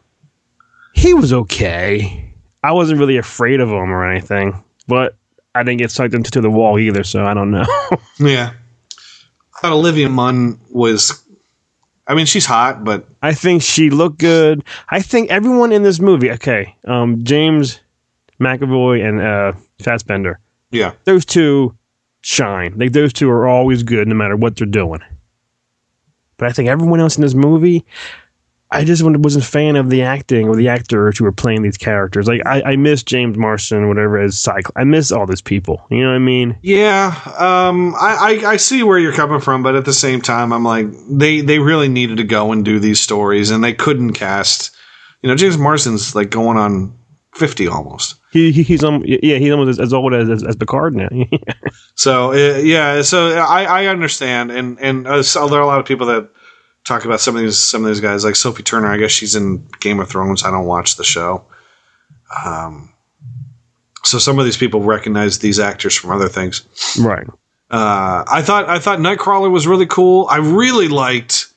he 0.93 1.13
was 1.13 1.31
okay. 1.31 2.33
I 2.63 2.71
wasn't 2.71 2.99
really 2.99 3.17
afraid 3.17 3.59
of 3.59 3.69
him 3.69 3.91
or 3.91 4.03
anything, 4.09 4.63
but 4.87 5.15
I 5.55 5.63
didn't 5.63 5.79
get 5.79 5.91
sucked 5.91 6.13
into 6.13 6.41
the 6.41 6.49
wall 6.49 6.79
either. 6.79 7.03
So 7.03 7.23
I 7.25 7.33
don't 7.33 7.51
know. 7.51 7.65
Yeah. 8.19 8.53
I 9.55 9.59
thought 9.61 9.73
Olivia 9.73 10.09
Munn 10.09 10.59
was. 10.71 11.23
I 12.07 12.15
mean, 12.15 12.25
she's 12.25 12.45
hot, 12.47 12.83
but 12.83 13.05
I 13.21 13.33
think 13.35 13.61
she 13.61 13.89
looked 13.91 14.17
good. 14.17 14.63
I 14.89 15.01
think 15.01 15.29
everyone 15.29 15.71
in 15.71 15.83
this 15.83 15.99
movie, 15.99 16.31
okay, 16.31 16.75
um, 16.85 17.23
James 17.23 17.79
McAvoy 18.41 19.07
and 19.07 19.21
uh, 19.21 19.53
Fassbender, 19.79 20.39
yeah. 20.71 20.93
those 21.05 21.25
two 21.25 21.77
shine. 22.21 22.77
Like 22.77 22.91
those 22.91 23.13
two 23.13 23.29
are 23.29 23.47
always 23.47 23.83
good, 23.83 24.07
no 24.07 24.15
matter 24.15 24.35
what 24.35 24.55
they're 24.55 24.67
doing. 24.67 25.01
But 26.37 26.49
I 26.49 26.53
think 26.53 26.69
everyone 26.69 26.99
else 26.99 27.17
in 27.17 27.21
this 27.21 27.35
movie, 27.35 27.85
I 28.71 28.85
just 28.85 29.03
wasn't 29.03 29.43
a 29.43 29.47
fan 29.47 29.75
of 29.75 29.89
the 29.89 30.01
acting 30.01 30.47
or 30.47 30.55
the 30.55 30.69
actors 30.69 31.17
who 31.17 31.25
were 31.25 31.31
playing 31.31 31.61
these 31.61 31.77
characters. 31.77 32.27
Like 32.27 32.41
I, 32.45 32.61
I 32.63 32.75
miss 32.77 33.03
James 33.03 33.37
Marsden, 33.37 33.89
whatever 33.89 34.17
as 34.17 34.39
Cycle. 34.39 34.73
I 34.77 34.85
miss 34.85 35.11
all 35.11 35.25
these 35.25 35.41
people. 35.41 35.85
You 35.91 36.01
know 36.01 36.09
what 36.09 36.15
I 36.15 36.19
mean? 36.19 36.57
Yeah, 36.61 37.07
um, 37.37 37.93
I, 37.95 38.39
I, 38.43 38.51
I 38.51 38.57
see 38.57 38.81
where 38.81 38.97
you're 38.97 39.13
coming 39.13 39.41
from, 39.41 39.61
but 39.61 39.75
at 39.75 39.85
the 39.85 39.93
same 39.93 40.21
time, 40.21 40.53
I'm 40.53 40.63
like 40.63 40.87
they 41.09 41.41
they 41.41 41.59
really 41.59 41.89
needed 41.89 42.17
to 42.17 42.23
go 42.23 42.53
and 42.53 42.63
do 42.63 42.79
these 42.79 42.99
stories, 42.99 43.51
and 43.51 43.63
they 43.63 43.73
couldn't 43.73 44.13
cast. 44.13 44.75
You 45.21 45.29
know, 45.29 45.35
James 45.35 45.57
Marsden's 45.57 46.15
like 46.15 46.29
going 46.31 46.57
on 46.57 46.97
fifty 47.35 47.67
almost. 47.67 48.15
He, 48.31 48.51
he 48.51 48.63
he's 48.63 48.83
um 48.83 49.03
yeah 49.05 49.37
he's 49.37 49.51
almost 49.51 49.79
as, 49.79 49.87
as 49.87 49.93
old 49.93 50.13
as, 50.13 50.29
as 50.29 50.43
as 50.43 50.55
Picard 50.55 50.95
now. 50.95 51.09
So 51.95 52.31
uh, 52.31 52.57
yeah, 52.57 53.01
so 53.03 53.37
I, 53.37 53.63
I 53.63 53.85
understand, 53.85 54.49
and 54.49 54.79
and 54.79 55.05
uh, 55.05 55.21
so 55.21 55.47
there 55.47 55.59
are 55.59 55.63
a 55.63 55.67
lot 55.67 55.79
of 55.79 55.85
people 55.85 56.07
that 56.07 56.29
talk 56.83 57.05
about 57.05 57.19
some 57.19 57.35
of 57.35 57.43
these 57.43 57.57
some 57.57 57.83
of 57.83 57.89
these 57.89 57.99
guys, 57.99 58.23
like 58.25 58.35
Sophie 58.35 58.63
Turner. 58.63 58.87
I 58.87 58.97
guess 58.97 59.11
she's 59.11 59.35
in 59.35 59.67
Game 59.81 59.99
of 59.99 60.09
Thrones. 60.09 60.43
I 60.43 60.49
don't 60.49 60.65
watch 60.65 60.95
the 60.95 61.03
show. 61.03 61.45
Um, 62.43 62.93
so 64.03 64.17
some 64.17 64.39
of 64.39 64.45
these 64.45 64.57
people 64.57 64.81
recognize 64.81 65.39
these 65.39 65.59
actors 65.59 65.95
from 65.95 66.09
other 66.09 66.29
things. 66.29 66.65
right. 66.99 67.27
Uh, 67.69 68.23
I 68.27 68.41
thought 68.41 68.67
I 68.67 68.79
thought 68.79 68.99
Nightcrawler 68.99 69.51
was 69.51 69.67
really 69.67 69.85
cool. 69.85 70.27
I 70.29 70.37
really 70.37 70.87
liked 70.87 71.47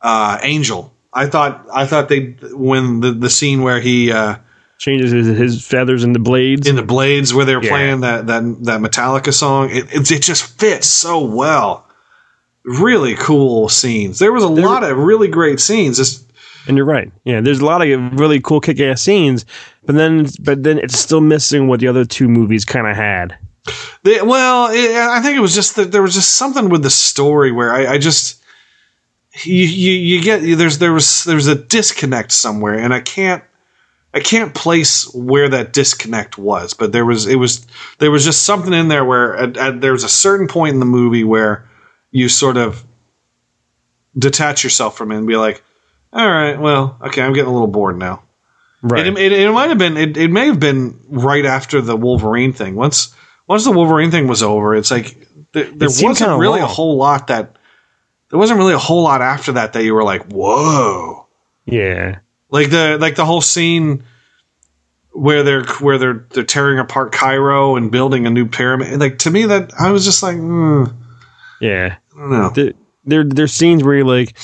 uh, 0.00 0.38
Angel. 0.42 0.92
I 1.12 1.26
thought 1.26 1.66
I 1.72 1.86
thought 1.86 2.08
they 2.08 2.36
when 2.52 3.00
the 3.00 3.12
the 3.12 3.30
scene 3.30 3.62
where 3.62 3.80
he 3.80 4.10
uh, 4.10 4.36
Changes 4.78 5.10
his, 5.10 5.26
his 5.26 5.66
feathers 5.66 6.02
the 6.02 6.18
blades. 6.18 6.66
in 6.68 6.76
the 6.76 6.82
blades 6.82 7.32
where 7.32 7.44
they're 7.46 7.62
Yeah. 7.62 7.70
playing 7.70 8.00
that 8.02 8.26
that 8.26 8.42
that 8.64 8.80
Metallica 8.80 9.32
song. 9.32 9.70
It, 9.70 9.92
it 9.94 10.10
it 10.10 10.22
just 10.22 10.58
fits 10.60 10.86
so 10.86 11.24
well. 11.24 11.88
Really 12.64 13.14
cool 13.14 13.68
scenes. 13.68 14.18
There 14.18 14.32
was 14.32 14.42
a 14.44 14.48
lot 14.48 14.82
of 14.82 14.98
really 14.98 15.28
great 15.28 15.60
scenes. 15.60 15.96
Just 15.98 16.30
And 16.66 16.76
you're 16.76 16.84
right. 16.86 17.10
Yeah, 17.24 17.40
there's 17.40 17.60
a 17.60 17.64
lot 17.64 17.80
of 17.80 18.20
really 18.20 18.40
cool 18.40 18.60
kick-ass 18.60 19.00
scenes, 19.00 19.46
but 19.86 19.94
then 19.94 20.26
but 20.40 20.62
then 20.62 20.78
it's 20.78 20.98
still 20.98 21.20
missing 21.20 21.68
what 21.68 21.80
the 21.80 21.88
other 21.88 22.04
two 22.04 22.28
movies 22.28 22.64
kind 22.64 22.86
of 22.86 22.96
had. 22.96 23.38
they, 24.02 24.20
well, 24.22 24.68
it, 24.72 24.90
I 24.96 25.22
think 25.22 25.36
it 25.36 25.40
was 25.40 25.54
just 25.54 25.76
that 25.76 25.90
there 25.92 26.02
was 26.02 26.14
just 26.14 26.32
something 26.32 26.68
with 26.68 26.82
the 26.82 26.90
story 26.90 27.50
where 27.52 27.72
I, 27.72 27.94
I 27.94 27.98
just 27.98 28.42
you, 29.44 29.64
you 29.64 29.92
you 29.92 30.22
get 30.22 30.40
there's 30.58 30.78
there 30.78 30.92
was 30.92 31.24
there's 31.24 31.46
a 31.46 31.54
disconnect 31.54 32.32
somewhere, 32.32 32.78
and 32.78 32.92
I 32.92 33.00
can't 33.00 33.42
I 34.14 34.20
can't 34.20 34.54
place 34.54 35.12
where 35.12 35.48
that 35.50 35.72
disconnect 35.72 36.38
was, 36.38 36.74
but 36.74 36.92
there 36.92 37.04
was 37.04 37.26
it 37.26 37.36
was 37.36 37.66
there 37.98 38.10
was 38.10 38.24
just 38.24 38.44
something 38.44 38.72
in 38.72 38.88
there 38.88 39.04
where 39.04 39.36
at, 39.36 39.56
at, 39.56 39.80
there 39.80 39.92
was 39.92 40.04
a 40.04 40.08
certain 40.08 40.48
point 40.48 40.74
in 40.74 40.80
the 40.80 40.86
movie 40.86 41.24
where 41.24 41.68
you 42.10 42.28
sort 42.28 42.56
of 42.56 42.84
detach 44.18 44.64
yourself 44.64 44.96
from 44.96 45.12
it 45.12 45.18
and 45.18 45.26
be 45.26 45.36
like, 45.36 45.62
all 46.12 46.26
right, 46.26 46.58
well, 46.58 46.98
okay, 47.02 47.20
I'm 47.20 47.34
getting 47.34 47.50
a 47.50 47.52
little 47.52 47.66
bored 47.66 47.98
now. 47.98 48.22
Right. 48.82 49.06
It, 49.06 49.18
it, 49.18 49.32
it 49.32 49.52
might 49.52 49.68
have 49.68 49.78
been 49.78 49.96
it, 49.96 50.16
it 50.16 50.30
may 50.30 50.46
have 50.46 50.60
been 50.60 50.98
right 51.08 51.44
after 51.44 51.80
the 51.80 51.96
Wolverine 51.96 52.52
thing. 52.52 52.74
Once 52.76 53.14
once 53.46 53.64
the 53.64 53.72
Wolverine 53.72 54.10
thing 54.10 54.28
was 54.28 54.42
over, 54.42 54.74
it's 54.74 54.90
like 54.90 55.16
there, 55.52 55.64
there 55.64 55.88
seemed 55.88 56.10
wasn't 56.10 56.38
really 56.38 56.60
a 56.60 56.66
whole 56.66 56.96
lot 56.96 57.26
that 57.26 57.56
there 58.30 58.38
wasn't 58.38 58.58
really 58.58 58.74
a 58.74 58.78
whole 58.78 59.02
lot 59.02 59.22
after 59.22 59.52
that 59.52 59.72
that 59.72 59.84
you 59.84 59.94
were 59.94 60.04
like, 60.04 60.30
whoa. 60.30 61.26
yeah. 61.64 62.20
Like 62.50 62.70
the 62.70 62.98
like 63.00 63.16
the 63.16 63.24
whole 63.24 63.40
scene 63.40 64.04
where 65.12 65.42
they're 65.42 65.64
where 65.80 65.98
they're 65.98 66.26
they're 66.30 66.44
tearing 66.44 66.78
apart 66.78 67.12
Cairo 67.12 67.76
and 67.76 67.90
building 67.90 68.26
a 68.26 68.30
new 68.30 68.46
pyramid. 68.46 69.00
Like 69.00 69.18
to 69.20 69.30
me, 69.30 69.46
that 69.46 69.72
I 69.78 69.90
was 69.90 70.04
just 70.04 70.22
like, 70.22 70.36
mm, 70.36 70.94
Yeah. 71.60 71.96
I 72.14 72.18
don't 72.18 72.30
know. 72.30 72.50
There, 72.50 72.72
there 73.04 73.24
there's 73.24 73.52
scenes 73.52 73.82
where 73.82 73.96
you're 73.96 74.06
like, 74.06 74.36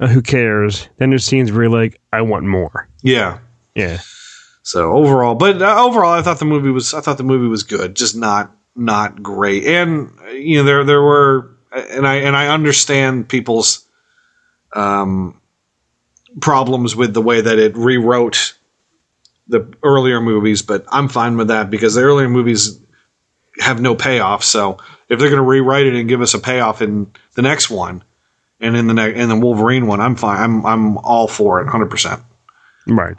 uh, 0.00 0.06
who 0.06 0.22
cares? 0.22 0.88
Then 0.96 1.10
there's 1.10 1.24
scenes 1.24 1.52
where 1.52 1.64
you're 1.64 1.72
like, 1.72 2.00
I 2.12 2.22
want 2.22 2.44
more. 2.44 2.88
Yeah. 3.02 3.38
Yeah. 3.74 4.00
So 4.62 4.92
overall, 4.92 5.34
but 5.34 5.60
uh, 5.60 5.84
overall, 5.84 6.12
I 6.12 6.22
thought 6.22 6.38
the 6.38 6.44
movie 6.44 6.70
was 6.70 6.94
I 6.94 7.00
thought 7.00 7.18
the 7.18 7.24
movie 7.24 7.48
was 7.48 7.64
good, 7.64 7.96
just 7.96 8.16
not 8.16 8.54
not 8.76 9.22
great. 9.22 9.64
And 9.66 10.12
you 10.32 10.58
know, 10.58 10.64
there 10.64 10.84
there 10.84 11.02
were, 11.02 11.56
and 11.72 12.06
I 12.06 12.16
and 12.16 12.36
I 12.36 12.48
understand 12.48 13.28
people's 13.28 13.84
um 14.74 15.40
problems 16.40 16.96
with 16.96 17.14
the 17.14 17.22
way 17.22 17.40
that 17.40 17.58
it 17.58 17.76
rewrote 17.76 18.54
the 19.48 19.72
earlier 19.82 20.20
movies, 20.20 20.62
but 20.62 20.84
I'm 20.88 21.08
fine 21.08 21.36
with 21.36 21.48
that 21.48 21.70
because 21.70 21.94
the 21.94 22.02
earlier 22.02 22.28
movies 22.28 22.78
have 23.58 23.80
no 23.80 23.94
payoff. 23.94 24.44
So 24.44 24.78
if 25.08 25.18
they're 25.18 25.28
going 25.28 25.42
to 25.42 25.48
rewrite 25.48 25.86
it 25.86 25.94
and 25.94 26.08
give 26.08 26.22
us 26.22 26.34
a 26.34 26.38
payoff 26.38 26.80
in 26.80 27.12
the 27.34 27.42
next 27.42 27.70
one, 27.70 28.02
and 28.60 28.76
in 28.76 28.86
the 28.86 28.94
next 28.94 29.18
in 29.18 29.28
the 29.28 29.36
Wolverine 29.36 29.86
one, 29.86 30.00
I'm 30.00 30.16
fine. 30.16 30.40
I'm 30.40 30.64
I'm 30.64 30.98
all 30.98 31.26
for 31.26 31.60
it, 31.60 31.68
hundred 31.68 31.90
percent. 31.90 32.22
Right. 32.86 33.18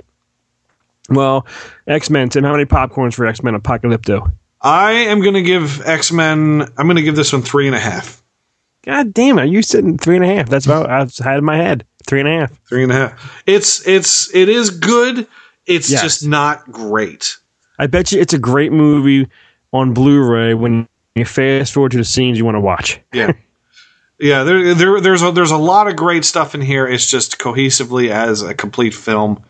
Well, 1.09 1.45
X 1.85 2.09
Men. 2.09 2.29
Tim, 2.29 2.45
how 2.45 2.53
many 2.53 2.65
popcorns 2.65 3.13
for 3.13 3.25
X 3.25 3.43
Men 3.43 3.53
Apocalypto? 3.53 4.33
I 4.61 4.91
am 4.91 5.21
going 5.21 5.33
to 5.33 5.41
give 5.41 5.81
X 5.85 6.11
Men. 6.11 6.61
I'm 6.77 6.87
going 6.87 6.95
to 6.95 7.03
give 7.03 7.17
this 7.17 7.33
one 7.33 7.41
three 7.41 7.67
and 7.67 7.75
a 7.75 7.79
half. 7.79 8.23
God 8.83 9.13
damn 9.13 9.37
it! 9.39 9.49
You 9.49 9.61
sitting 9.61 9.97
three 9.97 10.15
and 10.15 10.25
a 10.25 10.33
half? 10.33 10.49
That's 10.49 10.65
about 10.65 10.89
I've 10.89 11.15
had 11.17 11.37
in 11.37 11.43
my 11.43 11.57
head. 11.57 11.85
Three 12.07 12.19
and 12.19 12.29
a 12.29 12.31
half. 12.39 12.51
Three 12.67 12.83
and 12.83 12.91
a 12.91 12.95
half. 12.95 13.43
It's 13.45 13.87
it's 13.87 14.33
it 14.35 14.49
is 14.49 14.69
good. 14.71 15.27
It's 15.65 15.89
Yes. 15.89 16.01
just 16.01 16.27
not 16.27 16.71
great. 16.71 17.37
I 17.79 17.87
bet 17.87 18.11
you 18.11 18.19
it's 18.21 18.33
a 18.33 18.39
great 18.39 18.71
movie 18.71 19.27
on 19.71 19.93
Blu-ray 19.93 20.53
when 20.53 20.87
you 21.15 21.25
fast 21.25 21.73
forward 21.73 21.91
to 21.93 21.97
the 21.97 22.03
scenes 22.05 22.37
you 22.37 22.45
want 22.45 22.55
to 22.55 22.61
watch. 22.61 22.99
Yeah. 23.13 23.33
Yeah, 24.19 24.43
there, 24.43 24.73
there, 24.75 25.01
there's 25.01 25.21
a, 25.23 25.31
there's 25.31 25.51
a 25.51 25.57
lot 25.57 25.87
of 25.87 25.97
great 25.97 26.23
stuff 26.23 26.55
in 26.55 26.61
here. 26.61 26.87
It's 26.87 27.09
just 27.09 27.39
cohesively 27.39 28.09
as 28.09 28.41
a 28.41 28.53
complete 28.53 28.93
film. 28.93 29.43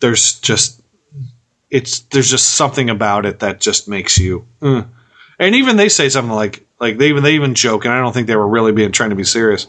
There's 0.00 0.40
just 0.40 0.80
it's 1.70 2.00
there's 2.00 2.30
just 2.30 2.48
something 2.48 2.90
about 2.90 3.26
it 3.26 3.40
that 3.40 3.60
just 3.60 3.86
makes 3.86 4.18
you. 4.18 4.46
uh. 4.62 4.84
And 5.38 5.54
even 5.54 5.76
they 5.76 5.90
say 5.90 6.08
something 6.08 6.34
like 6.34 6.66
like 6.80 6.98
they 6.98 7.10
even 7.10 7.22
they 7.22 7.34
even 7.34 7.54
joke, 7.54 7.84
and 7.84 7.92
I 7.94 8.00
don't 8.00 8.12
think 8.12 8.26
they 8.26 8.34
were 8.36 8.48
really 8.48 8.72
being 8.72 8.90
trying 8.90 9.10
to 9.10 9.16
be 9.16 9.22
serious. 9.22 9.68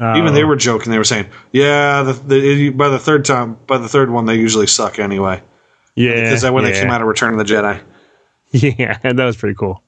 Even 0.00 0.32
they 0.34 0.44
were 0.44 0.56
joking. 0.56 0.90
They 0.92 0.98
were 0.98 1.04
saying, 1.04 1.26
"Yeah, 1.52 2.02
the, 2.02 2.12
the, 2.14 2.70
by 2.70 2.88
the 2.88 2.98
third 2.98 3.24
time, 3.24 3.58
by 3.66 3.76
the 3.78 3.88
third 3.88 4.10
one, 4.10 4.24
they 4.26 4.36
usually 4.36 4.66
suck 4.66 4.98
anyway." 4.98 5.42
Yeah, 5.94 6.14
because 6.14 6.42
that 6.42 6.54
when 6.54 6.64
they 6.64 6.72
came 6.72 6.90
out 6.90 7.02
of 7.02 7.06
Return 7.06 7.38
of 7.38 7.38
the 7.46 7.52
Jedi. 7.52 7.82
Yeah, 8.52 8.98
that 9.02 9.24
was 9.24 9.36
pretty 9.36 9.54
cool. 9.54 9.82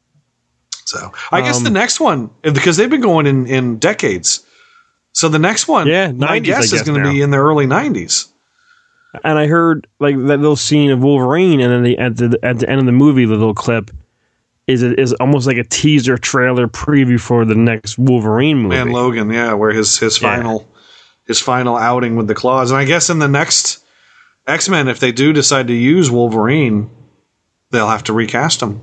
So 0.85 1.11
I 1.33 1.41
guess 1.41 1.59
Um, 1.59 1.65
the 1.65 1.71
next 1.71 1.99
one 1.99 2.31
because 2.43 2.77
they've 2.77 2.91
been 2.91 3.01
going 3.01 3.27
in 3.27 3.47
in 3.47 3.79
decades. 3.79 4.45
So 5.13 5.29
the 5.29 5.39
next 5.39 5.67
one, 5.67 5.87
Yeah, 5.89 6.09
90s, 6.11 6.29
I 6.29 6.39
guess 6.39 6.73
is 6.73 6.83
going 6.83 7.03
to 7.03 7.11
be 7.11 7.23
in 7.23 7.31
the 7.31 7.39
early 7.39 7.67
'90s. 7.67 8.29
And 9.25 9.39
I 9.39 9.47
heard 9.47 9.87
like 9.99 10.17
that 10.17 10.39
little 10.39 10.57
scene 10.57 10.91
of 10.91 11.03
Wolverine, 11.03 11.61
and 11.61 11.73
then 11.73 11.83
the, 11.83 11.99
at 11.99 12.17
the 12.17 12.39
at 12.43 12.59
the 12.61 12.69
end 12.71 12.79
of 12.81 12.87
the 12.87 12.93
movie, 12.93 13.25
the 13.25 13.33
little 13.33 13.55
clip 13.55 13.91
is 14.67 14.83
is 14.83 15.13
almost 15.15 15.47
like 15.47 15.57
a 15.57 15.65
teaser 15.65 16.17
trailer 16.19 16.69
preview 16.69 17.21
for 17.21 17.45
the 17.45 17.55
next 17.55 17.99
Wolverine 17.99 18.59
movie. 18.59 18.77
Man, 18.77 18.91
Logan, 18.93 19.31
yeah, 19.31 19.53
where 19.55 19.73
his 19.73 19.99
his 19.99 20.21
Yeah. 20.21 20.37
final 20.37 20.69
his 21.27 21.41
final 21.41 21.77
outing 21.77 22.17
with 22.17 22.27
the 22.29 22.35
claws, 22.35 22.71
and 22.71 22.79
I 22.79 22.85
guess 22.85 23.11
in 23.11 23.19
the 23.19 23.29
next 23.29 23.85
X 24.47 24.69
Men, 24.69 24.89
if 24.89 25.01
they 25.01 25.13
do 25.13 25.33
decide 25.33 25.69
to 25.69 25.75
use 25.75 26.11
Wolverine, 26.11 26.91
they'll 27.71 27.89
have 27.89 28.05
to 28.05 28.13
recast 28.13 28.61
him. 28.63 28.81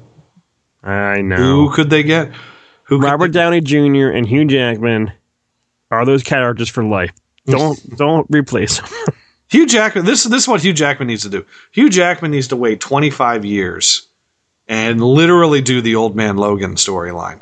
I 0.84 1.22
know. 1.22 1.36
Who 1.38 1.72
could 1.74 1.90
they 1.90 2.04
get? 2.04 2.32
Who 2.84 3.00
Robert 3.00 3.32
Downey 3.32 3.62
Jr. 3.62 4.08
and 4.10 4.26
Hugh 4.26 4.46
Jackman 4.46 5.12
are 5.92 6.06
those 6.06 6.24
characters 6.24 6.70
for 6.70 6.84
life. 6.84 7.12
Don't 7.46 7.98
don't 7.98 8.28
replace 8.30 8.80
them. 8.80 8.90
Hugh 9.50 9.66
Jackman. 9.66 10.06
This 10.06 10.24
this 10.24 10.44
is 10.44 10.48
what 10.48 10.62
Hugh 10.62 10.74
Jackman 10.74 11.08
needs 11.08 11.24
to 11.24 11.30
do. 11.30 11.46
Hugh 11.72 11.90
Jackman 11.90 12.32
needs 12.32 12.48
to 12.50 12.56
wait 12.56 12.80
25 12.80 13.46
years 13.46 14.08
and 14.70 15.04
literally 15.04 15.62
do 15.62 15.82
the 15.82 15.96
old 15.96 16.16
man 16.16 16.38
Logan 16.38 16.76
storyline 16.76 17.42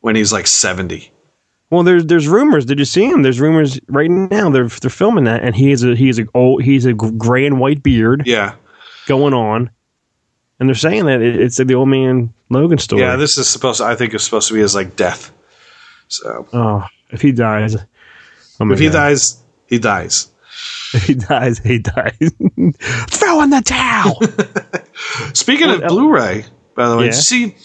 when 0.00 0.16
he's 0.16 0.32
like 0.32 0.46
70. 0.46 1.12
Well, 1.70 1.82
there's 1.82 2.06
there's 2.06 2.26
rumors. 2.26 2.64
Did 2.64 2.78
you 2.78 2.86
see 2.86 3.04
him? 3.04 3.20
There's 3.20 3.40
rumors 3.40 3.78
right 3.88 4.08
now. 4.08 4.48
They're 4.48 4.68
they're 4.68 4.88
filming 4.88 5.24
that, 5.24 5.44
and 5.44 5.54
he's 5.54 5.84
a 5.84 5.94
he's 5.94 6.18
a 6.18 6.24
old 6.34 6.62
he's 6.62 6.86
a 6.86 6.94
gray 6.94 7.44
and 7.44 7.60
white 7.60 7.82
beard. 7.82 8.22
Yeah, 8.24 8.54
going 9.06 9.34
on, 9.34 9.70
and 10.58 10.66
they're 10.66 10.74
saying 10.74 11.04
that 11.04 11.20
it's 11.20 11.58
the 11.58 11.74
old 11.74 11.90
man 11.90 12.32
Logan 12.48 12.78
story. 12.78 13.02
Yeah, 13.02 13.16
this 13.16 13.36
is 13.36 13.50
supposed. 13.50 13.80
To, 13.80 13.84
I 13.84 13.96
think 13.96 14.14
it's 14.14 14.24
supposed 14.24 14.48
to 14.48 14.54
be 14.54 14.60
his 14.60 14.74
like 14.74 14.96
death. 14.96 15.30
So 16.08 16.48
oh, 16.54 16.86
if 17.10 17.20
he 17.20 17.32
dies, 17.32 17.76
oh 18.60 18.70
if 18.70 18.78
he 18.78 18.86
God. 18.86 18.92
dies, 18.92 19.44
he 19.66 19.78
dies. 19.78 20.30
if 20.94 21.02
he 21.04 21.14
dies, 21.14 21.58
he 21.58 21.80
dies. 21.80 22.16
Throw 23.10 23.42
in 23.42 23.50
the 23.50 23.60
towel. 23.62 24.18
Speaking 25.34 25.68
of 25.68 25.82
Blu-ray, 25.82 26.46
by 26.78 26.88
the 26.88 26.96
way, 26.96 27.04
Yeah. 27.06 27.10
did 27.10 27.16
you 27.16 27.22
see 27.22 27.56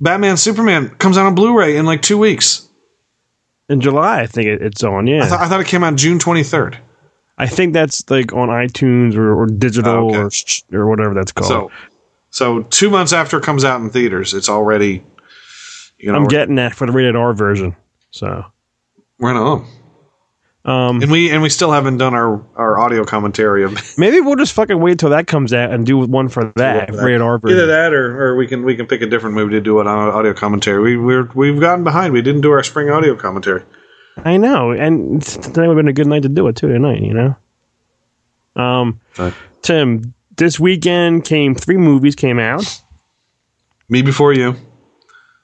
Batman 0.00 0.36
Superman 0.36 0.90
comes 0.90 1.18
out 1.18 1.26
on 1.26 1.34
Blu-ray 1.34 1.76
in 1.76 1.84
like 1.84 2.00
two 2.02 2.16
weeks. 2.18 2.68
In 3.68 3.80
July, 3.80 4.20
I 4.20 4.26
think 4.26 4.48
it, 4.48 4.62
it's 4.62 4.82
on. 4.84 5.06
Yeah, 5.06 5.24
I, 5.24 5.26
thought 5.26 5.40
I 5.40 5.48
thought 5.48 5.60
it 5.60 5.66
came 5.66 5.82
out 5.82 5.96
June 5.96 6.18
23rd. 6.18 6.76
I 7.38 7.46
think 7.46 7.72
that's 7.72 8.08
like 8.10 8.32
on 8.32 8.48
iTunes 8.48 9.16
or, 9.16 9.34
or 9.34 9.46
digital 9.46 10.14
Oh, 10.14 10.14
okay. 10.26 10.38
or 10.72 10.82
or 10.82 10.88
whatever 10.88 11.14
that's 11.14 11.32
called. 11.32 11.48
So, 11.48 11.72
so 12.30 12.62
two 12.64 12.90
months 12.90 13.12
after 13.12 13.38
it 13.38 13.42
comes 13.42 13.64
out 13.64 13.80
in 13.80 13.90
theaters, 13.90 14.34
it's 14.34 14.48
already. 14.48 15.02
You 15.98 16.12
know, 16.12 16.18
I'm 16.18 16.26
getting 16.26 16.56
that 16.56 16.74
for 16.74 16.86
the 16.86 16.92
rated 16.92 17.16
R 17.16 17.32
version. 17.32 17.74
So 18.10 18.44
right 19.18 19.34
on. 19.34 19.66
Um, 20.66 21.02
and 21.02 21.10
we 21.10 21.30
and 21.30 21.42
we 21.42 21.50
still 21.50 21.70
haven't 21.72 21.98
done 21.98 22.14
our, 22.14 22.42
our 22.56 22.78
audio 22.78 23.04
commentary 23.04 23.64
of 23.64 23.78
maybe 23.98 24.20
we'll 24.20 24.36
just 24.36 24.54
fucking 24.54 24.80
wait 24.80 24.98
till 24.98 25.10
that 25.10 25.26
comes 25.26 25.52
out 25.52 25.70
and 25.70 25.84
do 25.84 25.98
one 25.98 26.28
for 26.30 26.52
that 26.56 26.88
version. 26.90 27.04
Either 27.52 27.66
that, 27.66 27.92
or, 27.92 28.28
or 28.28 28.36
we 28.36 28.46
can 28.46 28.64
we 28.64 28.74
can 28.74 28.86
pick 28.86 29.02
a 29.02 29.06
different 29.06 29.34
movie 29.34 29.52
to 29.52 29.60
do 29.60 29.80
an 29.80 29.86
au- 29.86 30.10
audio 30.10 30.32
commentary. 30.32 30.80
We 30.80 30.96
we're, 30.96 31.28
we've 31.34 31.60
gotten 31.60 31.84
behind. 31.84 32.14
We 32.14 32.22
didn't 32.22 32.40
do 32.40 32.50
our 32.52 32.62
spring 32.62 32.88
audio 32.88 33.14
commentary. 33.14 33.62
I 34.24 34.38
know, 34.38 34.70
and 34.70 35.20
tonight 35.20 35.68
would 35.68 35.76
have 35.76 35.84
been 35.84 35.88
a 35.88 35.92
good 35.92 36.06
night 36.06 36.22
to 36.22 36.30
do 36.30 36.46
it 36.48 36.56
too. 36.56 36.68
Tonight, 36.68 37.02
you 37.02 37.12
know. 37.12 37.36
Um, 38.56 39.00
Tim, 39.60 40.14
this 40.36 40.58
weekend 40.58 41.24
came 41.24 41.54
three 41.54 41.76
movies 41.76 42.14
came 42.14 42.38
out. 42.38 42.80
Me 43.90 44.00
before 44.00 44.32
you. 44.32 44.56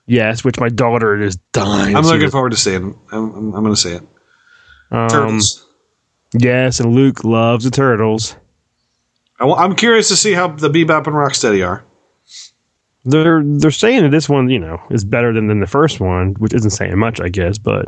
Yes, 0.06 0.44
which 0.44 0.58
my 0.58 0.70
daughter 0.70 1.20
is 1.20 1.36
dying. 1.52 1.94
I'm 1.94 2.04
looking 2.04 2.30
forward 2.30 2.50
to 2.50 2.56
seeing. 2.56 2.98
I'm, 3.12 3.34
I'm, 3.34 3.54
I'm 3.54 3.62
going 3.62 3.74
to 3.74 3.80
see 3.80 3.92
it. 3.92 4.02
Um, 4.90 5.08
Turtles. 5.08 5.66
Yes, 6.32 6.80
and 6.80 6.94
Luke 6.94 7.24
loves 7.24 7.64
the 7.64 7.70
turtles. 7.70 8.36
I, 9.40 9.64
am 9.64 9.74
curious 9.74 10.08
to 10.08 10.16
see 10.16 10.32
how 10.32 10.48
the 10.48 10.68
Bebop 10.68 11.06
and 11.06 11.16
Rocksteady 11.16 11.66
are. 11.66 11.82
They're 13.04 13.42
they're 13.42 13.70
saying 13.70 14.02
that 14.02 14.10
this 14.10 14.28
one, 14.28 14.50
you 14.50 14.58
know, 14.58 14.80
is 14.90 15.04
better 15.04 15.32
than, 15.32 15.46
than 15.48 15.60
the 15.60 15.66
first 15.66 16.00
one, 16.00 16.34
which 16.34 16.52
isn't 16.52 16.70
saying 16.70 16.98
much, 16.98 17.20
I 17.20 17.28
guess. 17.30 17.56
But 17.56 17.86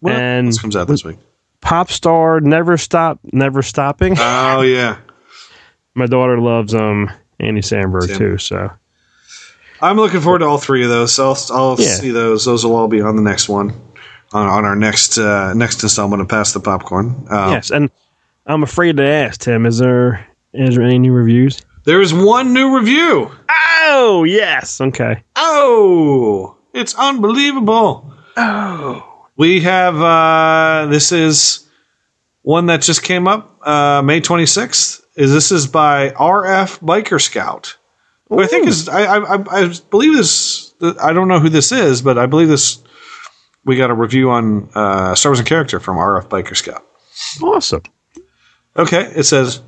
What 0.00 0.12
and 0.12 0.48
else 0.48 0.58
comes 0.60 0.76
out 0.76 0.86
this 0.88 1.04
week? 1.04 1.16
Pop 1.60 1.90
star, 1.90 2.40
never 2.40 2.76
stop, 2.76 3.18
never 3.32 3.62
stopping. 3.62 4.14
Oh 4.18 4.60
yeah, 4.60 4.98
my 5.94 6.06
daughter 6.06 6.38
loves 6.38 6.74
um 6.74 7.10
Andy 7.40 7.62
Samberg 7.62 8.08
Sam. 8.08 8.18
too. 8.18 8.38
So 8.38 8.70
I'm 9.80 9.96
looking 9.96 10.20
forward 10.20 10.40
to 10.40 10.44
all 10.46 10.58
three 10.58 10.84
of 10.84 10.90
those. 10.90 11.14
So 11.14 11.30
I'll, 11.30 11.38
I'll 11.52 11.76
Yeah. 11.80 11.94
see 11.94 12.10
those. 12.10 12.44
Those 12.44 12.64
will 12.64 12.76
all 12.76 12.88
be 12.88 13.00
on 13.00 13.16
the 13.16 13.22
next 13.22 13.48
one, 13.48 13.72
on, 14.32 14.46
on 14.46 14.64
our 14.64 14.76
next 14.76 15.18
uh, 15.18 15.54
next 15.54 15.82
installment 15.82 16.22
of 16.22 16.28
Pass 16.28 16.52
the 16.52 16.60
Popcorn. 16.60 17.26
Uh, 17.30 17.50
yes, 17.52 17.70
and 17.70 17.90
I'm 18.46 18.62
afraid 18.62 18.96
to 18.96 19.04
ask 19.04 19.40
Tim, 19.40 19.66
is 19.66 19.78
there 19.78 20.26
is 20.52 20.76
there 20.76 20.84
any 20.84 20.98
new 20.98 21.12
reviews? 21.12 21.62
There 21.84 22.00
is 22.00 22.12
one 22.12 22.52
new 22.52 22.76
review. 22.76 23.30
Oh 23.48 24.24
yes, 24.24 24.80
okay. 24.80 25.22
Oh, 25.36 26.56
it's 26.72 26.94
unbelievable. 26.94 28.12
Oh. 28.36 29.26
We 29.36 29.60
have 29.60 29.96
uh 29.96 30.86
this 30.90 31.12
is 31.12 31.66
one 32.42 32.66
that 32.66 32.82
just 32.82 33.02
came 33.02 33.28
up 33.28 33.58
uh 33.66 34.02
May 34.02 34.20
26th. 34.20 35.02
Is 35.16 35.32
this 35.32 35.50
is 35.50 35.66
by 35.66 36.10
RF 36.10 36.80
Biker 36.80 37.20
Scout. 37.20 37.76
Who 38.28 38.40
I 38.40 38.46
think 38.46 38.66
is 38.66 38.88
I, 38.88 39.04
I 39.04 39.36
I 39.36 39.44
I 39.48 39.74
believe 39.90 40.14
this 40.14 40.74
I 41.00 41.12
don't 41.12 41.28
know 41.28 41.40
who 41.40 41.48
this 41.48 41.72
is, 41.72 42.02
but 42.02 42.18
I 42.18 42.26
believe 42.26 42.48
this 42.48 42.82
we 43.68 43.76
got 43.76 43.90
a 43.90 43.94
review 43.94 44.30
on 44.30 44.68
uh 44.74 45.14
Star 45.14 45.30
Wars 45.30 45.38
in 45.38 45.46
Character 45.46 45.78
from 45.78 45.98
RF 45.98 46.28
Biker 46.28 46.56
Scout. 46.56 46.84
Awesome. 47.42 47.82
Okay, 48.76 49.02
it 49.14 49.24
says 49.24 49.60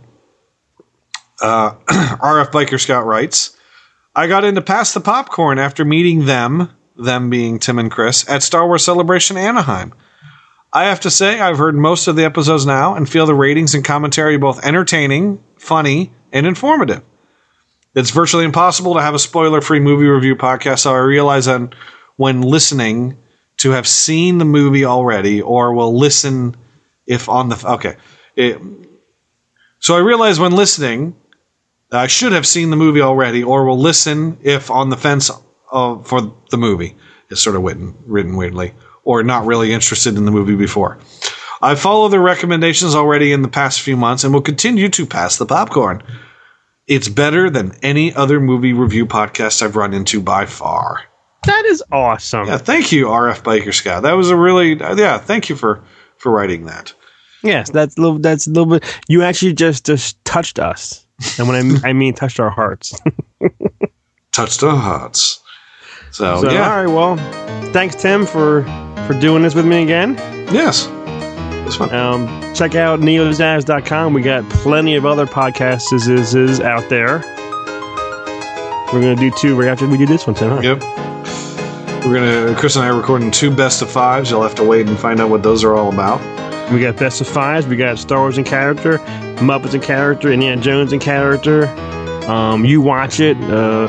uh, 1.43 1.73
RF 1.89 2.51
Biker 2.51 2.81
Scout 2.81 3.07
writes, 3.07 3.57
I 4.15 4.27
got 4.27 4.45
into 4.45 4.63
Pass 4.63 4.95
the 4.95 5.01
Popcorn 5.01 5.59
after 5.59 5.85
meeting 5.85 6.25
them, 6.27 6.71
them 6.97 7.31
being 7.31 7.59
Tim 7.59 7.79
and 7.79 7.91
Chris, 7.91 8.29
at 8.29 8.43
Star 8.43 8.67
Wars 8.67 8.85
Celebration 8.85 9.37
Anaheim. 9.37 9.93
I 10.73 10.85
have 10.85 11.01
to 11.01 11.11
say, 11.11 11.41
I've 11.41 11.59
heard 11.59 11.75
most 11.75 12.07
of 12.07 12.17
the 12.17 12.25
episodes 12.25 12.65
now 12.65 12.95
and 12.95 13.09
feel 13.09 13.27
the 13.27 13.35
ratings 13.35 13.75
and 13.75 13.85
commentary 13.85 14.39
both 14.39 14.65
entertaining, 14.65 15.43
funny, 15.57 16.13
and 16.33 16.47
informative. 16.47 17.03
It's 17.95 18.11
virtually 18.11 18.45
impossible 18.45 18.95
to 18.95 19.03
have 19.03 19.15
a 19.15 19.19
spoiler 19.19 19.61
free 19.61 19.81
movie 19.81 20.07
review 20.07 20.37
podcast, 20.37 20.81
so 20.81 20.95
I 20.95 20.99
realize 20.99 21.47
that 21.47 21.75
when 22.17 22.43
listening 22.43 23.19
to 23.61 23.73
have 23.73 23.87
seen 23.87 24.39
the 24.39 24.45
movie 24.45 24.87
already 24.87 25.43
or 25.43 25.75
will 25.75 25.97
listen 25.97 26.57
if 27.07 27.29
on 27.29 27.51
the. 27.51 27.63
Okay. 27.65 27.97
It, 28.35 28.59
so 29.81 29.95
I 29.95 29.99
realize 29.99 30.41
when 30.41 30.53
listening, 30.53 31.15
I 31.93 32.07
should 32.07 32.33
have 32.33 32.47
seen 32.47 32.71
the 32.71 32.77
movie 32.77 33.03
already, 33.03 33.43
or 33.43 33.65
will 33.65 33.79
listen 33.79 34.39
if 34.43 34.71
on 34.71 34.89
the 34.91 34.97
fence 34.97 35.31
uh, 35.73 35.99
for 35.99 36.35
the 36.51 36.57
movie. 36.57 36.97
It's 37.29 37.43
sort 37.43 37.57
of 37.57 37.63
written, 37.63 37.95
written 38.07 38.37
weirdly, 38.37 38.75
or 39.05 39.23
not 39.23 39.45
really 39.45 39.73
interested 39.73 40.17
in 40.17 40.25
the 40.25 40.31
movie 40.31 40.57
before. 40.57 40.99
I 41.61 41.75
follow 41.75 42.09
the 42.09 42.21
recommendations 42.21 42.95
already 42.95 43.33
in 43.33 43.43
the 43.43 43.49
past 43.49 43.83
few 43.83 43.97
months 43.97 44.25
and 44.25 44.33
will 44.33 44.41
continue 44.41 44.89
to 44.91 45.05
pass 45.05 45.37
the 45.37 45.47
popcorn. 45.47 46.03
It's 46.87 47.09
better 47.09 47.51
than 47.51 47.77
any 47.83 48.15
other 48.15 48.41
movie 48.41 48.73
review 48.73 49.05
podcast 49.05 49.61
I've 49.61 49.77
run 49.77 49.93
into 49.93 50.23
by 50.23 50.47
far. 50.47 51.10
That 51.47 51.65
is 51.67 51.83
awesome. 51.91 52.47
Yeah, 52.49 52.59
thank 52.59 52.93
you, 52.93 53.07
RF 53.07 53.43
Biker 53.43 53.73
Scout. 53.73 54.03
That 54.03 54.13
was 54.13 54.31
a 54.31 54.37
really 54.37 54.75
yeah. 54.75 55.19
Thank 55.19 55.49
you 55.49 55.57
for 55.57 55.83
for 56.17 56.31
writing 56.31 56.67
that. 56.67 56.93
Yes, 57.43 57.71
that's 57.71 57.97
a 57.97 58.01
little. 58.01 58.19
That's 58.19 58.47
a 58.47 58.51
little 58.51 58.67
bit. 58.79 58.85
You 59.09 59.23
actually 59.23 59.55
just 59.55 59.87
just 59.87 60.23
touched 60.25 60.59
us, 60.59 61.07
and 61.39 61.49
when 61.49 61.57
I 61.57 61.63
mean, 61.63 61.81
I 61.85 61.93
mean 61.95 62.15
touched 62.15 62.39
our 62.41 62.51
hearts. 62.51 62.99
Touched 64.33 64.63
our 64.63 64.77
hearts. 64.77 65.43
So, 66.13 66.43
So, 66.43 66.51
yeah, 66.53 66.71
all 66.73 66.85
right. 66.85 66.93
Well, 66.93 67.17
thanks, 67.73 67.97
Tim, 67.97 68.27
for 68.27 68.63
for 69.07 69.19
doing 69.19 69.43
this 69.43 69.55
with 69.55 69.67
me 69.67 69.83
again. 69.83 70.15
yes, 70.53 70.89
it's 71.67 71.77
fun. 71.77 71.93
Um, 71.95 72.55
check 72.55 72.75
out 72.75 73.01
neozaz.com. 73.01 74.13
We 74.15 74.23
got 74.23 74.49
plenty 74.51 74.95
of 74.95 75.05
other 75.07 75.27
podcasts 75.27 75.93
is, 75.93 76.07
is, 76.09 76.35
is 76.35 76.61
out 76.61 76.89
there. 76.89 77.23
We're 78.93 79.01
gonna 79.01 79.17
do 79.17 79.31
two 79.31 79.57
right 79.57 79.69
after 79.69 79.87
we 79.89 79.97
do 79.99 80.07
this 80.07 80.27
one, 80.27 80.35
Tim. 80.35 80.51
Huh? 80.51 80.61
Yep. 80.63 80.81
We're 82.05 82.15
gonna 82.15 82.55
Chris 82.59 82.77
and 82.77 82.85
I 82.85 82.89
are 82.89 82.97
recording 82.97 83.31
two 83.31 83.55
best 83.55 83.83
of 83.83 83.91
fives. 83.91 84.31
You'll 84.31 84.43
have 84.43 84.55
to 84.57 84.65
wait 84.65 84.89
and 84.89 84.99
find 84.99 85.21
out 85.21 85.31
what 85.31 85.43
those 85.43 85.63
are 85.65 85.75
all 85.77 85.93
about. 85.93 86.21
We 86.73 86.81
got 86.81 86.97
Best 86.97 87.21
of 87.21 87.27
Fives. 87.27 87.67
We 87.67 87.75
got 87.77 87.99
Star 87.99 88.19
Wars 88.21 88.39
in 88.39 88.45
character, 88.45 88.99
Muppets 89.39 89.75
in 89.75 89.81
character, 89.81 90.31
Indiana 90.33 90.61
Jones 90.63 90.93
in 90.93 91.01
character. 91.01 91.67
Um, 92.29 92.65
you 92.65 92.81
watch 92.81 93.19
it. 93.19 93.37
Uh, 93.39 93.89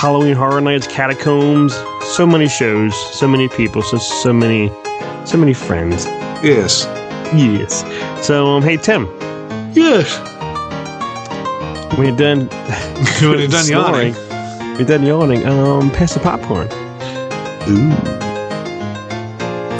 Halloween 0.00 0.34
Horror 0.34 0.60
Nights, 0.60 0.88
Catacombs. 0.88 1.72
So 2.16 2.26
many 2.26 2.48
shows, 2.48 2.92
so 3.16 3.28
many 3.28 3.48
people, 3.48 3.82
so 3.82 3.98
so 3.98 4.32
many, 4.32 4.68
so 5.24 5.36
many 5.38 5.54
friends. 5.54 6.06
Yes. 6.42 6.86
Yes. 7.34 7.84
So, 8.26 8.46
um, 8.48 8.62
hey 8.62 8.76
Tim, 8.76 9.06
Yes. 9.74 10.18
When 11.96 12.08
you're 12.08 12.16
done, 12.16 12.46
When 13.20 13.38
you're 13.38 13.48
done 13.48 13.66
yawning. 13.68 14.14
snoring, 14.14 14.76
you're 14.78 14.86
done 14.86 15.04
yawning. 15.04 15.46
Um, 15.46 15.90
pass 15.90 16.14
the 16.14 16.20
popcorn. 16.20 16.68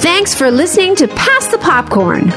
Thanks 0.00 0.34
for 0.34 0.50
listening 0.50 0.96
to 0.96 1.08
Pass 1.08 1.46
the 1.48 1.58
Popcorn. 1.58 2.28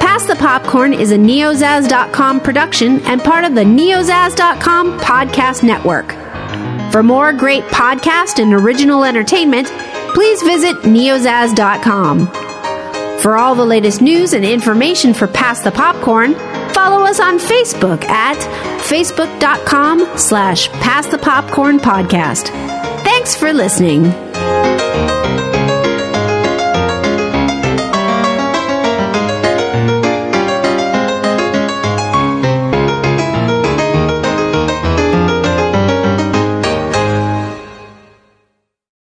Pass 0.00 0.26
the 0.26 0.36
Popcorn 0.36 0.92
is 0.92 1.10
a 1.12 1.16
neozaz.com 1.16 2.40
production 2.40 3.00
and 3.02 3.22
part 3.22 3.44
of 3.44 3.54
the 3.54 3.62
neozaz.com 3.62 4.98
podcast 5.00 5.62
network. 5.62 6.12
For 6.92 7.02
more 7.02 7.32
great 7.32 7.64
podcast 7.64 8.40
and 8.42 8.52
original 8.54 9.04
entertainment, 9.04 9.68
please 10.14 10.42
visit 10.42 10.76
neozaz.com. 10.82 12.26
For 13.20 13.36
all 13.36 13.54
the 13.54 13.64
latest 13.64 14.00
news 14.00 14.32
and 14.32 14.44
information 14.44 15.12
for 15.12 15.26
Pass 15.26 15.62
the 15.62 15.72
Popcorn, 15.72 16.34
follow 16.78 17.04
us 17.04 17.18
on 17.18 17.40
Facebook 17.40 18.04
at 18.04 18.36
facebook.com 18.82 20.16
slash 20.16 20.68
pass 20.74 21.08
the 21.08 21.18
popcorn 21.18 21.80
podcast. 21.80 22.50
Thanks 23.02 23.34
for 23.34 23.52
listening. 23.52 24.04